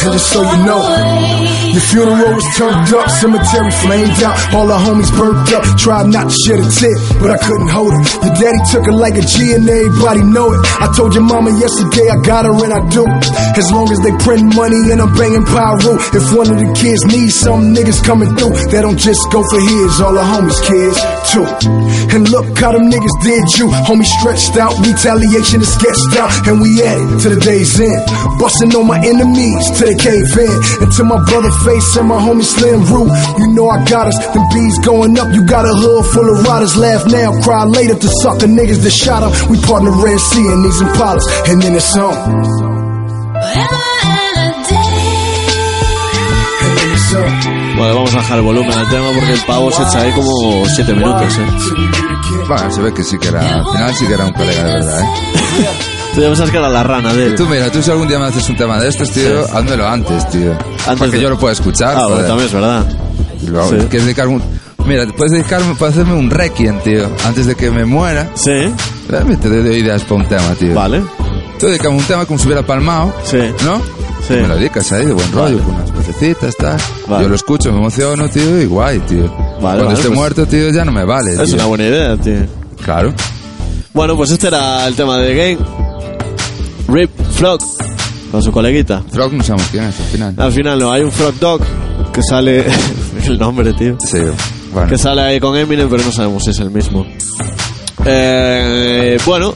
And 0.03 0.13
just 0.15 0.33
so 0.33 0.41
you 0.41 0.65
know, 0.65 1.70
your 1.71 1.85
funeral 1.87 2.35
was 2.35 2.47
turned 2.59 2.91
up, 2.95 3.07
cemetery 3.23 3.71
flamed 3.83 4.19
out, 4.27 4.37
all 4.55 4.67
the 4.67 4.79
homies 4.79 5.11
burnt 5.15 5.47
up. 5.55 5.63
Tried 5.79 6.11
not 6.11 6.27
to 6.27 6.37
shed 6.47 6.59
a 6.59 6.67
tear, 6.67 6.97
but 7.23 7.31
I 7.31 7.39
couldn't 7.39 7.71
hold 7.71 7.95
it. 7.95 8.03
Your 8.27 8.35
daddy 8.35 8.63
took 8.71 8.85
it 8.87 8.97
like 8.97 9.15
a 9.15 9.25
G 9.25 9.55
and 9.55 9.69
everybody 9.69 10.23
know 10.27 10.51
it. 10.51 10.61
I 10.83 10.91
told 10.97 11.15
your 11.15 11.25
mama 11.25 11.55
yesterday 11.55 12.11
I 12.11 12.19
got 12.27 12.45
her 12.45 12.55
and 12.55 12.73
I 12.75 12.83
do. 12.91 13.07
As 13.55 13.71
long 13.71 13.87
as 13.91 14.01
they 14.03 14.13
print 14.19 14.55
money 14.55 14.91
and 14.91 14.99
I'm 14.99 15.13
banging 15.15 15.47
pyro. 15.47 15.95
If 16.11 16.35
one 16.35 16.51
of 16.51 16.59
the 16.59 16.71
kids 16.75 17.07
needs 17.07 17.39
some 17.39 17.71
niggas 17.71 18.03
coming 18.03 18.35
through, 18.35 18.55
they 18.75 18.83
don't 18.83 18.99
just 18.99 19.23
go 19.31 19.43
for 19.47 19.61
his, 19.61 20.01
all 20.03 20.15
the 20.15 20.25
homies 20.27 20.59
kids 20.67 20.99
too. 21.31 21.47
And 22.11 22.27
look 22.29 22.47
how 22.59 22.73
them 22.73 22.91
niggas 22.91 23.17
did 23.23 23.45
you. 23.59 23.71
Homie 23.87 24.09
stretched 24.19 24.59
out, 24.59 24.75
retaliation 24.83 25.63
is 25.63 25.71
sketched 25.71 26.19
out, 26.19 26.33
and 26.49 26.61
we 26.61 26.83
at 26.83 26.99
it 26.99 27.09
to 27.23 27.29
the 27.31 27.41
day's 27.41 27.79
end. 27.79 28.03
Busting 28.43 28.75
on 28.75 28.87
my 28.87 28.99
enemies 28.99 29.65
till 29.79 29.87
they 29.87 29.99
cave 29.99 30.27
in. 30.35 30.57
And 30.83 30.91
to 30.99 31.05
my 31.05 31.21
brother 31.31 31.53
face 31.65 31.97
and 31.97 32.09
my 32.09 32.19
homie 32.19 32.45
Slim 32.45 32.85
Roo, 32.85 33.09
you 33.39 33.47
know 33.55 33.69
I 33.69 33.85
got 33.85 34.07
us. 34.09 34.17
Them 34.33 34.45
bees 34.53 34.79
going 34.81 35.19
up, 35.19 35.33
you 35.35 35.45
got 35.45 35.65
a 35.65 35.73
hood 35.73 36.07
full 36.07 36.29
of 36.31 36.47
riders. 36.47 36.77
Laugh 36.77 37.07
now, 37.07 37.33
cry 37.43 37.65
later 37.65 37.95
to 37.95 38.09
sucker 38.23 38.47
niggas 38.47 38.83
that 38.83 38.91
shot 38.91 39.23
up. 39.23 39.33
We 39.51 39.61
part 39.61 39.83
in 39.83 39.91
the 39.91 39.97
Red 39.97 40.21
Sea 40.21 40.47
and 40.47 40.65
these 40.65 40.81
Impalas, 40.81 41.25
and 41.49 41.63
then 41.63 41.75
it's 41.75 41.97
on. 41.97 42.15
And 46.63 46.73
then 46.79 46.89
it's 46.93 47.15
on. 47.15 47.31
Bueno, 47.77 47.95
vamos 47.95 48.15
a 48.15 48.17
bajar 48.19 48.39
el 48.39 48.45
volumen 48.45 48.73
al 48.73 48.89
tema 48.91 49.11
porque 49.15 49.33
el 49.33 49.41
pavo 49.47 49.71
se 49.71 49.83
echa 49.83 50.01
ahí 50.03 50.13
como 50.13 50.67
7 50.67 50.93
minutos, 50.95 51.39
¿eh? 51.39 51.47
Bueno, 52.47 52.71
se 52.71 52.81
ve 52.83 52.93
que 52.93 53.05
sí 53.05 53.19
que 53.19 53.29
era, 53.29 53.41
al 53.41 53.65
final 53.73 53.95
sí 53.95 54.07
que 54.07 54.15
era 54.15 54.27
un 54.27 54.33
colega 54.33 54.65
de 54.65 54.73
verdad, 54.75 55.01
¿eh? 55.01 56.00
Tú 56.15 56.21
ya 56.21 56.27
pensabas 56.29 56.51
que 56.51 56.57
era 56.57 56.69
la 56.69 56.83
rana 56.83 57.13
de 57.13 57.27
él. 57.27 57.35
Tú 57.37 57.47
mira, 57.47 57.71
tú 57.71 57.81
si 57.83 57.91
algún 57.91 58.09
día 58.09 58.19
me 58.19 58.27
haces 58.27 58.49
un 58.49 58.57
tema 58.57 58.79
de 58.81 58.89
estos, 58.89 59.11
tío, 59.11 59.45
Sí. 59.47 59.51
házmelo 59.55 59.87
antes, 59.87 60.29
tío. 60.31 60.53
para 60.85 60.97
que 61.11 61.17
de- 61.17 61.21
yo 61.21 61.31
lo 61.31 61.39
pueda 61.39 61.53
escuchar. 61.53 61.95
Ah, 61.97 62.07
bueno, 62.07 62.25
también 62.27 62.47
es 62.47 62.53
verdad. 62.53 62.85
Luego, 63.47 63.69
Sí. 63.71 63.77
¿quieres 63.89 64.05
dedicar 64.05 64.27
un... 64.29 64.43
Mira, 64.87 65.07
puedes 65.17 65.33
dedicarme, 65.33 65.75
puedes 65.77 65.95
hacerme 65.95 66.15
un 66.15 66.31
requiem, 66.31 66.81
tío, 66.81 67.09
antes 67.25 67.47
de 67.47 67.55
que 67.55 67.71
me 67.71 67.85
muera. 67.85 68.31
Sí. 68.35 68.73
Realmente 69.09 69.49
te 69.49 69.63
doy 69.63 69.77
ideas 69.77 70.03
para 70.03 70.15
un 70.17 70.27
tema, 70.27 70.55
tío. 70.59 70.75
Vale. 70.75 71.03
Tú 71.59 71.67
dedicame 71.67 71.97
un 71.97 72.05
tema 72.05 72.25
como 72.27 72.39
si 72.39 72.47
hubiera 72.47 72.63
palmado, 72.67 73.13
Sí. 73.25 73.39
¿no? 73.65 73.81
Sí. 74.27 74.35
Me 74.35 74.49
lo 74.49 74.57
dedicas 74.57 74.91
ahí 74.93 75.05
de 75.07 75.13
buen 75.13 75.31
rollo, 75.33 75.59
con 75.61 75.75
unas 75.77 75.93
vocecitas, 75.93 76.57
tal. 76.57 76.77
Vale. 77.07 77.23
Yo 77.25 77.29
lo 77.29 77.35
escucho, 77.37 77.71
me 77.73 77.79
emociono, 77.79 78.29
tío, 78.29 78.61
y 78.61 78.67
guay, 78.67 78.99
tío. 79.01 79.27
Cuando 79.61 79.85
vale, 79.85 79.95
esté 79.97 80.09
pues- 80.09 80.19
muerto, 80.19 80.47
tío, 80.47 80.71
ya 80.71 80.85
no 80.85 80.93
me 80.93 81.05
vale. 81.05 81.35
Es 81.35 81.45
tío. 81.45 81.55
una 81.55 81.67
buena 81.67 81.85
idea, 81.87 82.17
tío. 82.17 82.47
Claro. 82.85 83.13
Bueno, 83.93 84.17
pues 84.17 84.31
este 84.31 84.49
era 84.49 84.87
el 84.87 84.95
tema 84.95 85.19
de 85.19 85.35
Game. 85.35 85.90
Rip 86.93 87.11
Frog, 87.33 87.61
con 88.31 88.43
su 88.43 88.51
coleguita. 88.51 89.03
Frog 89.13 89.33
no 89.33 89.45
sabemos 89.45 89.69
quién 89.71 89.85
es 89.85 90.01
al 90.01 90.07
final. 90.07 90.35
Al 90.37 90.53
final 90.53 90.79
no, 90.79 90.91
hay 90.91 91.03
un 91.03 91.13
Frog 91.13 91.39
Dog 91.39 91.61
que 92.13 92.23
sale. 92.23 92.65
el 93.27 93.39
nombre, 93.39 93.73
tío. 93.75 93.97
Sí, 94.01 94.19
bueno. 94.73 94.89
Que 94.89 94.99
sale 94.99 95.23
ahí 95.23 95.41
con 95.41 95.57
Eminem, 95.57 95.89
pero 95.89 96.03
no 96.03 96.11
sabemos 96.11 96.45
si 96.45 96.51
es 96.51 96.59
el 96.59 96.71
mismo. 96.71 97.07
Eh, 98.05 99.19
bueno, 99.25 99.55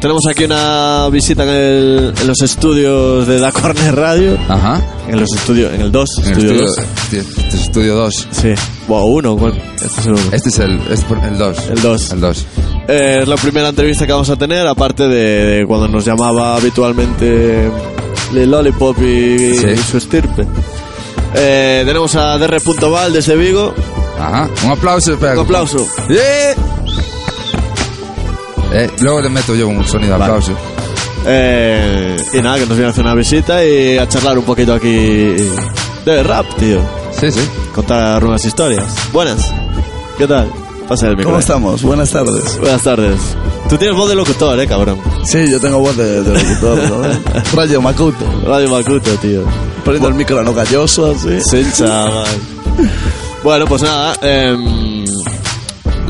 tenemos 0.00 0.22
aquí 0.30 0.44
una 0.44 1.08
visita 1.10 1.42
en, 1.44 1.48
el- 1.50 2.14
en 2.20 2.26
los 2.26 2.40
estudios 2.42 3.26
de 3.26 3.38
Da 3.40 3.52
Corner 3.52 3.94
Radio. 3.94 4.38
Ajá. 4.48 4.80
En 5.08 5.18
los 5.20 5.28
estudios, 5.34 5.72
en 5.72 5.80
el 5.80 5.92
2. 5.92 6.08
En 6.18 6.24
el 6.24 6.30
estudio 6.32 6.50
estudio, 6.64 6.66
2. 6.66 7.10
tío, 7.10 7.20
este 7.20 7.48
es 7.48 7.54
estudio 7.62 7.94
2. 7.96 8.28
Sí. 8.30 8.54
Bueno, 8.86 9.06
uno, 9.06 9.36
¿cuál? 9.36 9.62
Este 9.74 9.86
es 10.00 10.06
el 10.06 10.12
uno. 10.12 10.22
Este 10.32 10.48
es 10.50 10.58
el, 10.58 10.80
es 10.90 11.00
por- 11.04 11.18
el 11.24 11.38
2. 11.38 11.58
El 11.70 11.82
2. 11.82 12.10
El 12.12 12.20
2. 12.20 12.46
Eh, 12.88 13.18
es 13.22 13.28
la 13.28 13.36
primera 13.36 13.68
entrevista 13.68 14.06
que 14.06 14.12
vamos 14.12 14.30
a 14.30 14.36
tener, 14.36 14.66
aparte 14.66 15.08
de, 15.08 15.44
de 15.58 15.66
cuando 15.66 15.88
nos 15.88 16.04
llamaba 16.04 16.56
habitualmente 16.56 17.70
Lil 18.32 18.50
Lollipop 18.50 18.96
y, 19.02 19.54
Sí. 19.56 19.66
y 19.74 19.76
su 19.78 19.98
estirpe. 19.98 20.46
Eh, 21.34 21.82
tenemos 21.86 22.14
a 22.16 22.38
DR.val 22.38 23.12
desde 23.12 23.36
Vigo. 23.36 23.74
Ajá. 24.18 24.48
Un 24.64 24.70
aplauso, 24.72 25.12
espera. 25.12 25.34
Un 25.34 25.40
aplauso. 25.40 25.86
¡Eh! 26.08 26.54
Eh, 28.72 28.90
luego 29.00 29.20
le 29.22 29.28
meto 29.30 29.54
yo 29.54 29.68
un 29.68 29.84
sonido 29.86 30.16
de 30.18 30.22
aplauso. 30.24 30.52
Eh, 31.26 32.16
y 32.32 32.38
nada, 32.40 32.56
que 32.58 32.66
nos 32.66 32.76
viene 32.76 32.86
a 32.86 32.90
hacer 32.90 33.04
una 33.04 33.14
visita 33.14 33.64
y 33.64 33.98
a 33.98 34.08
charlar 34.08 34.38
un 34.38 34.44
poquito 34.44 34.74
aquí 34.74 34.88
de 36.04 36.22
rap, 36.22 36.46
tío. 36.58 36.80
Sí, 37.18 37.30
sí. 37.32 37.40
Contar 37.74 38.24
unas 38.24 38.44
historias. 38.44 38.84
Buenas. 39.12 39.52
¿Qué 40.16 40.26
tal? 40.26 40.50
Pasa 40.88 41.06
el 41.08 41.12
micro. 41.16 41.30
¿Cómo 41.30 41.40
estamos? 41.40 41.82
Buenas 41.82 42.10
tardes. 42.10 42.58
Buenas 42.58 42.82
tardes. 42.82 43.18
Tú 43.68 43.76
tienes 43.76 43.96
voz 43.96 44.08
de 44.08 44.14
locutor, 44.14 44.58
eh, 44.60 44.66
cabrón. 44.66 44.98
Sí, 45.24 45.50
yo 45.50 45.60
tengo 45.60 45.80
voz 45.80 45.96
de, 45.96 46.22
de 46.22 46.32
locutor, 46.42 46.78
¿no? 46.88 47.02
Radio 47.54 47.82
Macuto. 47.82 48.24
Radio 48.46 48.70
Macuto, 48.70 49.10
tío. 49.16 49.42
Poniendo 49.84 50.08
el 50.08 50.14
micro 50.14 50.38
a 50.40 50.42
no 50.44 50.54
calloso, 50.54 51.12
así. 51.12 51.40
Sí, 51.40 51.66
chaval. 51.76 52.26
Bueno, 53.42 53.66
pues 53.66 53.82
nada. 53.82 54.14
em, 54.22 54.97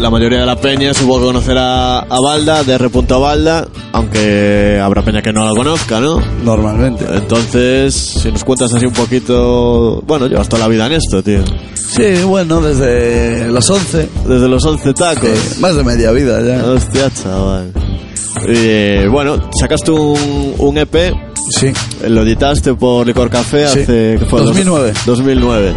la 0.00 0.10
mayoría 0.10 0.40
de 0.40 0.46
la 0.46 0.56
peña 0.56 0.94
supongo 0.94 1.20
que 1.20 1.26
conocerá 1.26 1.98
a 2.00 2.20
Balda, 2.20 2.62
de 2.62 2.74
R. 2.74 2.88
Balda, 2.88 3.66
aunque 3.92 4.80
habrá 4.82 5.02
peña 5.02 5.22
que 5.22 5.32
no 5.32 5.44
la 5.44 5.50
conozca, 5.52 6.00
¿no? 6.00 6.20
Normalmente. 6.44 7.04
Entonces, 7.12 7.94
si 7.94 8.30
nos 8.30 8.44
cuentas 8.44 8.72
así 8.72 8.86
un 8.86 8.92
poquito... 8.92 10.02
Bueno, 10.06 10.26
llevas 10.26 10.48
toda 10.48 10.60
la 10.62 10.68
vida 10.68 10.86
en 10.86 10.92
esto, 10.92 11.22
tío. 11.22 11.40
Sí, 11.74 12.22
bueno, 12.24 12.60
desde 12.60 13.48
los 13.48 13.68
11. 13.68 14.08
Desde 14.26 14.48
los 14.48 14.64
11 14.64 14.94
tacos. 14.94 15.28
Sí, 15.30 15.60
más 15.60 15.74
de 15.76 15.84
media 15.84 16.12
vida 16.12 16.40
ya. 16.42 16.64
Hostia, 16.64 17.10
chaval. 17.10 17.72
Y, 18.46 19.06
bueno, 19.08 19.50
sacaste 19.58 19.90
un, 19.90 20.54
un 20.58 20.78
EP. 20.78 21.12
Sí. 21.50 21.72
Lo 22.06 22.22
editaste 22.22 22.74
por 22.74 23.06
Licor 23.06 23.30
Café 23.30 23.66
Sí. 23.68 23.80
hace... 23.80 24.16
¿qué 24.18 24.26
fue? 24.26 24.42
2009. 24.42 24.92
2009. 25.06 25.72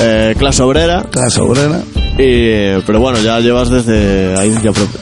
Eh, 0.00 0.34
clase 0.38 0.62
obrera. 0.62 1.04
Clase 1.10 1.40
obrera. 1.40 1.80
Y, 2.18 2.80
pero 2.84 2.98
bueno, 3.00 3.18
ya 3.20 3.38
llevas 3.38 3.70
desde 3.70 4.36
ahí, 4.36 4.52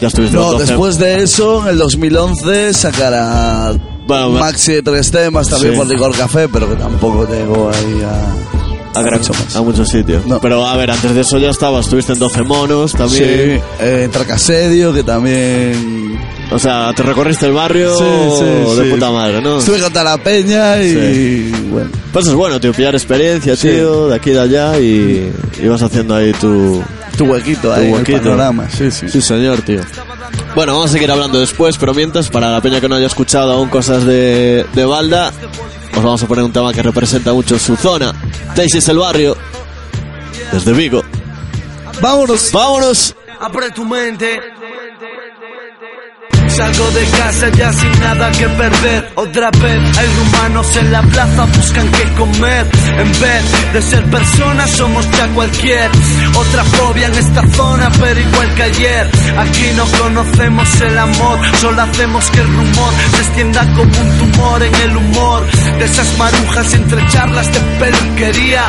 ya, 0.01 0.07
estuviste 0.09 0.37
No, 0.37 0.43
los 0.43 0.53
12. 0.61 0.67
después 0.67 0.99
de 0.99 1.23
eso, 1.23 1.63
en 1.63 1.69
el 1.69 1.79
2011 1.79 2.75
sacará 2.75 3.73
Bueno. 4.07 4.31
Maxi 4.33 4.73
de 4.75 4.83
tres 4.83 5.11
temas 5.11 5.49
también 5.49 5.73
Sí. 5.73 5.79
por 5.79 5.87
Licor 5.89 6.15
Café, 6.17 6.49
pero 6.49 6.69
que 6.69 6.77
tampoco 6.77 7.27
llegó 7.27 7.71
ahí 7.71 8.03
a, 8.05 8.99
a, 8.99 9.03
gran- 9.03 9.19
mucho 9.21 9.33
más. 9.33 9.57
a 9.57 9.63
muchos 9.63 9.89
sitios. 9.89 10.23
Pero 10.43 10.67
a 10.67 10.77
ver, 10.77 10.91
antes 10.91 11.15
de 11.15 11.23
eso 11.23 11.39
ya 11.39 11.49
estabas, 11.51 11.87
estuviste 11.87 12.13
en 12.13 12.19
12 12.19 12.43
monos 12.43 12.91
Sí, 12.93 12.99
también. 12.99 13.63
eh, 13.81 14.09
Tracasedio, 14.13 14.93
que 14.93 15.03
también... 15.03 16.19
O 16.53 16.59
sea, 16.61 16.93
te 16.95 17.03
recorriste 17.03 17.47
el 17.47 17.53
barrio 17.53 17.97
Sí, 17.97 18.05
sí, 18.39 18.45
de 18.77 18.85
sí. 18.85 18.91
puta 18.93 19.11
madre, 19.11 19.41
¿no? 19.43 19.59
Estuve 19.59 19.81
con 19.81 19.93
la 20.05 20.17
peña 20.19 20.81
y... 20.83 21.51
Bueno, 21.73 21.91
Pues 22.13 22.27
es 22.29 22.35
bueno, 22.35 22.61
tío, 22.61 22.73
pillar 22.73 22.95
experiencia, 22.95 23.57
Sí. 23.57 23.69
tío, 23.71 24.07
de 24.09 24.15
aquí 24.15 24.31
y 24.31 24.35
de 24.35 24.41
allá 24.41 24.79
y, 24.79 25.33
y 25.61 25.67
vas 25.67 25.83
haciendo 25.83 26.15
ahí 26.15 26.31
tu, 26.35 26.81
tu 27.17 27.25
huequito 27.25 27.73
ahí, 27.73 27.83
tu 27.83 27.87
el 27.89 27.93
huequito. 27.95 28.19
panorama. 28.23 28.69
Sí, 28.71 28.91
sí. 28.91 29.09
Sí, 29.09 29.21
señor, 29.23 29.63
tío. 29.63 29.81
Bueno, 30.55 30.73
vamos 30.75 30.91
a 30.91 30.93
seguir 30.95 31.11
hablando 31.11 31.39
después, 31.41 31.77
pero 31.79 31.93
mientras, 31.95 32.29
para 32.31 32.51
la 32.51 32.61
peña 32.61 32.81
que 32.81 32.89
no 32.89 32.95
haya 32.97 33.07
escuchado 33.07 33.53
aún 33.53 33.69
cosas 33.69 34.05
de, 34.05 34.67
de 34.75 34.85
Balda, 34.85 35.33
os 35.97 36.03
vamos 36.03 36.23
a 36.23 36.27
poner 36.27 36.45
un 36.45 36.53
tema 36.53 36.73
que 36.73 36.83
representa 36.83 37.33
mucho 37.33 37.59
su 37.59 37.77
zona. 37.77 38.13
Daisy 38.55 38.79
es 38.79 38.89
el 38.89 38.99
barrio, 38.99 39.37
desde 40.53 40.73
Vigo. 40.73 41.03
¡Vámonos! 42.01 42.53
¡Vámonos! 42.53 43.15
Abre 43.41 43.71
tu 43.71 43.85
mente. 43.85 44.41
Salgo 46.57 46.91
de 46.93 47.05
casa 47.05 47.49
ya 47.51 47.71
sin 47.71 48.01
nada 48.01 48.31
que 48.33 48.49
perder. 48.49 49.13
Otra 49.17 49.51
vez 49.51 49.99
hay 49.99 50.07
rumanos 50.07 50.77
en 50.77 50.91
la 50.91 51.03
plaza, 51.03 51.45
buscan 51.45 51.87
qué 51.91 52.05
comer. 52.15 52.67
En 52.97 53.13
vez 53.21 53.73
de 53.75 53.83
ser 53.83 54.05
personas, 54.05 54.71
somos 54.71 55.07
ya 55.11 55.29
cualquier. 55.35 55.91
Otra 56.35 56.65
fobia 56.65 57.09
en 57.09 57.15
esta 57.15 57.47
zona, 57.49 57.91
pero 58.01 58.21
igual 58.21 58.55
que 58.55 58.63
ayer. 58.63 59.11
Aquí 59.37 59.67
no 59.77 59.85
conocemos 59.99 60.81
el 60.81 60.99
amor, 60.99 61.41
solo 61.61 61.83
hacemos 61.83 62.31
que 62.31 62.41
el 62.41 62.47
rumor 62.47 62.93
se 63.11 63.17
extienda 63.19 63.61
como 63.75 64.01
un 64.01 64.19
tumor 64.19 64.63
en 64.63 64.75
el 64.77 64.97
humor. 64.97 65.47
De 65.79 65.85
esas 65.85 66.17
marujas 66.17 66.73
entre 66.73 67.07
charlas 67.09 67.53
de 67.53 67.61
peluquería. 67.61 68.63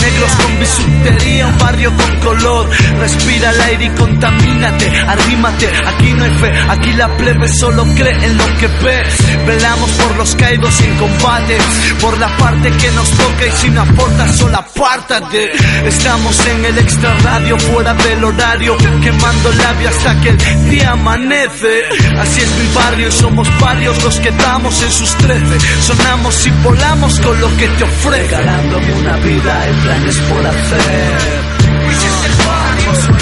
Negros 0.00 0.30
con 0.30 0.60
bisutería, 0.60 1.46
un 1.48 1.58
barrio 1.58 1.92
con 1.96 2.20
color. 2.20 2.70
Respira 3.00 3.50
el 3.50 3.60
aire 3.62 3.84
y 3.86 3.90
contamínate, 3.90 4.92
arrímate. 5.08 5.66
Aquí 5.88 6.12
no 6.14 6.24
hay 6.24 6.30
fe, 6.30 6.52
aquí 6.68 6.92
la 6.92 7.08
solo 7.48 7.84
cree 7.94 8.24
en 8.24 8.36
lo 8.36 8.44
que 8.58 8.66
ve. 8.66 9.02
Velamos 9.46 9.90
por 9.90 10.16
los 10.16 10.34
caídos 10.36 10.80
en 10.80 10.96
combate, 10.96 11.58
por 12.00 12.18
la 12.18 12.28
parte 12.36 12.70
que 12.70 12.90
nos 12.92 13.10
toca 13.10 13.46
y 13.46 13.52
si 13.52 13.70
no 13.70 13.82
aporta, 13.82 14.32
solo 14.32 14.56
apártate. 14.58 15.52
Estamos 15.86 16.46
en 16.46 16.64
el 16.64 16.78
extra 16.78 17.14
radio, 17.18 17.58
fuera 17.58 17.94
del 17.94 18.24
horario, 18.24 18.76
quemando 18.76 19.52
labio 19.52 19.88
hasta 19.88 20.20
que 20.20 20.28
el 20.30 20.70
día 20.70 20.92
amanece. 20.92 21.84
Así 22.18 22.40
es 22.40 22.50
mi 22.50 22.74
barrio, 22.74 23.08
y 23.08 23.12
somos 23.12 23.48
varios 23.60 24.02
los 24.02 24.20
que 24.20 24.30
damos 24.30 24.82
en 24.82 24.92
sus 24.92 25.14
trece. 25.16 25.60
Sonamos 25.82 26.46
y 26.46 26.50
volamos 26.62 27.20
con 27.20 27.40
lo 27.40 27.56
que 27.56 27.68
te 27.68 27.84
ofrece. 27.84 28.22
Regalándome 28.22 28.92
una 28.94 29.16
vida 29.18 29.68
en 29.68 29.76
planes 29.80 30.18
por 30.18 30.46
hacer. 30.46 31.52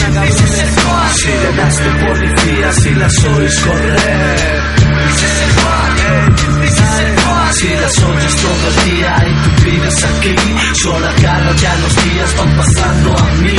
Si 0.01 1.28
le 1.28 1.53
das 1.57 1.76
tu 1.76 2.07
policía, 2.07 2.72
si 2.72 2.94
la 2.94 3.09
sois 3.11 3.61
correr. 3.61 4.61
Si 7.53 7.68
las 7.68 8.03
oyes 8.03 8.36
todo 8.36 8.68
el 8.68 8.90
día 8.90 9.12
y 9.28 9.32
tú 9.42 9.64
vives 9.64 10.05
aquí, 10.05 10.34
sola 10.82 11.12
cara 11.20 11.53
ya 11.57 11.74
los 11.76 11.94
días 12.05 12.36
van 12.38 12.57
pasando 12.57 13.18
a 13.18 13.24
mí. 13.42 13.57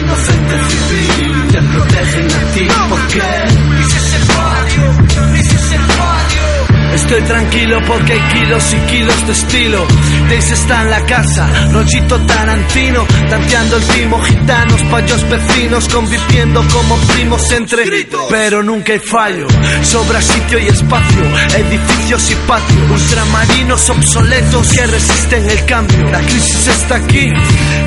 Inocente 0.00 0.56
civil, 0.70 1.48
te 1.50 1.60
protegen 1.60 2.32
a 2.32 2.52
ti, 2.54 2.68
¿por 2.88 3.06
qué? 3.08 3.76
Dices 3.78 4.14
el 4.14 4.28
radio, 4.28 5.32
dices 5.34 5.72
el 5.72 5.88
radio. 5.88 6.51
Estoy 6.94 7.22
tranquilo 7.22 7.80
porque 7.86 8.12
hay 8.12 8.20
kilos 8.32 8.74
y 8.74 8.76
kilos 8.90 9.26
de 9.26 9.32
estilo. 9.32 9.86
Daisy 10.28 10.52
está 10.52 10.82
en 10.82 10.90
la 10.90 11.04
casa, 11.06 11.48
rollito 11.72 12.20
tarantino, 12.26 13.06
tanteando 13.30 13.76
el 13.76 13.82
timo, 13.84 14.20
gitanos, 14.22 14.82
payos 14.90 15.28
vecinos, 15.28 15.88
conviviendo 15.88 16.62
como 16.68 16.96
primos 17.14 17.50
entre. 17.52 17.84
Pero 18.28 18.62
nunca 18.62 18.92
hay 18.92 18.98
fallo, 18.98 19.46
sobra 19.82 20.20
sitio 20.20 20.58
y 20.58 20.66
espacio, 20.66 21.22
edificios 21.56 22.30
y 22.30 22.34
patios, 22.46 22.90
ultramarinos 22.90 23.90
obsoletos 23.90 24.68
que 24.68 24.86
resisten 24.86 25.50
el 25.50 25.64
cambio. 25.64 26.10
La 26.10 26.20
crisis 26.20 26.68
está 26.68 26.96
aquí 26.96 27.32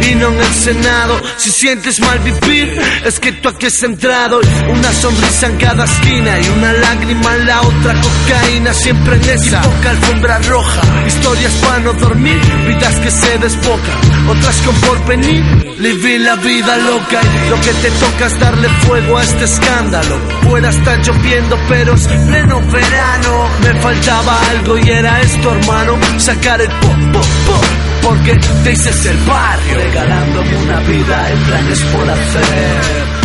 y 0.02 0.16
no 0.16 0.30
en 0.30 0.40
el 0.40 0.54
Senado. 0.54 1.22
Si 1.38 1.52
sientes 1.52 2.00
mal 2.00 2.20
vivir, 2.20 2.82
es 3.06 3.20
que 3.20 3.32
tú 3.34 3.50
aquí 3.50 3.68
has 3.68 3.84
entrado. 3.84 4.40
Una 4.70 4.92
sonrisa 4.92 5.48
en 5.48 5.58
cada 5.58 5.86
esquina 5.86 6.40
y 6.40 6.50
una 6.50 6.74
lágrima 6.74 7.36
en 7.36 7.46
la 7.46 7.62
otra. 7.62 7.96
Cocaína 8.02 8.74
Y 9.06 9.50
poca 9.50 9.90
alfombra 9.90 10.40
roja. 10.40 10.82
Historias 11.08 11.52
para 11.56 11.80
no 11.80 11.94
dormir, 11.94 12.40
vidas 12.68 12.96
que 13.00 13.12
se 13.12 13.38
desbocan. 13.38 14.30
Otras 14.30 14.56
con 14.62 14.76
porvenir, 14.76 15.44
vivir 15.78 16.22
la 16.22 16.36
vida 16.36 16.78
loca. 16.78 17.22
Y 17.46 17.50
lo 17.50 17.60
que 17.62 17.74
te 17.74 17.92
toca 17.92 18.26
es 18.28 18.40
darle 18.40 18.70
fuego 18.86 19.18
a 19.18 19.24
este 19.24 19.44
escándalo. 19.46 20.18
Fuera 20.44 20.70
está 20.70 20.96
lloviendo, 20.98 21.58
pero 21.68 21.94
es 21.94 22.08
pleno 22.08 22.62
verano. 22.62 23.50
Me 23.62 23.82
faltaba 23.82 24.40
algo 24.52 24.78
y 24.78 24.90
era 24.90 25.22
esto, 25.22 25.52
hermano. 25.52 25.98
Sacar 26.18 26.62
el 26.62 26.68
pop, 26.68 26.98
pop, 27.14 27.26
pop. 27.48 27.66
Porque 28.04 28.36
te 28.36 28.70
dices 28.70 29.06
el 29.06 29.18
barrio. 29.18 29.78
Regalándome 29.78 30.58
una 30.58 30.80
vida 30.82 31.32
en 31.32 31.40
planes 31.44 31.82
por 31.82 32.10
hacer. 32.10 33.16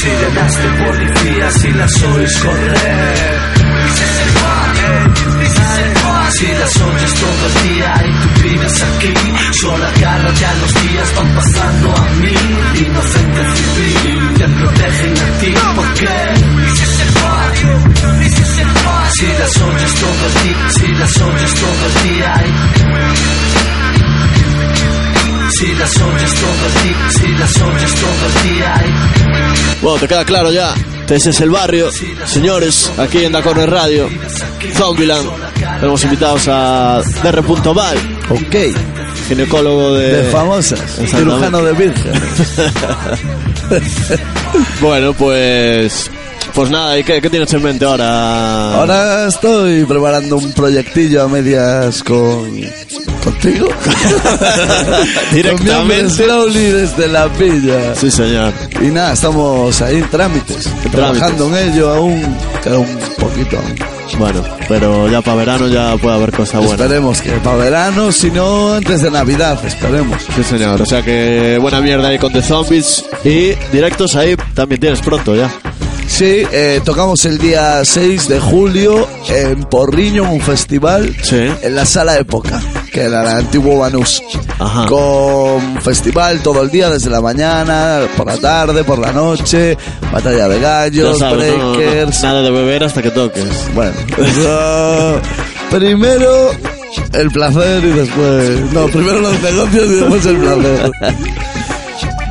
Sirenas 0.00 0.56
de 0.62 0.68
policías 0.84 1.64
y 1.64 1.72
las 1.72 2.02
oís 2.02 2.38
correr. 2.38 3.38
Si 6.30 6.46
las 6.46 6.76
oyes 6.76 7.14
todo 7.14 7.46
el 7.46 7.74
día 7.74 8.04
y 8.06 8.12
tú 8.22 8.42
vives 8.48 8.82
aquí, 8.82 9.12
solo 9.60 9.84
agárrate 9.86 10.44
a 10.44 10.54
los 10.54 10.74
días 10.82 11.14
van 11.16 11.34
pasando 11.34 11.96
a 11.96 12.00
mí. 12.20 12.34
Inocente 12.86 13.42
civil, 13.56 14.34
te 14.36 14.44
protegen 14.46 15.18
a 15.18 15.38
ti, 15.40 15.54
¿por 15.74 15.94
qué? 15.94 16.34
Si 19.18 19.26
las 19.26 19.56
oyes 19.62 19.94
todo 19.94 20.26
el 20.26 20.34
día, 20.44 20.70
si 20.70 20.86
las 20.94 21.20
oyes 21.22 21.54
todo 21.54 21.86
el 21.86 22.14
día 22.14 22.44
y- 22.46 23.57
Bueno, 29.82 29.98
te 29.98 30.06
queda 30.06 30.24
claro 30.24 30.52
ya. 30.52 30.72
Ese 31.08 31.30
es 31.30 31.40
el 31.40 31.50
barrio. 31.50 31.90
Señores, 32.26 32.92
aquí 32.96 33.24
en 33.24 33.32
Da 33.32 33.42
Corner 33.42 33.68
Radio, 33.68 34.08
Zombieland. 34.74 35.28
Tenemos 35.80 36.04
invitados 36.04 36.46
a 36.48 37.02
DR.val. 37.24 37.98
Ok. 38.28 38.56
Ginecólogo 39.26 39.94
de... 39.94 40.22
De 40.22 40.30
famosas. 40.30 40.80
Cirujano 41.10 41.62
de 41.62 41.72
virgen. 41.72 42.12
bueno, 44.80 45.12
pues... 45.14 46.08
Pues 46.54 46.70
nada, 46.70 46.98
¿y 46.98 47.04
qué, 47.04 47.20
qué 47.20 47.30
tienes 47.30 47.52
en 47.52 47.62
mente 47.62 47.84
ahora? 47.84 48.74
Ahora 48.74 49.28
estoy 49.28 49.84
preparando 49.84 50.36
un 50.36 50.52
proyectillo 50.52 51.22
a 51.22 51.28
medias 51.28 52.02
con. 52.02 52.60
Contigo. 53.38 53.68
Directamente. 55.32 56.26
Con 56.26 56.52
desde 56.52 57.08
la 57.08 57.26
villa. 57.28 57.94
Sí, 57.94 58.10
señor. 58.10 58.52
Y 58.80 58.86
nada, 58.86 59.12
estamos 59.12 59.80
ahí 59.82 59.96
en 59.96 60.10
trámites. 60.10 60.68
Trabajando 60.90 61.48
en 61.48 61.72
ello 61.72 61.90
aún. 61.90 62.36
Queda 62.62 62.78
un 62.78 62.98
poquito 63.18 63.58
aún. 63.58 63.74
Bueno, 64.18 64.42
pero 64.68 65.08
ya 65.08 65.20
para 65.20 65.36
verano 65.36 65.68
ya 65.68 65.96
puede 65.96 66.16
haber 66.16 66.32
cosas 66.32 66.64
buenas. 66.64 66.80
Esperemos 66.80 67.20
que 67.20 67.30
para 67.32 67.56
verano, 67.56 68.10
si 68.10 68.30
no 68.30 68.74
antes 68.74 69.02
de 69.02 69.10
Navidad, 69.10 69.58
esperemos. 69.64 70.20
Sí, 70.34 70.42
señor. 70.42 70.80
O 70.80 70.86
sea 70.86 71.02
que 71.02 71.58
buena 71.60 71.80
mierda 71.80 72.08
ahí 72.08 72.18
con 72.18 72.32
The 72.32 72.42
Zombies. 72.42 73.04
Y 73.24 73.52
directos 73.70 74.16
ahí 74.16 74.34
también 74.54 74.80
tienes 74.80 75.00
pronto 75.00 75.36
ya. 75.36 75.50
Sí, 76.08 76.42
eh, 76.50 76.80
tocamos 76.84 77.24
el 77.26 77.38
día 77.38 77.84
6 77.84 78.28
de 78.28 78.40
julio 78.40 79.06
en 79.28 79.62
Porriño, 79.64 80.24
en 80.24 80.30
un 80.30 80.40
festival, 80.40 81.14
en 81.30 81.74
la 81.76 81.84
sala 81.84 82.16
época, 82.16 82.60
que 82.92 83.02
era 83.02 83.22
el 83.22 83.28
antiguo 83.38 83.78
Banús. 83.78 84.22
Con 84.88 85.80
festival 85.82 86.40
todo 86.42 86.62
el 86.62 86.70
día, 86.70 86.90
desde 86.90 87.10
la 87.10 87.20
mañana, 87.20 88.00
por 88.16 88.26
la 88.26 88.36
tarde, 88.38 88.84
por 88.84 88.98
la 88.98 89.12
noche, 89.12 89.76
batalla 90.12 90.48
de 90.48 90.60
gallos, 90.60 91.18
sabes, 91.18 91.56
no, 91.56 91.72
no, 91.72 91.76
breakers. 91.76 92.22
nada 92.22 92.42
de 92.42 92.50
beber 92.50 92.84
hasta 92.84 93.02
que 93.02 93.10
toques. 93.10 93.48
Bueno, 93.74 93.92
eso- 94.18 95.20
primero 95.70 96.50
el 97.12 97.30
placer 97.30 97.84
y 97.84 97.88
después. 97.92 98.72
No, 98.72 98.86
primero 98.86 99.20
los 99.20 99.40
negocios 99.42 99.84
y 99.86 99.94
después 99.94 100.26
el 100.26 100.36
placer. 100.38 100.90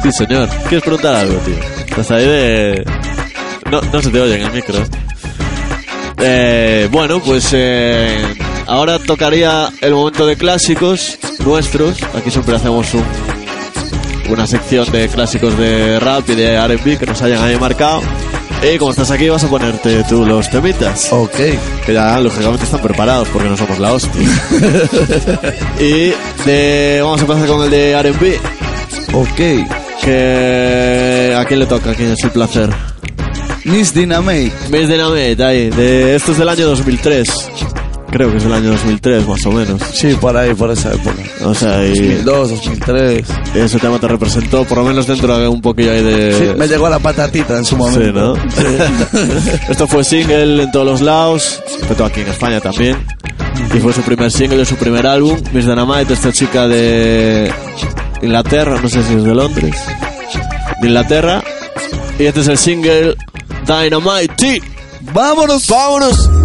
Sí, 0.03 0.12
señor. 0.12 0.49
¿Quieres 0.70 0.82
preguntar 0.82 1.16
algo, 1.16 1.36
tío? 1.39 1.55
Estás 1.88 2.12
ahí 2.12 2.26
de... 2.26 2.86
No, 3.72 3.82
no 3.82 4.01
se 4.01 4.10
te 4.10 4.20
oye 4.22 4.36
en 4.36 4.41
el 4.43 4.51
micro. 4.53 4.76
Eh, 6.20 6.88
bueno, 6.91 7.20
pues 7.22 7.49
eh, 7.53 8.22
ahora 8.68 8.99
tocaría 8.99 9.70
el 9.82 9.93
momento 9.93 10.26
de 10.26 10.36
clásicos 10.36 11.18
nuestros. 11.43 11.97
Aquí 12.13 12.30
siempre 12.30 12.55
hacemos 12.55 12.93
un, 12.93 13.03
una 14.30 14.45
sección 14.45 14.91
de 14.91 15.07
clásicos 15.07 15.57
de 15.57 15.99
rap 15.99 16.30
y 16.30 16.36
de 16.36 16.53
R&B 16.53 16.97
que 16.97 17.05
nos 17.05 17.22
hayan 17.22 17.43
ahí 17.43 17.57
marcado. 17.57 18.01
Y 18.61 18.78
como 18.78 18.91
estás 18.91 19.11
aquí 19.11 19.30
vas 19.30 19.43
a 19.43 19.49
ponerte 19.49 20.03
tú 20.05 20.26
los 20.26 20.49
temitas. 20.49 21.11
Ok. 21.11 21.36
Que 21.86 21.93
ya 21.93 22.20
lógicamente 22.20 22.65
están 22.65 22.82
preparados 22.82 23.28
porque 23.30 23.49
no 23.49 23.55
somos 23.55 23.80
la 23.80 23.93
hostia. 23.93 24.22
y 25.80 26.13
de, 26.45 26.99
vamos 27.01 27.20
a 27.20 27.24
empezar 27.24 27.47
con 27.47 27.63
el 27.63 27.70
de 27.70 27.91
R&B. 27.91 28.39
Ok. 29.13 30.01
Que 30.03 31.36
a 31.38 31.45
quién 31.45 31.59
le 31.59 31.65
toca, 31.65 31.91
a 31.91 31.95
quién 31.95 32.11
es 32.11 32.24
el 32.24 32.32
placer. 32.32 32.70
Miss 33.65 33.93
Dynamite. 33.93 34.53
Miss 34.72 34.88
Dynamite, 34.88 35.43
ahí. 35.43 35.70
De, 35.70 36.15
esto 36.15 36.32
es 36.32 36.38
del 36.38 36.49
año 36.49 36.68
2003. 36.68 37.77
Creo 38.10 38.32
que 38.32 38.38
es 38.38 38.45
el 38.45 38.53
año 38.53 38.72
2003, 38.72 39.28
más 39.28 39.45
o 39.45 39.51
menos. 39.51 39.82
Sí, 39.93 40.16
por 40.20 40.36
ahí, 40.36 40.53
por 40.53 40.72
esa 40.72 40.93
época. 40.93 41.22
O 41.43 41.53
sea, 41.53 41.86
y 41.86 41.89
2002, 41.89 42.49
2003. 42.51 43.26
ese 43.55 43.80
tema 43.80 43.99
te 43.99 44.08
representó, 44.08 44.64
por 44.64 44.78
lo 44.78 44.86
menos 44.86 45.08
dentro 45.08 45.38
de 45.38 45.47
un 45.47 45.62
poquillo 45.62 45.91
ahí 45.91 46.03
de... 46.03 46.34
Sí, 46.34 46.58
me 46.58 46.68
llegó 46.68 46.89
la 46.89 46.99
patatita 46.99 47.58
en 47.58 47.66
su 47.66 47.76
momento. 47.76 48.36
Sí, 48.36 48.64
¿no? 48.64 49.70
Esto 49.70 49.88
fue 49.88 50.03
single 50.03 50.64
en 50.64 50.72
todos 50.72 50.86
los 50.86 51.01
lados, 51.01 51.62
pero 51.88 52.05
aquí 52.05 52.22
en 52.22 52.30
España 52.30 52.62
también. 52.62 52.97
Y 53.76 53.80
fue 53.80 53.91
su 53.91 54.01
primer 54.01 54.32
single 54.32 54.58
de 54.60 54.66
su 54.66 54.76
primer 54.76 55.05
álbum, 55.05 55.38
Miss 55.51 55.66
Dynamite, 55.66 56.14
esta 56.14 56.32
chica 56.32 56.68
de 56.68 57.51
Inglaterra, 58.22 58.80
no 58.82 58.88
sé 58.88 59.03
si 59.03 59.16
es 59.16 59.24
de 59.24 59.36
Londres, 59.36 59.76
de 60.82 60.88
Inglaterra. 60.88 61.43
Y 62.18 62.26
este 62.26 62.39
es 62.39 62.47
el 62.47 62.58
single 62.58 63.16
Dynamite. 63.66 64.62
¡Vámonos! 65.14 65.68
¡Vámonos! 65.68 66.37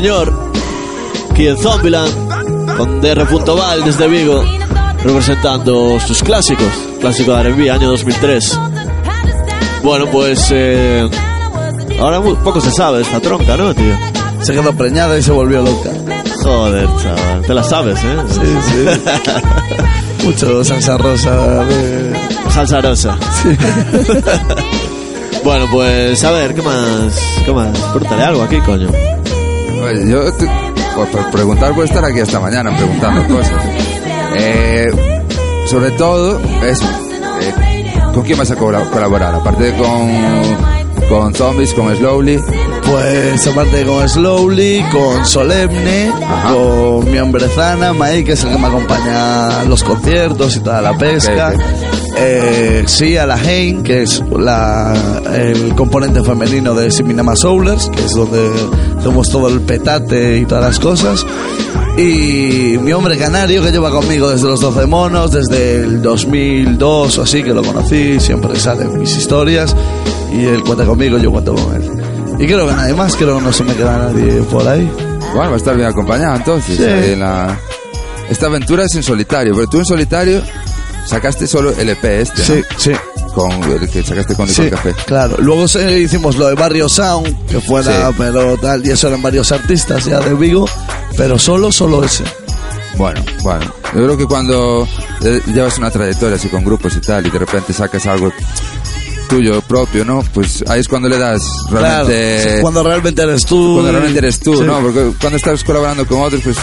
Señor. 0.00 0.32
Aquí 1.30 1.46
en 1.48 1.56
Zombieland, 1.56 2.12
con 2.76 3.00
DR.val 3.00 3.82
desde 3.82 4.06
Vigo, 4.08 4.44
representando 5.02 5.98
sus 6.00 6.22
clásicos. 6.22 6.68
Clásico 7.00 7.32
de 7.32 7.40
R&B, 7.40 7.70
año 7.70 7.88
2003. 7.88 8.60
Bueno, 9.82 10.04
pues 10.12 10.48
eh, 10.50 11.08
ahora 11.98 12.20
muy 12.20 12.34
poco 12.34 12.60
se 12.60 12.70
sabe 12.72 13.00
esta 13.00 13.20
tronca, 13.20 13.56
¿no, 13.56 13.74
tío? 13.74 13.96
Se 14.42 14.52
quedó 14.52 14.70
preñada 14.74 15.16
y 15.16 15.22
se 15.22 15.32
volvió 15.32 15.62
loca. 15.62 15.88
Joder, 16.42 16.86
chaval. 17.02 17.40
Te 17.46 17.54
la 17.54 17.62
sabes, 17.62 17.98
¿eh? 18.04 18.16
Sí, 18.28 18.40
sí. 18.68 18.84
Mucho 20.26 20.62
salsa 20.62 20.98
rosa 20.98 21.64
de... 21.64 22.12
Salsa 22.50 22.82
rosa. 22.82 23.16
bueno, 25.44 25.66
pues 25.72 26.22
a 26.22 26.32
ver, 26.32 26.54
¿qué 26.54 26.60
más? 26.60 27.18
¿Qué 27.46 27.52
más? 27.52 27.78
Pregúntale 27.78 28.24
algo 28.24 28.42
aquí, 28.42 28.60
coño. 28.60 28.90
Oye, 29.86 30.10
yo, 30.10 30.32
te- 30.32 30.46
pues, 30.94 31.08
por 31.10 31.30
preguntar, 31.30 31.72
voy 31.74 31.82
a 31.82 31.84
estar 31.84 32.04
aquí 32.04 32.20
hasta 32.20 32.40
mañana 32.40 32.74
preguntando 32.76 33.26
cosas. 33.34 33.62
Eh, 34.36 34.86
sobre 35.66 35.90
todo, 35.92 36.40
es, 36.64 36.80
eh, 36.82 37.92
¿con 38.14 38.22
quién 38.24 38.38
vas 38.38 38.50
a 38.50 38.56
colab- 38.56 38.88
colaborar? 38.90 39.34
Aparte 39.34 39.64
de 39.72 39.76
con, 39.76 41.08
con 41.08 41.34
Zombies, 41.34 41.72
con 41.74 41.94
Slowly. 41.96 42.40
Pues 42.84 43.46
aparte 43.48 43.84
con 43.84 44.08
Slowly, 44.08 44.84
con 44.92 45.26
Solemne, 45.26 46.12
con 46.52 47.10
mi 47.10 47.18
hombre 47.18 47.48
Zana, 47.48 47.92
Mai, 47.92 48.22
que 48.24 48.32
es 48.32 48.44
el 48.44 48.52
que 48.52 48.58
me 48.58 48.66
acompaña 48.68 49.60
a 49.60 49.64
los 49.64 49.82
conciertos 49.82 50.56
y 50.56 50.60
toda 50.60 50.80
la 50.80 50.96
pesca. 50.96 51.52
Eh, 52.18 52.84
sí, 52.86 53.16
a 53.16 53.26
la 53.26 53.36
Hein, 53.36 53.82
que 53.82 54.02
es 54.02 54.22
la, 54.38 54.94
el 55.34 55.74
componente 55.74 56.22
femenino 56.22 56.74
de 56.74 56.90
Siminama 56.90 57.34
Soulers, 57.36 57.88
que 57.90 58.04
es 58.04 58.12
donde 58.14 58.50
hacemos 59.06 59.28
todo 59.30 59.48
el 59.48 59.60
petate 59.60 60.38
y 60.38 60.44
todas 60.46 60.64
las 60.64 60.78
cosas. 60.80 61.24
Y 61.96 62.76
mi 62.82 62.92
hombre 62.92 63.16
canario, 63.16 63.62
que 63.62 63.70
lleva 63.70 63.90
conmigo 63.90 64.28
desde 64.30 64.46
los 64.48 64.60
12 64.60 64.86
monos, 64.86 65.30
desde 65.30 65.76
el 65.76 66.02
2002 66.02 67.18
o 67.18 67.22
así, 67.22 67.42
que 67.42 67.54
lo 67.54 67.62
conocí, 67.62 68.18
siempre 68.20 68.58
salen 68.58 68.98
mis 68.98 69.16
historias. 69.16 69.74
Y 70.32 70.44
él 70.44 70.62
cuenta 70.62 70.84
conmigo, 70.84 71.18
yo 71.18 71.30
cuento 71.30 71.54
con 71.54 71.74
él. 71.74 71.90
Y 72.38 72.46
creo 72.46 72.66
que 72.66 72.74
nadie 72.74 72.94
más, 72.94 73.16
creo 73.16 73.38
que 73.38 73.44
no 73.44 73.52
se 73.52 73.64
me 73.64 73.74
queda 73.74 73.96
nadie 74.10 74.42
por 74.42 74.66
ahí. 74.66 74.90
Bueno, 75.34 75.50
va 75.50 75.54
a 75.54 75.56
estar 75.56 75.76
bien 75.76 75.88
acompañado 75.88 76.36
entonces. 76.36 76.76
Sí. 76.76 76.84
en 77.12 77.20
la- 77.20 77.58
Esta 78.28 78.46
aventura 78.46 78.84
es 78.84 78.94
en 78.96 79.02
solitario, 79.04 79.54
pero 79.54 79.68
tú 79.68 79.78
en 79.78 79.84
solitario 79.84 80.42
sacaste 81.06 81.46
solo 81.46 81.70
el 81.78 81.88
EP 81.90 82.04
este, 82.20 82.40
¿no? 82.40 82.44
Sí, 82.46 82.62
sí. 82.76 82.90
Con 83.36 83.52
el 83.70 83.90
que 83.90 84.02
sacaste 84.02 84.34
con 84.34 84.48
Licor 84.48 84.64
Sí, 84.64 84.70
Café. 84.70 84.94
claro. 85.04 85.36
Luego 85.40 85.68
se- 85.68 86.00
hicimos 86.00 86.36
lo 86.36 86.46
de 86.48 86.54
Barrio 86.54 86.88
Sound, 86.88 87.46
que 87.46 87.60
fuera, 87.60 88.08
Sí. 88.08 88.14
pero 88.16 88.56
tal, 88.56 88.84
y 88.86 88.90
eso 88.90 89.08
eran 89.08 89.20
varios 89.20 89.52
artistas 89.52 90.06
ya 90.06 90.20
de 90.20 90.32
Vigo, 90.32 90.66
pero 91.18 91.38
solo, 91.38 91.70
solo 91.70 92.02
ese. 92.02 92.24
Bueno, 92.96 93.22
bueno. 93.42 93.66
Yo 93.94 94.04
creo 94.04 94.16
que 94.16 94.24
cuando 94.24 94.88
eh, 95.22 95.42
llevas 95.52 95.76
una 95.76 95.90
trayectoria 95.90 96.36
así 96.36 96.48
con 96.48 96.64
grupos 96.64 96.96
y 96.96 97.00
tal, 97.02 97.26
y 97.26 97.30
de 97.30 97.38
repente 97.38 97.74
sacas 97.74 98.06
algo 98.06 98.32
tuyo 99.28 99.60
propio, 99.62 100.04
¿no? 100.04 100.22
Pues 100.32 100.64
ahí 100.68 100.80
es 100.80 100.88
cuando 100.88 101.08
le 101.08 101.18
das 101.18 101.42
Claro, 101.68 102.06
realmente... 102.08 102.42
sí, 102.56 102.62
cuando 102.62 102.82
realmente 102.84 103.22
eres 103.22 103.44
tú. 103.44 103.74
Cuando 103.74 103.90
realmente 103.92 104.18
eres 104.18 104.38
tú, 104.40 104.56
Sí. 104.56 104.62
¿no? 104.64 104.80
Porque 104.80 105.12
cuando 105.20 105.36
estás 105.36 105.62
colaborando 105.64 106.06
con 106.06 106.20
otros, 106.22 106.40
pues 106.42 106.56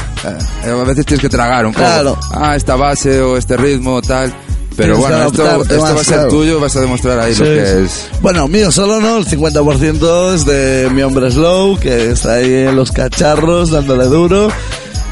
eh, 0.65 0.69
a 0.71 0.83
veces 0.85 1.05
tienes 1.05 1.21
que 1.21 1.29
tragar 1.29 1.65
un 1.65 1.73
poco. 1.73 1.85
Claro. 1.85 2.17
Ah, 2.31 2.55
esta 2.55 2.75
base 2.77 3.21
o 3.21 3.37
este 3.37 3.57
ritmo 3.57 4.01
tal. 4.01 4.33
Pero 4.75 4.97
bueno, 4.97 5.27
esto, 5.27 5.43
va 5.43 5.89
a 5.89 5.97
ser 5.97 6.05
claro. 6.15 6.29
tuyo, 6.29 6.59
vas 6.59 6.75
a 6.75 6.81
demostrar 6.81 7.19
ahí 7.19 7.35
lo 7.35 7.45
que 7.45 7.65
sí. 7.65 7.83
es. 7.85 8.09
Bueno, 8.21 8.47
mío 8.47 8.71
solo 8.71 8.99
no, 8.99 9.17
el 9.17 9.25
50% 9.25 10.33
es 10.33 10.45
de 10.45 10.89
mi 10.91 11.01
hombre 11.03 11.29
Slow, 11.31 11.77
que 11.79 12.11
está 12.11 12.33
ahí 12.35 12.53
en 12.67 12.75
los 12.75 12.91
cacharros 12.91 13.69
dándole 13.71 14.05
duro. 14.05 14.49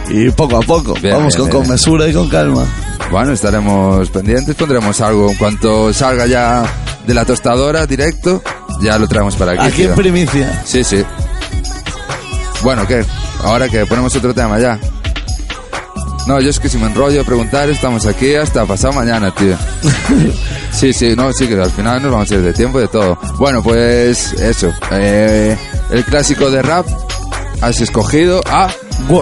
Y 0.10 0.30
poco 0.32 0.58
a 0.58 0.62
poco, 0.62 0.94
Bien, 0.96 1.16
vamos 1.16 1.36
bien, 1.36 1.42
con, 1.48 1.52
bien. 1.52 1.64
con 1.64 1.70
mesura 1.72 2.08
y 2.08 2.14
con 2.14 2.28
calma. 2.28 2.66
Bueno, 3.12 3.34
estaremos 3.34 4.10
pendientes, 4.10 4.56
pondremos 4.56 5.00
algo 5.02 5.30
en 5.32 5.38
cuanto 5.38 5.94
salga 5.94 6.26
ya 6.26 6.64
de 7.06 7.14
la 7.14 7.24
tostadora 7.26 7.86
directo, 7.86 8.42
ya 8.82 8.98
lo 8.98 9.08
traemos 9.08 9.36
para 9.36 9.54
aquí. 9.54 9.62
Aquí 9.68 9.84
en 9.84 9.96
primicia. 9.96 10.62
Sí, 10.66 10.84
sí. 10.84 11.04
Bueno, 12.64 12.86
¿qué? 12.88 13.04
Ahora 13.44 13.70
que 13.70 13.86
ponemos 13.86 14.16
otro 14.16 14.34
tema 14.34 14.60
ya. 14.60 14.80
No, 16.28 16.40
yo 16.40 16.50
es 16.50 16.60
que 16.60 16.70
si 16.70 16.78
me 16.78 16.86
enrollo 16.88 17.22
a 17.22 17.24
preguntar, 17.24 17.70
estamos 17.70 18.06
aquí 18.06 18.36
hasta 18.36 18.66
pasado 18.66 18.94
mañana, 18.94 19.34
tío. 19.34 19.56
Sí, 20.72 20.94
sí, 20.94 21.16
no, 21.18 21.34
sí, 21.34 21.48
que 21.50 21.56
al 21.62 21.70
final 21.70 22.02
nos 22.02 22.12
vamos 22.14 22.32
a 22.32 22.36
ir 22.36 22.42
de 22.42 22.54
tiempo 22.54 22.80
y 22.80 22.84
de 22.84 22.88
todo. 22.88 23.20
Bueno, 23.38 23.62
pues 23.62 24.32
eso. 24.34 24.72
eh, 24.92 25.58
el 25.92 26.06
clásico 26.06 26.50
de 26.50 26.62
rap, 26.62 26.88
has 27.62 27.82
escogido 27.82 28.42
a... 28.50 28.70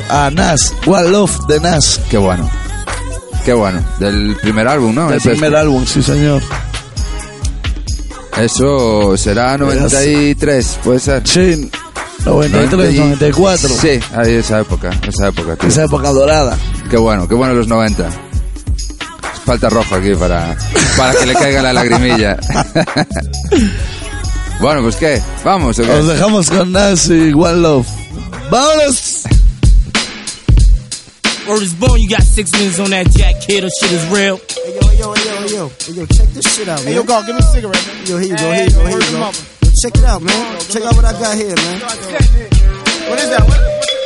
A 0.10 0.30
Nas, 0.30 0.74
One 0.86 1.10
Love 1.10 1.36
de 1.48 1.60
Nas. 1.60 2.00
Qué 2.10 2.18
bueno. 2.20 2.48
Qué 3.44 3.54
bueno. 3.54 3.84
Del 4.00 4.38
primer 4.42 4.68
álbum, 4.68 4.94
¿no? 4.94 5.08
El 5.10 5.16
Es 5.16 5.18
este. 5.26 5.32
primer 5.32 5.56
álbum, 5.56 5.86
sí 5.88 6.04
señor. 6.04 6.42
Eso 8.38 9.18
será 9.18 9.58
93, 9.58 10.80
puede 10.84 11.00
ser. 11.00 11.28
Sí, 11.28 11.70
93, 12.26 12.96
94. 12.96 13.70
Sí, 13.70 14.00
ahí 14.16 14.34
esa 14.36 14.60
época, 14.60 14.90
esa 15.08 15.30
época. 15.30 15.56
tío. 15.56 15.70
Esa 15.70 15.86
época 15.86 16.10
dorada. 16.12 16.58
Qué 16.90 16.98
bueno, 16.98 17.28
qué 17.28 17.36
bueno 17.36 17.54
los 17.54 17.68
90. 17.68 18.10
Falta 19.46 19.70
rojo 19.70 19.96
aquí 19.96 20.14
para, 20.16 20.56
para 20.98 21.14
que 21.18 21.26
le 21.26 21.34
caiga 21.34 21.62
la 21.62 21.74
lagrimilla. 21.74 22.38
bueno, 24.60 24.82
pues 24.84 24.96
qué, 24.98 25.22
vamos. 25.44 25.80
¿o 25.80 25.84
qué? 25.84 25.92
Os 25.92 26.08
dejamos 26.08 26.50
con 26.50 26.72
Nas 26.72 27.08
y 27.10 27.34
One 27.34 27.58
Love. 27.58 27.88
¡Vámonos! 28.52 29.24
Word 31.48 31.64
is 31.64 31.74
born, 31.74 32.00
you 32.00 32.08
got 32.08 32.22
six 32.22 32.52
minutes 32.52 32.78
on 32.80 32.92
that 32.92 33.10
jack 33.10 33.42
kid, 33.42 33.64
or 33.64 33.70
shit 33.82 33.92
is 33.92 34.06
real. 34.10 34.38
Hey 34.38 34.78
yo, 34.80 34.88
hey 34.88 34.98
yo, 35.00 35.14
hey 35.14 35.24
yo, 35.26 35.42
hey 35.42 35.50
yo, 35.50 35.72
hey 35.80 35.94
yo, 35.94 36.06
check 36.06 36.28
this 36.30 36.46
shit 36.56 36.68
out, 36.68 36.78
man. 36.78 36.88
Hey, 36.90 36.94
yo, 36.94 37.04
God, 37.04 37.26
give 37.26 37.36
me 37.36 37.42
a 37.42 37.44
cigarette, 37.44 37.88
man. 37.88 38.06
Yo, 38.06 38.18
here 38.18 38.28
you 38.28 38.38
go, 38.38 38.52
Hey, 38.52 38.58
here 38.58 38.70
you 38.70 38.76
go, 38.76 38.86
here 38.86 39.00
you 39.00 39.12
go. 39.18 39.32
Check 39.82 39.96
it 39.96 40.04
out, 40.04 40.22
man. 40.22 40.60
Check 40.60 40.84
out 40.84 40.96
what 40.96 41.06
I 41.06 41.14
got 41.14 41.38
here, 41.38 41.56
man. 41.56 41.80
What 43.10 43.20
is 43.20 43.30
that? 43.30 43.44
What, 43.48 43.60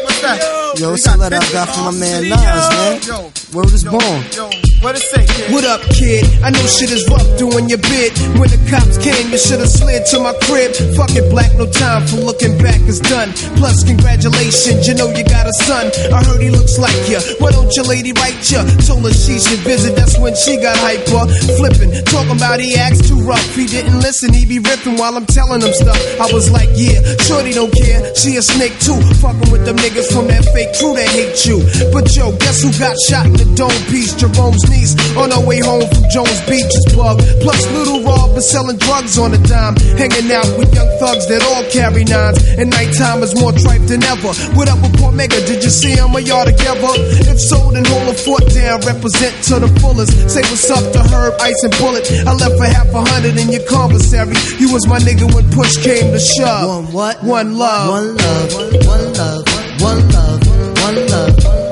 what's 0.04 0.22
that? 0.22 0.80
Yo, 0.80 0.94
it's 0.94 1.08
a 1.08 1.18
letter 1.18 1.38
I 1.38 1.52
got 1.52 1.70
from 1.70 1.86
my 1.86 1.92
man 2.00 2.30
Nas, 2.30 3.10
man. 3.10 3.32
Word 3.54 3.74
is 3.74 3.84
born. 3.84 4.63
What 4.84 5.00
it 5.00 5.08
say, 5.08 5.24
kid? 5.24 5.48
What 5.56 5.64
up, 5.64 5.80
kid? 5.96 6.28
I 6.44 6.52
know 6.52 6.60
shit 6.68 6.92
is 6.92 7.08
rough 7.08 7.24
doing 7.40 7.72
your 7.72 7.80
bid. 7.80 8.12
When 8.36 8.52
the 8.52 8.60
cops 8.68 9.00
came, 9.00 9.32
you 9.32 9.40
should've 9.40 9.72
slid 9.72 10.04
to 10.12 10.20
my 10.20 10.36
crib. 10.44 10.76
Fuck 11.00 11.16
it, 11.16 11.24
black, 11.32 11.56
no 11.56 11.72
time 11.72 12.04
for 12.04 12.20
looking 12.20 12.60
back, 12.60 12.84
it's 12.84 13.00
done. 13.00 13.32
Plus, 13.56 13.88
congratulations, 13.88 14.84
you 14.84 14.92
know 15.00 15.08
you 15.16 15.24
got 15.24 15.48
a 15.48 15.56
son. 15.64 15.88
I 16.12 16.20
heard 16.28 16.44
he 16.44 16.52
looks 16.52 16.76
like 16.76 17.00
you. 17.08 17.16
Why 17.40 17.56
don't 17.56 17.72
your 17.80 17.88
lady 17.88 18.12
write 18.12 18.44
you? 18.52 18.60
Told 18.84 19.08
her 19.08 19.16
she 19.16 19.40
should 19.40 19.64
visit, 19.64 19.96
that's 19.96 20.20
when 20.20 20.36
she 20.36 20.60
got 20.60 20.76
hyper. 20.76 21.32
Flipping, 21.56 21.96
talking 22.12 22.36
about 22.36 22.60
he 22.60 22.76
acts 22.76 23.08
too 23.08 23.24
rough. 23.24 23.56
He 23.56 23.72
didn't 23.72 24.04
listen, 24.04 24.36
he 24.36 24.44
be 24.44 24.60
ripping 24.60 25.00
while 25.00 25.16
I'm 25.16 25.24
telling 25.32 25.64
him 25.64 25.72
stuff. 25.72 25.96
I 26.20 26.28
was 26.36 26.52
like, 26.52 26.68
yeah, 26.76 27.00
shorty 27.24 27.56
don't 27.56 27.72
care. 27.72 28.04
She 28.20 28.36
a 28.36 28.44
snake 28.44 28.76
too. 28.84 29.00
Fucking 29.24 29.48
with 29.48 29.64
them 29.64 29.80
niggas 29.80 30.12
from 30.12 30.28
that 30.28 30.44
fake 30.52 30.76
crew 30.76 30.92
that 31.00 31.08
hate 31.08 31.40
you. 31.48 31.64
But 31.96 32.12
yo, 32.20 32.36
guess 32.36 32.60
who 32.60 32.76
got 32.76 33.00
shot 33.08 33.32
in 33.32 33.40
the 33.40 33.48
dome 33.56 33.72
piece? 33.88 34.12
Jerome's 34.20 34.73
on 35.18 35.32
our 35.32 35.44
way 35.46 35.60
home 35.62 35.86
from 35.86 36.06
Jones 36.10 36.42
Beach's 36.50 36.86
pub. 36.94 37.20
Plus, 37.42 37.62
little 37.72 38.02
Rob 38.02 38.36
is 38.38 38.50
selling 38.50 38.78
drugs 38.78 39.18
on 39.18 39.34
a 39.34 39.38
dime. 39.38 39.76
Hanging 39.98 40.32
out 40.34 40.50
with 40.58 40.74
young 40.74 40.90
thugs 40.98 41.28
that 41.30 41.46
all 41.54 41.64
carry 41.70 42.04
nines. 42.04 42.42
And 42.58 42.70
nighttime 42.70 43.22
is 43.22 43.38
more 43.40 43.54
tripe 43.54 43.86
than 43.86 44.04
ever. 44.04 44.34
What 44.58 44.70
up 44.70 44.82
with 44.82 44.98
Port 44.98 45.14
Mega? 45.14 45.38
Did 45.46 45.64
you 45.64 45.70
see 45.70 45.94
him 45.94 46.16
or 46.16 46.20
y'all 46.20 46.46
together? 46.46 46.94
If 47.30 47.40
so, 47.40 47.72
then 47.72 47.86
hold 47.86 48.10
a 48.10 48.18
fort 48.18 48.46
down. 48.50 48.82
Represent 48.82 49.34
to 49.54 49.62
the 49.62 49.70
fullest. 49.80 50.14
Say 50.30 50.42
what's 50.50 50.70
up 50.70 50.84
to 50.94 51.02
Herb, 51.14 51.38
Ice, 51.42 51.62
and 51.64 51.74
Bullet. 51.78 52.10
I 52.26 52.34
left 52.34 52.58
for 52.58 52.66
half 52.66 52.90
a 52.94 53.02
hundred 53.14 53.38
in 53.38 53.52
your 53.54 53.66
commissary. 53.70 54.36
You 54.58 54.74
was 54.74 54.88
my 54.88 55.00
nigga 55.00 55.30
when 55.34 55.46
push 55.52 55.78
came 55.78 56.12
to 56.12 56.20
shove. 56.20 56.94
One 56.94 56.94
what? 56.94 57.24
One 57.24 57.58
love. 57.58 57.90
One 57.90 58.18
love. 58.18 58.50
One 58.54 59.14
love. 59.14 59.44
One 59.80 60.02
love. 60.10 60.42
One 60.82 61.08
love. 61.08 61.44
One 61.46 61.63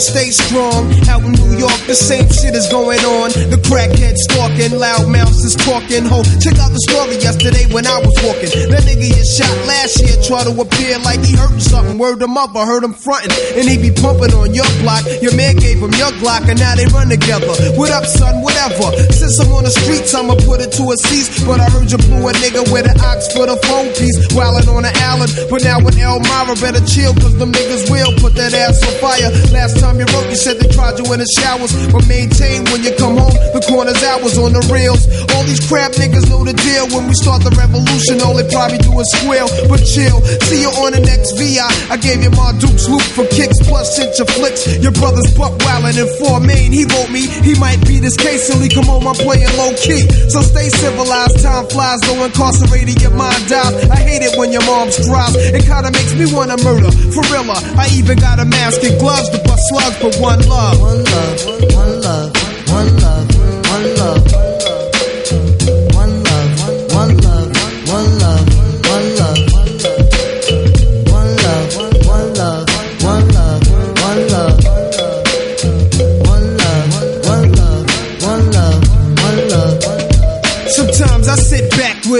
stay 0.00 0.30
strong. 0.30 0.90
Out 1.08 1.22
in 1.24 1.32
New 1.32 1.49
York, 1.60 1.76
the 1.84 1.94
same 1.94 2.24
shit 2.32 2.56
is 2.56 2.64
going 2.72 3.04
on. 3.04 3.28
The 3.52 3.60
crackhead 3.68 4.16
stalking, 4.16 4.72
loud 4.80 5.12
mouths 5.12 5.44
is 5.44 5.52
talking. 5.60 6.08
Ho, 6.08 6.24
check 6.40 6.56
out 6.56 6.72
the 6.72 6.80
story 6.88 7.20
yesterday 7.20 7.68
when 7.68 7.84
I 7.84 8.00
was 8.00 8.16
walking. 8.24 8.48
That 8.72 8.88
nigga 8.88 9.12
get 9.12 9.28
shot 9.28 9.52
last 9.68 10.00
year 10.00 10.16
try 10.24 10.40
to 10.48 10.52
appear 10.56 10.96
like 11.04 11.20
he 11.20 11.36
hurting 11.36 11.60
something. 11.60 12.00
Word 12.00 12.24
him 12.24 12.40
up, 12.40 12.56
I 12.56 12.64
heard 12.64 12.80
him 12.80 12.96
fronting. 12.96 13.36
And 13.60 13.68
he 13.68 13.76
be 13.76 13.92
pumping 13.92 14.32
on 14.32 14.56
your 14.56 14.68
block. 14.80 15.04
Your 15.20 15.36
man 15.36 15.60
gave 15.60 15.84
him 15.84 15.92
your 16.00 16.12
Glock, 16.22 16.48
and 16.48 16.56
now 16.58 16.74
they 16.74 16.88
run 16.92 17.12
together. 17.12 17.52
What 17.76 17.92
up, 17.92 18.08
son? 18.08 18.40
Whatever. 18.40 18.92
Since 19.12 19.40
I'm 19.40 19.52
on 19.52 19.64
the 19.64 19.72
streets, 19.72 20.14
I'ma 20.16 20.40
put 20.48 20.64
it 20.64 20.72
to 20.80 20.84
a 20.88 20.96
cease. 21.08 21.44
But 21.44 21.60
I 21.60 21.68
heard 21.68 21.92
you 21.92 22.00
blew 22.00 22.24
a 22.24 22.32
nigga 22.40 22.64
with 22.72 22.88
an 22.88 22.96
ox 23.04 23.28
for 23.36 23.44
the 23.44 23.60
phone 23.68 23.92
piece. 23.96 24.16
Wildin' 24.32 24.68
on 24.72 24.88
the 24.88 24.92
Allen. 25.04 25.28
But 25.52 25.64
now 25.64 25.80
with 25.84 26.00
Elmira, 26.00 26.56
better 26.56 26.80
chill, 26.88 27.12
cause 27.20 27.36
them 27.36 27.52
niggas 27.52 27.90
will 27.92 28.12
put 28.16 28.32
that 28.40 28.56
ass 28.56 28.80
on 28.80 28.94
fire. 29.00 29.28
Last 29.52 29.76
time 29.80 30.00
you 30.00 30.06
wrote, 30.12 30.28
you 30.28 30.36
said 30.36 30.56
they 30.56 30.68
tried 30.72 30.96
you 30.96 31.04
in 31.12 31.20
the 31.20 31.28
showers. 31.50 31.74
But 31.92 32.06
maintain 32.06 32.64
when 32.70 32.82
you 32.82 32.94
come 32.94 33.16
home, 33.16 33.34
the 33.54 33.62
corner's 33.66 34.02
hours 34.02 34.38
on 34.38 34.52
the 34.52 34.62
reels. 34.70 35.06
All 35.40 35.48
these 35.48 35.64
crap 35.72 35.96
niggas 35.96 36.28
know 36.28 36.44
the 36.44 36.52
deal. 36.52 36.84
When 36.92 37.08
we 37.08 37.16
start 37.16 37.40
the 37.40 37.48
revolution, 37.56 38.20
all 38.20 38.36
they 38.36 38.44
probably 38.52 38.76
do 38.76 38.92
is 39.00 39.08
squeal. 39.16 39.48
But 39.72 39.80
chill, 39.88 40.20
see 40.44 40.60
you 40.60 40.68
on 40.84 40.92
the 40.92 41.00
next 41.00 41.32
VI. 41.40 41.64
I 41.88 41.96
gave 41.96 42.20
you 42.20 42.28
my 42.36 42.52
Duke's 42.60 42.92
loop 42.92 43.00
for 43.16 43.24
kicks, 43.24 43.56
plus 43.64 43.96
hit 43.96 44.12
your 44.20 44.28
flicks. 44.36 44.68
Your 44.84 44.92
brother's 44.92 45.32
buck 45.32 45.56
wildin' 45.64 45.96
in 45.96 46.12
four 46.20 46.44
main. 46.44 46.76
He 46.76 46.84
wrote 46.84 47.08
me, 47.08 47.24
he 47.24 47.56
might 47.56 47.80
be 47.88 47.96
this 48.04 48.20
case 48.20 48.52
till 48.52 48.60
he 48.60 48.68
come 48.68 48.92
on, 48.92 49.00
I'm 49.00 49.16
playing 49.16 49.48
low 49.56 49.72
key. 49.80 50.04
So 50.28 50.44
stay 50.44 50.68
civilized, 50.68 51.40
time 51.40 51.64
flies, 51.72 52.04
though 52.04 52.20
incarcerated, 52.20 53.00
your 53.00 53.16
mind 53.16 53.40
dies. 53.48 53.88
I 53.88 53.96
hate 53.96 54.20
it 54.20 54.36
when 54.36 54.52
your 54.52 54.64
mom's 54.68 55.00
cries. 55.08 55.40
It 55.40 55.64
kinda 55.64 55.88
makes 55.88 56.12
me 56.20 56.28
wanna 56.36 56.60
murder. 56.60 56.92
For 57.16 57.24
real, 57.32 57.48
I 57.80 57.88
even 57.96 58.20
got 58.20 58.36
a 58.36 58.44
mask 58.44 58.84
and 58.84 59.00
gloves 59.00 59.32
to 59.32 59.40
bust 59.48 59.64
slugs, 59.72 59.96
but 60.04 60.20
one 60.20 60.44
love. 60.44 60.76
One 60.84 61.00
love, 61.00 61.36
one 61.72 61.92
love, 61.96 61.99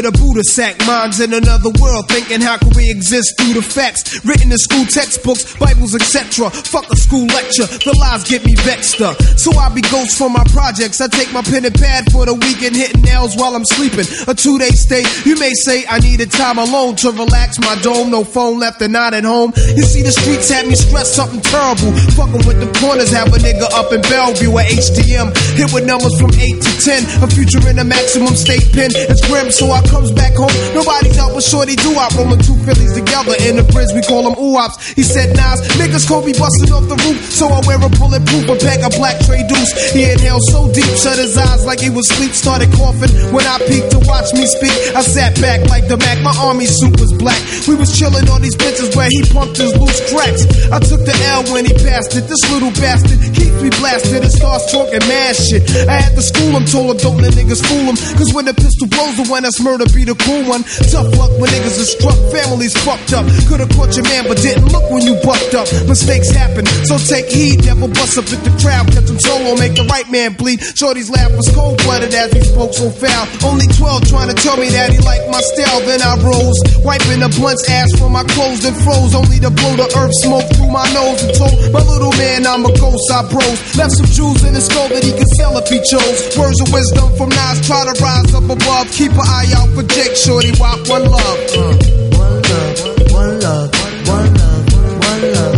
with 0.00 0.14
a 0.14 0.18
Buddha 0.18 0.44
sack, 0.44 0.80
minds 0.86 1.20
in 1.20 1.32
another 1.34 1.68
world, 1.76 2.08
thinking 2.08 2.40
how 2.40 2.56
can 2.56 2.72
we 2.74 2.88
exist 2.88 3.36
through 3.36 3.52
the 3.52 3.60
facts 3.60 4.24
written 4.24 4.50
in 4.50 4.56
school 4.56 4.86
textbooks, 4.86 5.56
Bibles, 5.60 5.94
etc. 5.94 6.48
Fuck 6.48 6.88
a 6.88 6.96
school 6.96 7.26
lecture, 7.28 7.68
the 7.84 7.92
lies 8.00 8.24
get 8.24 8.44
me 8.44 8.54
vexed 8.64 9.00
up. 9.02 9.20
So 9.36 9.52
I 9.52 9.68
be 9.68 9.82
ghost 9.92 10.16
for 10.16 10.30
my 10.30 10.44
projects. 10.56 11.00
I 11.00 11.08
take 11.08 11.32
my 11.32 11.42
pen 11.42 11.68
and 11.68 11.74
pad 11.74 12.08
for 12.12 12.24
the 12.24 12.32
weekend, 12.32 12.76
hitting 12.76 13.02
nails 13.02 13.36
while 13.36 13.52
I'm 13.52 13.64
sleeping. 13.64 14.08
A 14.24 14.32
two 14.32 14.56
day 14.56 14.72
stay, 14.72 15.04
you 15.28 15.36
may 15.36 15.52
say 15.52 15.84
I 15.84 16.00
needed 16.00 16.32
time 16.32 16.56
alone 16.56 16.96
to 17.04 17.12
relax 17.12 17.60
my 17.60 17.76
dome. 17.84 18.08
No 18.08 18.24
phone 18.24 18.58
left 18.58 18.80
and 18.80 18.96
not 18.96 19.12
at 19.12 19.24
home. 19.24 19.52
You 19.76 19.84
see, 19.84 20.00
the 20.00 20.12
streets 20.12 20.48
had 20.48 20.64
me 20.64 20.76
stressed 20.80 21.12
something 21.12 21.44
terrible. 21.44 21.92
Fucking 22.16 22.48
with 22.48 22.56
the 22.56 22.72
corners, 22.80 23.12
have 23.12 23.28
a 23.28 23.36
nigga 23.36 23.68
up 23.76 23.92
in 23.92 24.00
Bellevue 24.08 24.56
at 24.56 24.72
HTM. 24.72 25.28
Hit 25.60 25.68
with 25.76 25.84
numbers 25.84 26.16
from 26.16 26.32
8 26.32 26.40
to 26.56 26.72
10. 26.88 27.24
A 27.24 27.28
future 27.28 27.60
in 27.68 27.76
a 27.78 27.84
maximum 27.84 28.32
state 28.32 28.64
pen. 28.72 28.88
It's 28.94 29.20
grim, 29.28 29.52
so 29.52 29.68
I 29.68 29.89
comes 29.90 30.14
back 30.14 30.38
home. 30.38 30.54
Nobody's 30.72 31.18
out 31.18 31.34
with 31.34 31.44
Shorty 31.44 31.74
do 31.74 31.90
I 31.98 32.06
rolling 32.14 32.38
two 32.40 32.56
Phillies 32.62 32.94
together 32.94 33.34
in 33.42 33.58
the 33.58 33.66
bridge. 33.74 33.90
We 33.92 34.00
call 34.06 34.22
them 34.22 34.38
oops. 34.38 34.78
He 34.94 35.02
said, 35.02 35.34
Nas, 35.34 35.60
niggas 35.76 36.06
could 36.06 36.24
be 36.24 36.32
busting 36.32 36.70
off 36.70 36.86
the 36.86 36.96
roof. 37.04 37.18
So 37.26 37.50
I 37.50 37.60
wear 37.66 37.82
a 37.82 37.90
bulletproof, 37.90 38.46
a 38.46 38.56
pack 38.56 38.86
of 38.86 38.94
black 38.96 39.18
tray 39.26 39.42
deuce. 39.44 39.92
He 39.92 40.06
inhaled 40.06 40.46
so 40.48 40.70
deep, 40.70 40.88
shut 40.94 41.18
his 41.18 41.36
eyes 41.36 41.66
like 41.66 41.82
he 41.82 41.90
was 41.90 42.06
sleep. 42.08 42.32
Started 42.32 42.70
coughing 42.78 43.10
when 43.34 43.44
I 43.44 43.58
peeked 43.66 43.90
to 43.92 44.00
watch 44.06 44.32
me 44.32 44.46
speak. 44.46 44.72
I 44.94 45.02
sat 45.02 45.34
back 45.42 45.66
like 45.68 45.90
the 45.90 45.98
Mac. 45.98 46.22
My 46.22 46.34
army 46.38 46.70
suit 46.70 46.94
was 47.00 47.12
black. 47.18 47.40
We 47.66 47.74
was 47.74 47.90
chilling 47.98 48.28
on 48.30 48.40
these 48.40 48.56
benches 48.56 48.94
where 48.94 49.10
he 49.10 49.26
pumped 49.34 49.58
his 49.58 49.74
loose 49.74 50.00
cracks. 50.12 50.46
I 50.70 50.78
took 50.78 51.02
the 51.02 51.16
L 51.34 51.42
when 51.50 51.66
he 51.66 51.74
passed 51.82 52.14
it. 52.14 52.30
This 52.30 52.40
little 52.52 52.70
bastard 52.78 53.18
keeps 53.34 53.58
me 53.58 53.70
blasted 53.82 54.22
and 54.22 54.32
starts 54.32 54.70
talking 54.70 55.02
mad 55.10 55.34
shit. 55.34 55.64
I 55.88 55.98
had 55.98 56.14
to 56.14 56.22
school 56.22 56.54
him, 56.54 56.64
told 56.64 56.94
him 56.94 56.98
don't 57.02 57.18
let 57.18 57.34
niggas 57.34 57.64
fool 57.66 57.90
him. 57.90 57.96
Cause 58.14 58.30
when 58.32 58.44
the 58.44 58.54
pistol 58.54 58.86
blows, 58.86 59.16
the 59.16 59.26
one 59.26 59.42
that's 59.42 59.60
murder 59.80 59.96
be 59.96 60.04
the 60.04 60.16
cool 60.28 60.44
one. 60.44 60.62
Tough 60.92 61.08
luck 61.16 61.32
when 61.40 61.48
niggas 61.48 61.80
are 61.80 61.88
struck, 61.88 62.18
families 62.28 62.76
fucked 62.84 63.12
up. 63.16 63.24
Could've 63.48 63.68
caught 63.72 63.96
your 63.96 64.04
man, 64.04 64.28
but 64.28 64.36
didn't 64.36 64.68
look 64.68 64.84
when 64.92 65.02
you 65.08 65.16
bucked 65.24 65.56
up. 65.56 65.64
Mistakes 65.88 66.28
happen, 66.30 66.66
so 66.84 67.00
take 67.00 67.32
heed. 67.32 67.64
Never 67.64 67.88
bust 67.88 68.20
up 68.20 68.28
at 68.28 68.44
the 68.44 68.52
crowd, 68.60 68.92
catch 68.92 69.08
him 69.08 69.18
solo, 69.18 69.56
make 69.56 69.74
the 69.74 69.88
right 69.88 70.08
man 70.12 70.36
bleed. 70.36 70.60
Shorty's 70.76 71.08
laugh 71.08 71.32
was 71.32 71.48
cold 71.56 71.80
blooded 71.84 72.12
as 72.12 72.32
he 72.32 72.40
spoke 72.44 72.74
so 72.74 72.90
foul. 72.90 73.24
Only 73.40 73.66
12 73.72 74.08
trying 74.08 74.28
to 74.28 74.36
tell 74.36 74.56
me 74.60 74.68
that 74.76 74.92
he 74.92 75.00
liked 75.00 75.28
my 75.32 75.40
style. 75.40 75.80
Then 75.88 76.04
I 76.04 76.20
rose, 76.20 76.58
wiping 76.84 77.24
the 77.24 77.32
blunt's 77.40 77.64
ass 77.68 77.88
from 77.96 78.12
my 78.12 78.24
clothes, 78.36 78.60
then 78.60 78.76
froze. 78.84 79.14
Only 79.16 79.40
to 79.40 79.50
blow 79.50 79.74
the 79.80 79.88
earth 79.96 80.14
smoke 80.20 80.48
through 80.56 80.72
my 80.72 80.84
nose 80.92 81.24
and 81.24 81.32
told 81.32 81.56
my 81.72 81.80
little 81.80 82.12
man 82.20 82.44
I'm 82.44 82.66
a 82.66 82.72
ghost. 82.76 83.08
I 83.10 83.24
bros 83.28 83.58
left 83.76 83.96
some 83.96 84.10
jewels 84.12 84.44
in 84.44 84.54
his 84.54 84.66
skull 84.66 84.88
that 84.92 85.02
he 85.04 85.12
could 85.16 85.30
sell 85.40 85.56
if 85.56 85.66
he 85.68 85.80
chose. 85.80 86.36
Words 86.36 86.60
of 86.60 86.68
wisdom 86.72 87.08
from 87.16 87.30
Nas, 87.30 87.64
try 87.64 87.80
to 87.86 87.94
rise 88.02 88.32
up 88.34 88.44
above. 88.44 88.86
Keep 88.92 89.12
an 89.12 89.26
eye 89.26 89.48
out 89.56 89.59
for 89.74 89.82
Jake 89.84 90.16
Shorty, 90.16 90.52
walk 90.58 90.78
one 90.88 91.04
love. 91.04 91.38
Uh. 91.56 91.76
One 92.16 92.42
love, 92.42 93.10
one 93.12 93.40
love, 93.40 93.70
one 94.06 94.32
love, 94.34 94.64
one 95.08 95.22
love. 95.32 95.56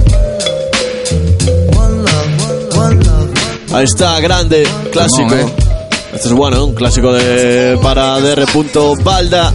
One 1.76 2.04
love, 2.04 2.76
one 2.76 2.98
love. 3.04 3.74
Ahí 3.74 3.84
está, 3.84 4.20
grande, 4.20 4.66
clásico. 4.92 5.34
Este 6.14 6.28
es 6.28 6.32
bueno, 6.34 6.64
un 6.66 6.74
clásico 6.74 7.12
de 7.12 7.78
para 7.82 8.20
DR. 8.20 8.44
Balda 9.02 9.52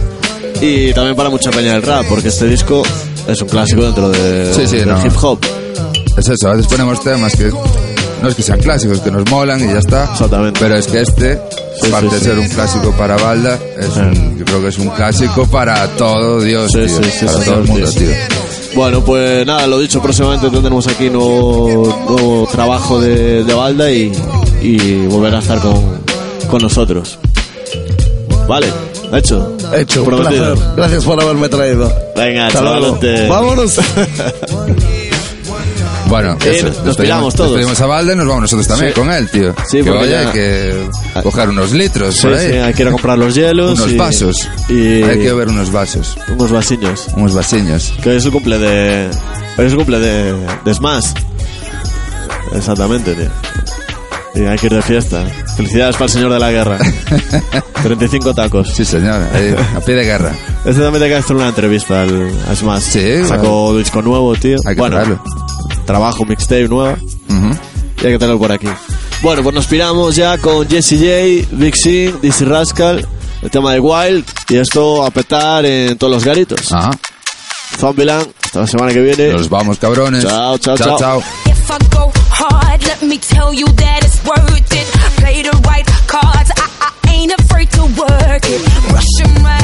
y 0.60 0.92
también 0.92 1.14
para 1.16 1.30
mucha 1.30 1.50
peña 1.50 1.72
del 1.74 1.82
rap, 1.82 2.06
porque 2.08 2.28
este 2.28 2.46
disco 2.46 2.82
es 3.28 3.40
un 3.40 3.48
clásico 3.48 3.82
dentro 3.84 4.08
de, 4.10 4.52
Sí, 4.54 4.66
sí, 4.66 4.76
del 4.78 4.88
no. 4.88 5.04
hip 5.06 5.12
hop. 5.22 5.38
Es 6.16 6.28
eso, 6.28 6.48
a 6.48 6.52
veces 6.54 6.66
ponemos 6.66 7.00
temas 7.02 7.32
que 7.36 7.52
no 8.22 8.28
es 8.28 8.34
que 8.34 8.42
sean 8.42 8.58
clásicos, 8.60 9.00
que 9.00 9.10
nos 9.10 9.28
molan 9.30 9.60
y 9.60 9.72
ya 9.72 9.78
está. 9.78 10.04
Exactamente. 10.12 10.58
Pero 10.60 10.76
es 10.76 10.86
que 10.86 11.00
este, 11.00 11.40
aparte 11.88 12.08
sí, 12.08 12.14
de 12.14 12.18
sí. 12.20 12.24
ser 12.26 12.38
un 12.38 12.48
clásico 12.48 12.92
para 12.92 13.16
Balda, 13.16 13.58
es 13.78 13.96
un- 13.96 14.38
yo 14.38 14.44
creo 14.44 14.62
que 14.62 14.68
es 14.68 14.78
un 14.78 14.88
clásico 14.90 15.46
para 15.46 15.86
todo 15.96 16.40
Dios, 16.40 16.70
Sí, 16.72 16.78
tío, 16.78 16.88
sí, 16.88 17.10
sí, 17.20 17.26
para 17.26 17.38
sí, 17.38 17.44
todo 17.44 17.60
el 17.60 17.64
mundo, 17.68 17.86
sí. 17.86 17.98
tío. 18.00 18.08
Bueno, 18.74 19.00
pues 19.04 19.46
nada, 19.46 19.66
lo 19.66 19.78
dicho, 19.80 20.00
próximamente 20.02 20.50
tendremos 20.50 20.86
aquí 20.86 21.08
nuevo, 21.10 22.04
nuevo 22.08 22.48
trabajo 22.52 23.00
de, 23.00 23.42
de 23.44 23.54
Balda 23.54 23.90
y, 23.90 24.12
y 24.62 25.06
volverá 25.06 25.38
a 25.38 25.40
estar 25.40 25.58
con, 25.60 25.98
con 26.50 26.62
nosotros. 26.62 27.18
Vale, 28.46 28.66
hecho. 29.12 29.56
Hecho, 29.74 30.04
Prometido. 30.04 30.54
Gracias 30.76 31.04
por 31.04 31.20
haberme 31.20 31.48
traído. 31.48 31.92
Venga, 32.16 32.46
Hasta 32.46 32.60
luego. 32.62 32.76
chavalote. 32.98 33.28
Vámonos. 33.28 33.78
Bueno, 36.08 36.36
Eh, 36.44 36.50
eso, 36.56 36.66
nos 36.68 36.76
despedimos- 36.84 36.96
piramos 36.96 37.34
todos. 37.34 37.50
Despedimos 37.50 37.80
a 37.80 37.86
Balda 37.86 38.12
y 38.12 38.16
nos 38.16 38.26
vamos 38.26 38.42
nosotros 38.42 38.66
también 38.66 38.92
Sí. 38.94 39.00
con 39.00 39.10
él, 39.12 39.30
tío. 39.30 39.54
Sí, 39.70 39.82
que 39.82 39.90
vaya, 39.90 40.06
ya- 40.22 40.28
hay 40.28 40.32
que 40.32 40.90
coger 41.22 41.48
unos 41.50 41.72
litros 41.72 42.14
Sí, 42.16 42.22
por 42.22 42.34
ahí. 42.34 42.46
sí, 42.50 42.56
hay 42.56 42.72
que 42.74 42.82
ir 42.82 42.88
a 42.88 42.92
comprar 42.92 43.18
los 43.18 43.34
hielos. 43.34 43.78
Unos 43.78 43.92
y- 43.92 43.96
vasos. 43.96 44.48
Y 44.68 45.02
Hay 45.02 45.18
que 45.20 45.32
ver 45.32 45.48
unos 45.48 45.70
vasos. 45.70 46.16
unos 46.28 46.50
vasiños. 46.50 47.06
Unos 47.14 47.34
vasiños. 47.34 47.92
Que 48.02 48.10
hoy 48.10 48.16
es 48.16 48.24
el 48.24 48.32
cumple 48.32 48.58
de. 48.58 49.10
Hoy 49.58 49.66
es 49.66 49.72
el 49.72 49.76
cumple 49.78 49.98
de, 50.00 50.34
de 50.64 50.74
Smash. 50.74 51.06
Exactamente, 52.54 53.14
tío. 53.14 53.28
Y 54.34 54.46
hay 54.46 54.56
que 54.58 54.66
ir 54.66 54.74
de 54.74 54.82
fiesta. 54.82 55.24
Felicidades 55.56 55.96
para 55.96 56.04
el 56.06 56.10
señor 56.12 56.32
de 56.32 56.38
la 56.38 56.50
guerra. 56.50 56.78
35 57.82 58.34
tacos. 58.34 58.70
Sí, 58.74 58.84
señor, 58.84 59.20
ahí, 59.34 59.54
a 59.76 59.80
pie 59.80 59.94
de 59.96 60.04
guerra. 60.04 60.32
Este 60.64 60.80
también 60.80 61.02
te 61.02 61.08
que 61.08 61.14
hacer 61.16 61.36
una 61.36 61.48
entrevista 61.48 62.02
al, 62.02 62.30
a 62.50 62.54
Smash. 62.54 62.82
Sí, 62.82 63.24
Sacó 63.26 63.76
disco 63.76 64.00
nuevo, 64.02 64.34
tío. 64.36 64.56
Hay 64.66 64.74
que 64.74 64.80
bueno. 64.80 65.20
Trabajo, 65.88 66.24
mixtape 66.26 66.68
nueva. 66.68 66.98
Ujú. 67.30 67.50
Y 68.02 68.06
hay 68.06 68.12
que 68.12 68.18
tenerlo 68.18 68.38
por 68.38 68.52
aquí. 68.52 68.68
Bueno, 69.22 69.42
pues 69.42 69.54
nos 69.54 69.66
piramos 69.66 70.14
ya 70.14 70.36
con 70.36 70.68
Jesse 70.68 70.96
J, 70.98 71.48
Big 71.56 71.74
Sin, 71.74 72.20
Dizzy 72.20 72.44
Rascal, 72.44 73.08
el 73.42 73.50
tema 73.50 73.72
de 73.72 73.80
Wild. 73.80 74.24
Y 74.50 74.56
esto 74.56 75.04
a 75.04 75.10
petar 75.10 75.64
en 75.64 75.96
todos 75.96 76.12
los 76.12 76.24
garitos. 76.24 76.70
Ajá. 76.72 76.90
Zombieland, 77.78 78.26
hasta 78.44 78.60
la 78.60 78.66
semana 78.66 78.92
que 78.92 79.00
viene. 79.00 79.32
Nos 79.32 79.48
vamos, 79.48 79.78
cabrones. 79.78 80.24
Chao, 80.24 80.58
chao, 80.58 80.76
chao. 80.76 80.98
chao. 80.98 81.22
Go 81.90 82.12
hard, 82.30 82.82
let 82.82 83.02
me 83.02 83.18
tell 83.18 83.52
you 83.54 83.66
that 83.66 84.02
it's 84.04 84.22
worth 84.24 84.72
it. 84.72 84.86
Play 85.16 85.42
the 85.42 85.50
right 85.68 85.86
cards, 86.06 86.50
I, 86.56 86.92
I 87.06 87.10
ain't 87.12 87.32
afraid 87.40 87.70
to 87.72 87.82
work 87.82 88.44
it. 88.44 88.60
'em 89.20 89.44
right 89.44 89.57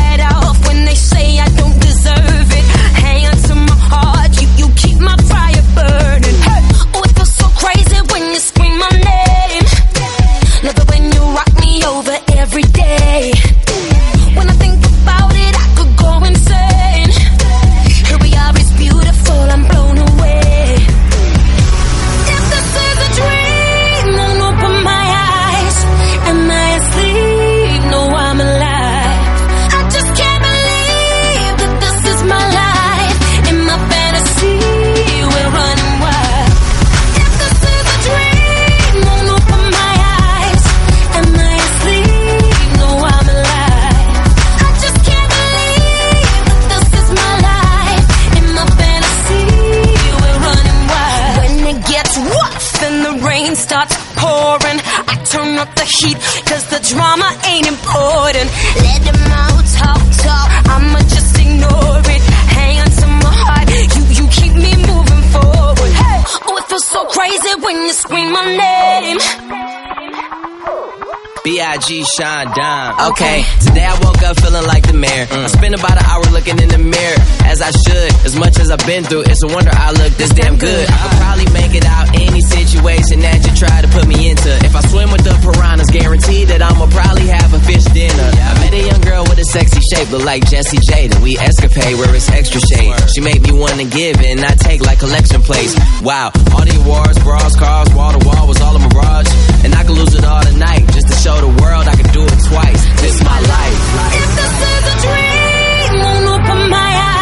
B.I.G. 71.87 72.05
Sean 72.17 72.49
Dime. 72.57 73.13
Okay, 73.13 73.45
today 73.61 73.85
I 73.85 73.93
woke 74.01 74.23
up 74.23 74.41
feeling 74.41 74.65
like 74.65 74.87
the 74.87 74.97
mayor. 74.97 75.27
I 75.29 75.47
spent 75.49 75.75
about 75.77 76.01
an 76.01 76.07
hour 76.09 76.25
looking 76.33 76.57
in 76.57 76.69
the 76.69 76.79
mirror, 76.79 77.19
as 77.45 77.61
I 77.61 77.71
should. 77.73 78.11
As 78.25 78.37
much 78.37 78.59
as 78.59 78.71
I've 78.71 78.85
been 78.87 79.05
through, 79.05 79.29
it's 79.29 79.43
a 79.45 79.53
wonder 79.53 79.71
I 79.73 79.93
look 79.93 80.13
this 80.17 80.31
damn 80.33 80.57
good. 80.57 80.89
I 80.89 80.97
could 80.97 81.19
probably 81.21 81.49
make 81.53 81.75
it 81.77 81.85
out 81.85 82.09
any 82.17 82.41
situation 82.41 83.21
that 83.21 83.45
you 83.45 83.53
try 83.53 83.85
to 83.85 83.89
put 83.89 84.07
me 84.09 84.31
into. 84.31 84.49
If 84.65 84.77
I 84.77 84.81
swim 84.89 85.13
with 85.13 85.25
the 85.25 85.37
piranhas, 85.45 85.91
guaranteed 85.93 86.49
that 86.49 86.63
I'ma 86.63 86.89
probably 86.89 87.29
have 87.29 87.53
a 87.53 87.61
fish 87.61 87.85
dinner. 87.93 88.29
I 88.33 88.53
met 88.65 88.73
a 88.73 88.81
young 88.81 89.03
girl 89.05 89.25
with 89.29 89.39
a 89.39 89.45
sexy 89.45 89.81
shape, 89.93 90.09
look 90.11 90.25
like 90.25 90.49
Jessie 90.49 90.81
Jada. 90.89 91.21
We 91.21 91.37
escapade 91.37 92.01
where 92.01 92.15
it's 92.15 92.29
extra 92.31 92.61
shade. 92.73 92.97
She 93.13 93.21
made 93.21 93.43
me 93.43 93.53
wanna 93.53 93.85
give 93.85 94.21
and 94.25 94.41
I 94.41 94.57
take 94.57 94.81
like 94.81 95.01
collection 95.05 95.43
plates. 95.43 95.77
Wow, 96.01 96.33
all 96.55 96.65
the 96.65 96.77
awards, 96.81 97.19
bras, 97.21 97.57
cars, 97.57 97.93
wall 97.93 98.13
to 98.17 98.21
wall 98.25 98.49
was 98.49 98.61
all 98.61 98.77
a 98.77 98.81
mirage. 98.81 99.29
And 99.65 99.75
I 99.75 99.83
could 99.83 99.97
lose 99.97 100.15
it 100.15 100.25
all 100.25 100.43
tonight 100.43 100.85
just 100.93 101.09
to 101.09 101.15
show 101.15 101.41
the 101.41 101.53
world 101.63 101.89
I 101.89 101.97
could 101.97 102.13
do 102.13 102.23
it 102.23 102.39
twice. 102.49 102.83
This 103.01 103.23
my 103.25 103.41
life. 103.41 103.81
If 104.21 104.31
this 104.39 104.55
is 104.73 104.85
a 104.93 104.97
dream, 105.07 106.01
won't 106.03 106.27
open 106.29 106.71
my 106.71 106.91
eyes. 107.09 107.14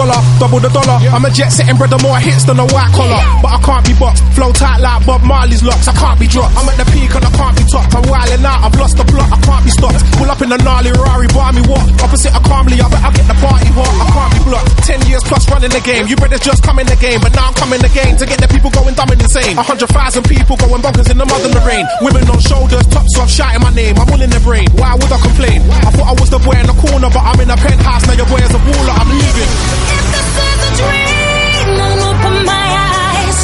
Double 0.00 0.64
the 0.64 0.72
dollar. 0.72 0.96
I'm 1.12 1.20
a 1.28 1.30
jet 1.30 1.52
setting 1.52 1.76
brother, 1.76 2.00
more 2.00 2.16
hits 2.16 2.48
than 2.48 2.56
a 2.56 2.64
white 2.72 2.88
collar. 2.96 3.20
But 3.44 3.52
I 3.52 3.60
can't 3.60 3.84
be 3.84 3.92
boxed, 4.00 4.24
flow 4.32 4.48
tight 4.48 4.80
like 4.80 5.04
Bob 5.04 5.20
Marley's 5.28 5.60
locks. 5.60 5.84
I 5.84 5.92
can't 5.92 6.16
be 6.16 6.24
dropped. 6.24 6.56
I'm 6.56 6.64
at 6.72 6.80
the 6.80 6.88
peak 6.88 7.12
and 7.12 7.20
I 7.20 7.28
can't 7.28 7.52
be 7.52 7.68
topped. 7.68 7.92
I'm 7.92 8.08
wilding 8.08 8.40
out, 8.40 8.64
I've 8.64 8.72
lost 8.80 8.96
the 8.96 9.04
plot, 9.04 9.28
I 9.28 9.36
can't 9.44 9.60
be 9.60 9.68
stopped. 9.68 10.00
Pull 10.16 10.30
up 10.32 10.40
in 10.40 10.48
a 10.48 10.56
gnarly 10.56 10.96
Rari, 10.96 11.28
buy 11.36 11.52
me 11.52 11.60
what? 11.68 11.84
Opposite 12.00 12.32
of 12.32 12.40
calmly, 12.48 12.80
I 12.80 12.88
bet 12.88 13.04
I 13.04 13.12
get 13.12 13.28
the 13.28 13.36
party 13.44 13.68
hot. 13.76 13.92
I 13.92 14.06
can't 14.08 14.32
be 14.32 14.40
blocked. 14.48 14.70
Ten 14.88 15.00
years 15.04 15.20
plus 15.28 15.44
running 15.52 15.68
the 15.68 15.84
game. 15.84 16.08
You 16.08 16.16
brothers 16.16 16.40
just 16.40 16.64
come 16.64 16.80
in 16.80 16.88
the 16.88 16.96
game, 16.96 17.20
but 17.20 17.36
now 17.36 17.52
I'm 17.52 17.56
coming 17.60 17.84
again 17.84 18.16
to 18.16 18.24
get 18.24 18.40
the 18.40 18.48
people 18.48 18.72
going 18.72 18.96
dumb 18.96 19.12
and 19.12 19.20
insane. 19.20 19.60
A 19.60 19.62
hundred 19.62 19.92
thousand 19.92 20.24
people 20.24 20.56
going 20.56 20.80
bonkers 20.80 21.12
in 21.12 21.20
the 21.20 21.28
mud 21.28 21.44
and 21.44 21.52
the 21.52 21.60
rain. 21.68 21.84
Women 22.00 22.24
on 22.32 22.40
shoulders, 22.40 22.88
tops 22.88 23.20
off, 23.20 23.28
shouting 23.28 23.60
my 23.60 23.68
name. 23.76 24.00
I'm 24.00 24.08
all 24.08 24.22
in 24.24 24.32
the 24.32 24.40
brain. 24.40 24.64
Why 24.80 24.96
would 24.96 25.12
I 25.12 25.20
complain? 25.20 25.60
I 25.68 25.92
thought 25.92 26.08
I 26.08 26.16
was 26.16 26.32
the 26.32 26.40
boy 26.40 26.56
in 26.56 26.64
the 26.64 26.76
corner, 26.88 27.12
but 27.12 27.20
I'm 27.20 27.36
in 27.36 27.52
a 27.52 27.58
penthouse. 27.60 28.08
Now 28.08 28.16
your 28.16 28.28
boy 28.32 28.40
is 28.40 28.54
a 28.56 28.60
baller. 28.64 28.96
I'm 28.96 29.12
leaving. 29.12 29.89
If 29.96 30.04
this 30.14 30.30
is 30.48 30.58
a 30.68 30.72
dream, 30.80 31.68
I'll 31.86 32.02
open 32.10 32.36
my 32.52 32.68
eyes 32.90 33.38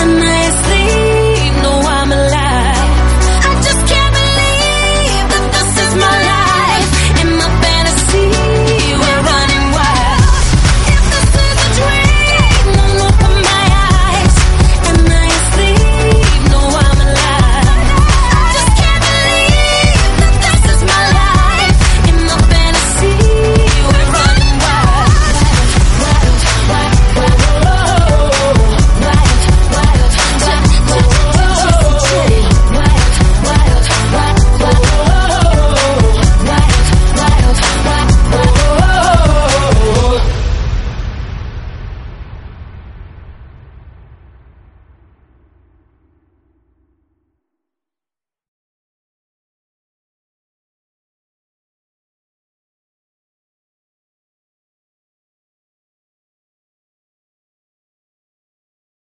and 0.00 0.12
I 0.22 0.42
sleep. 0.62 0.99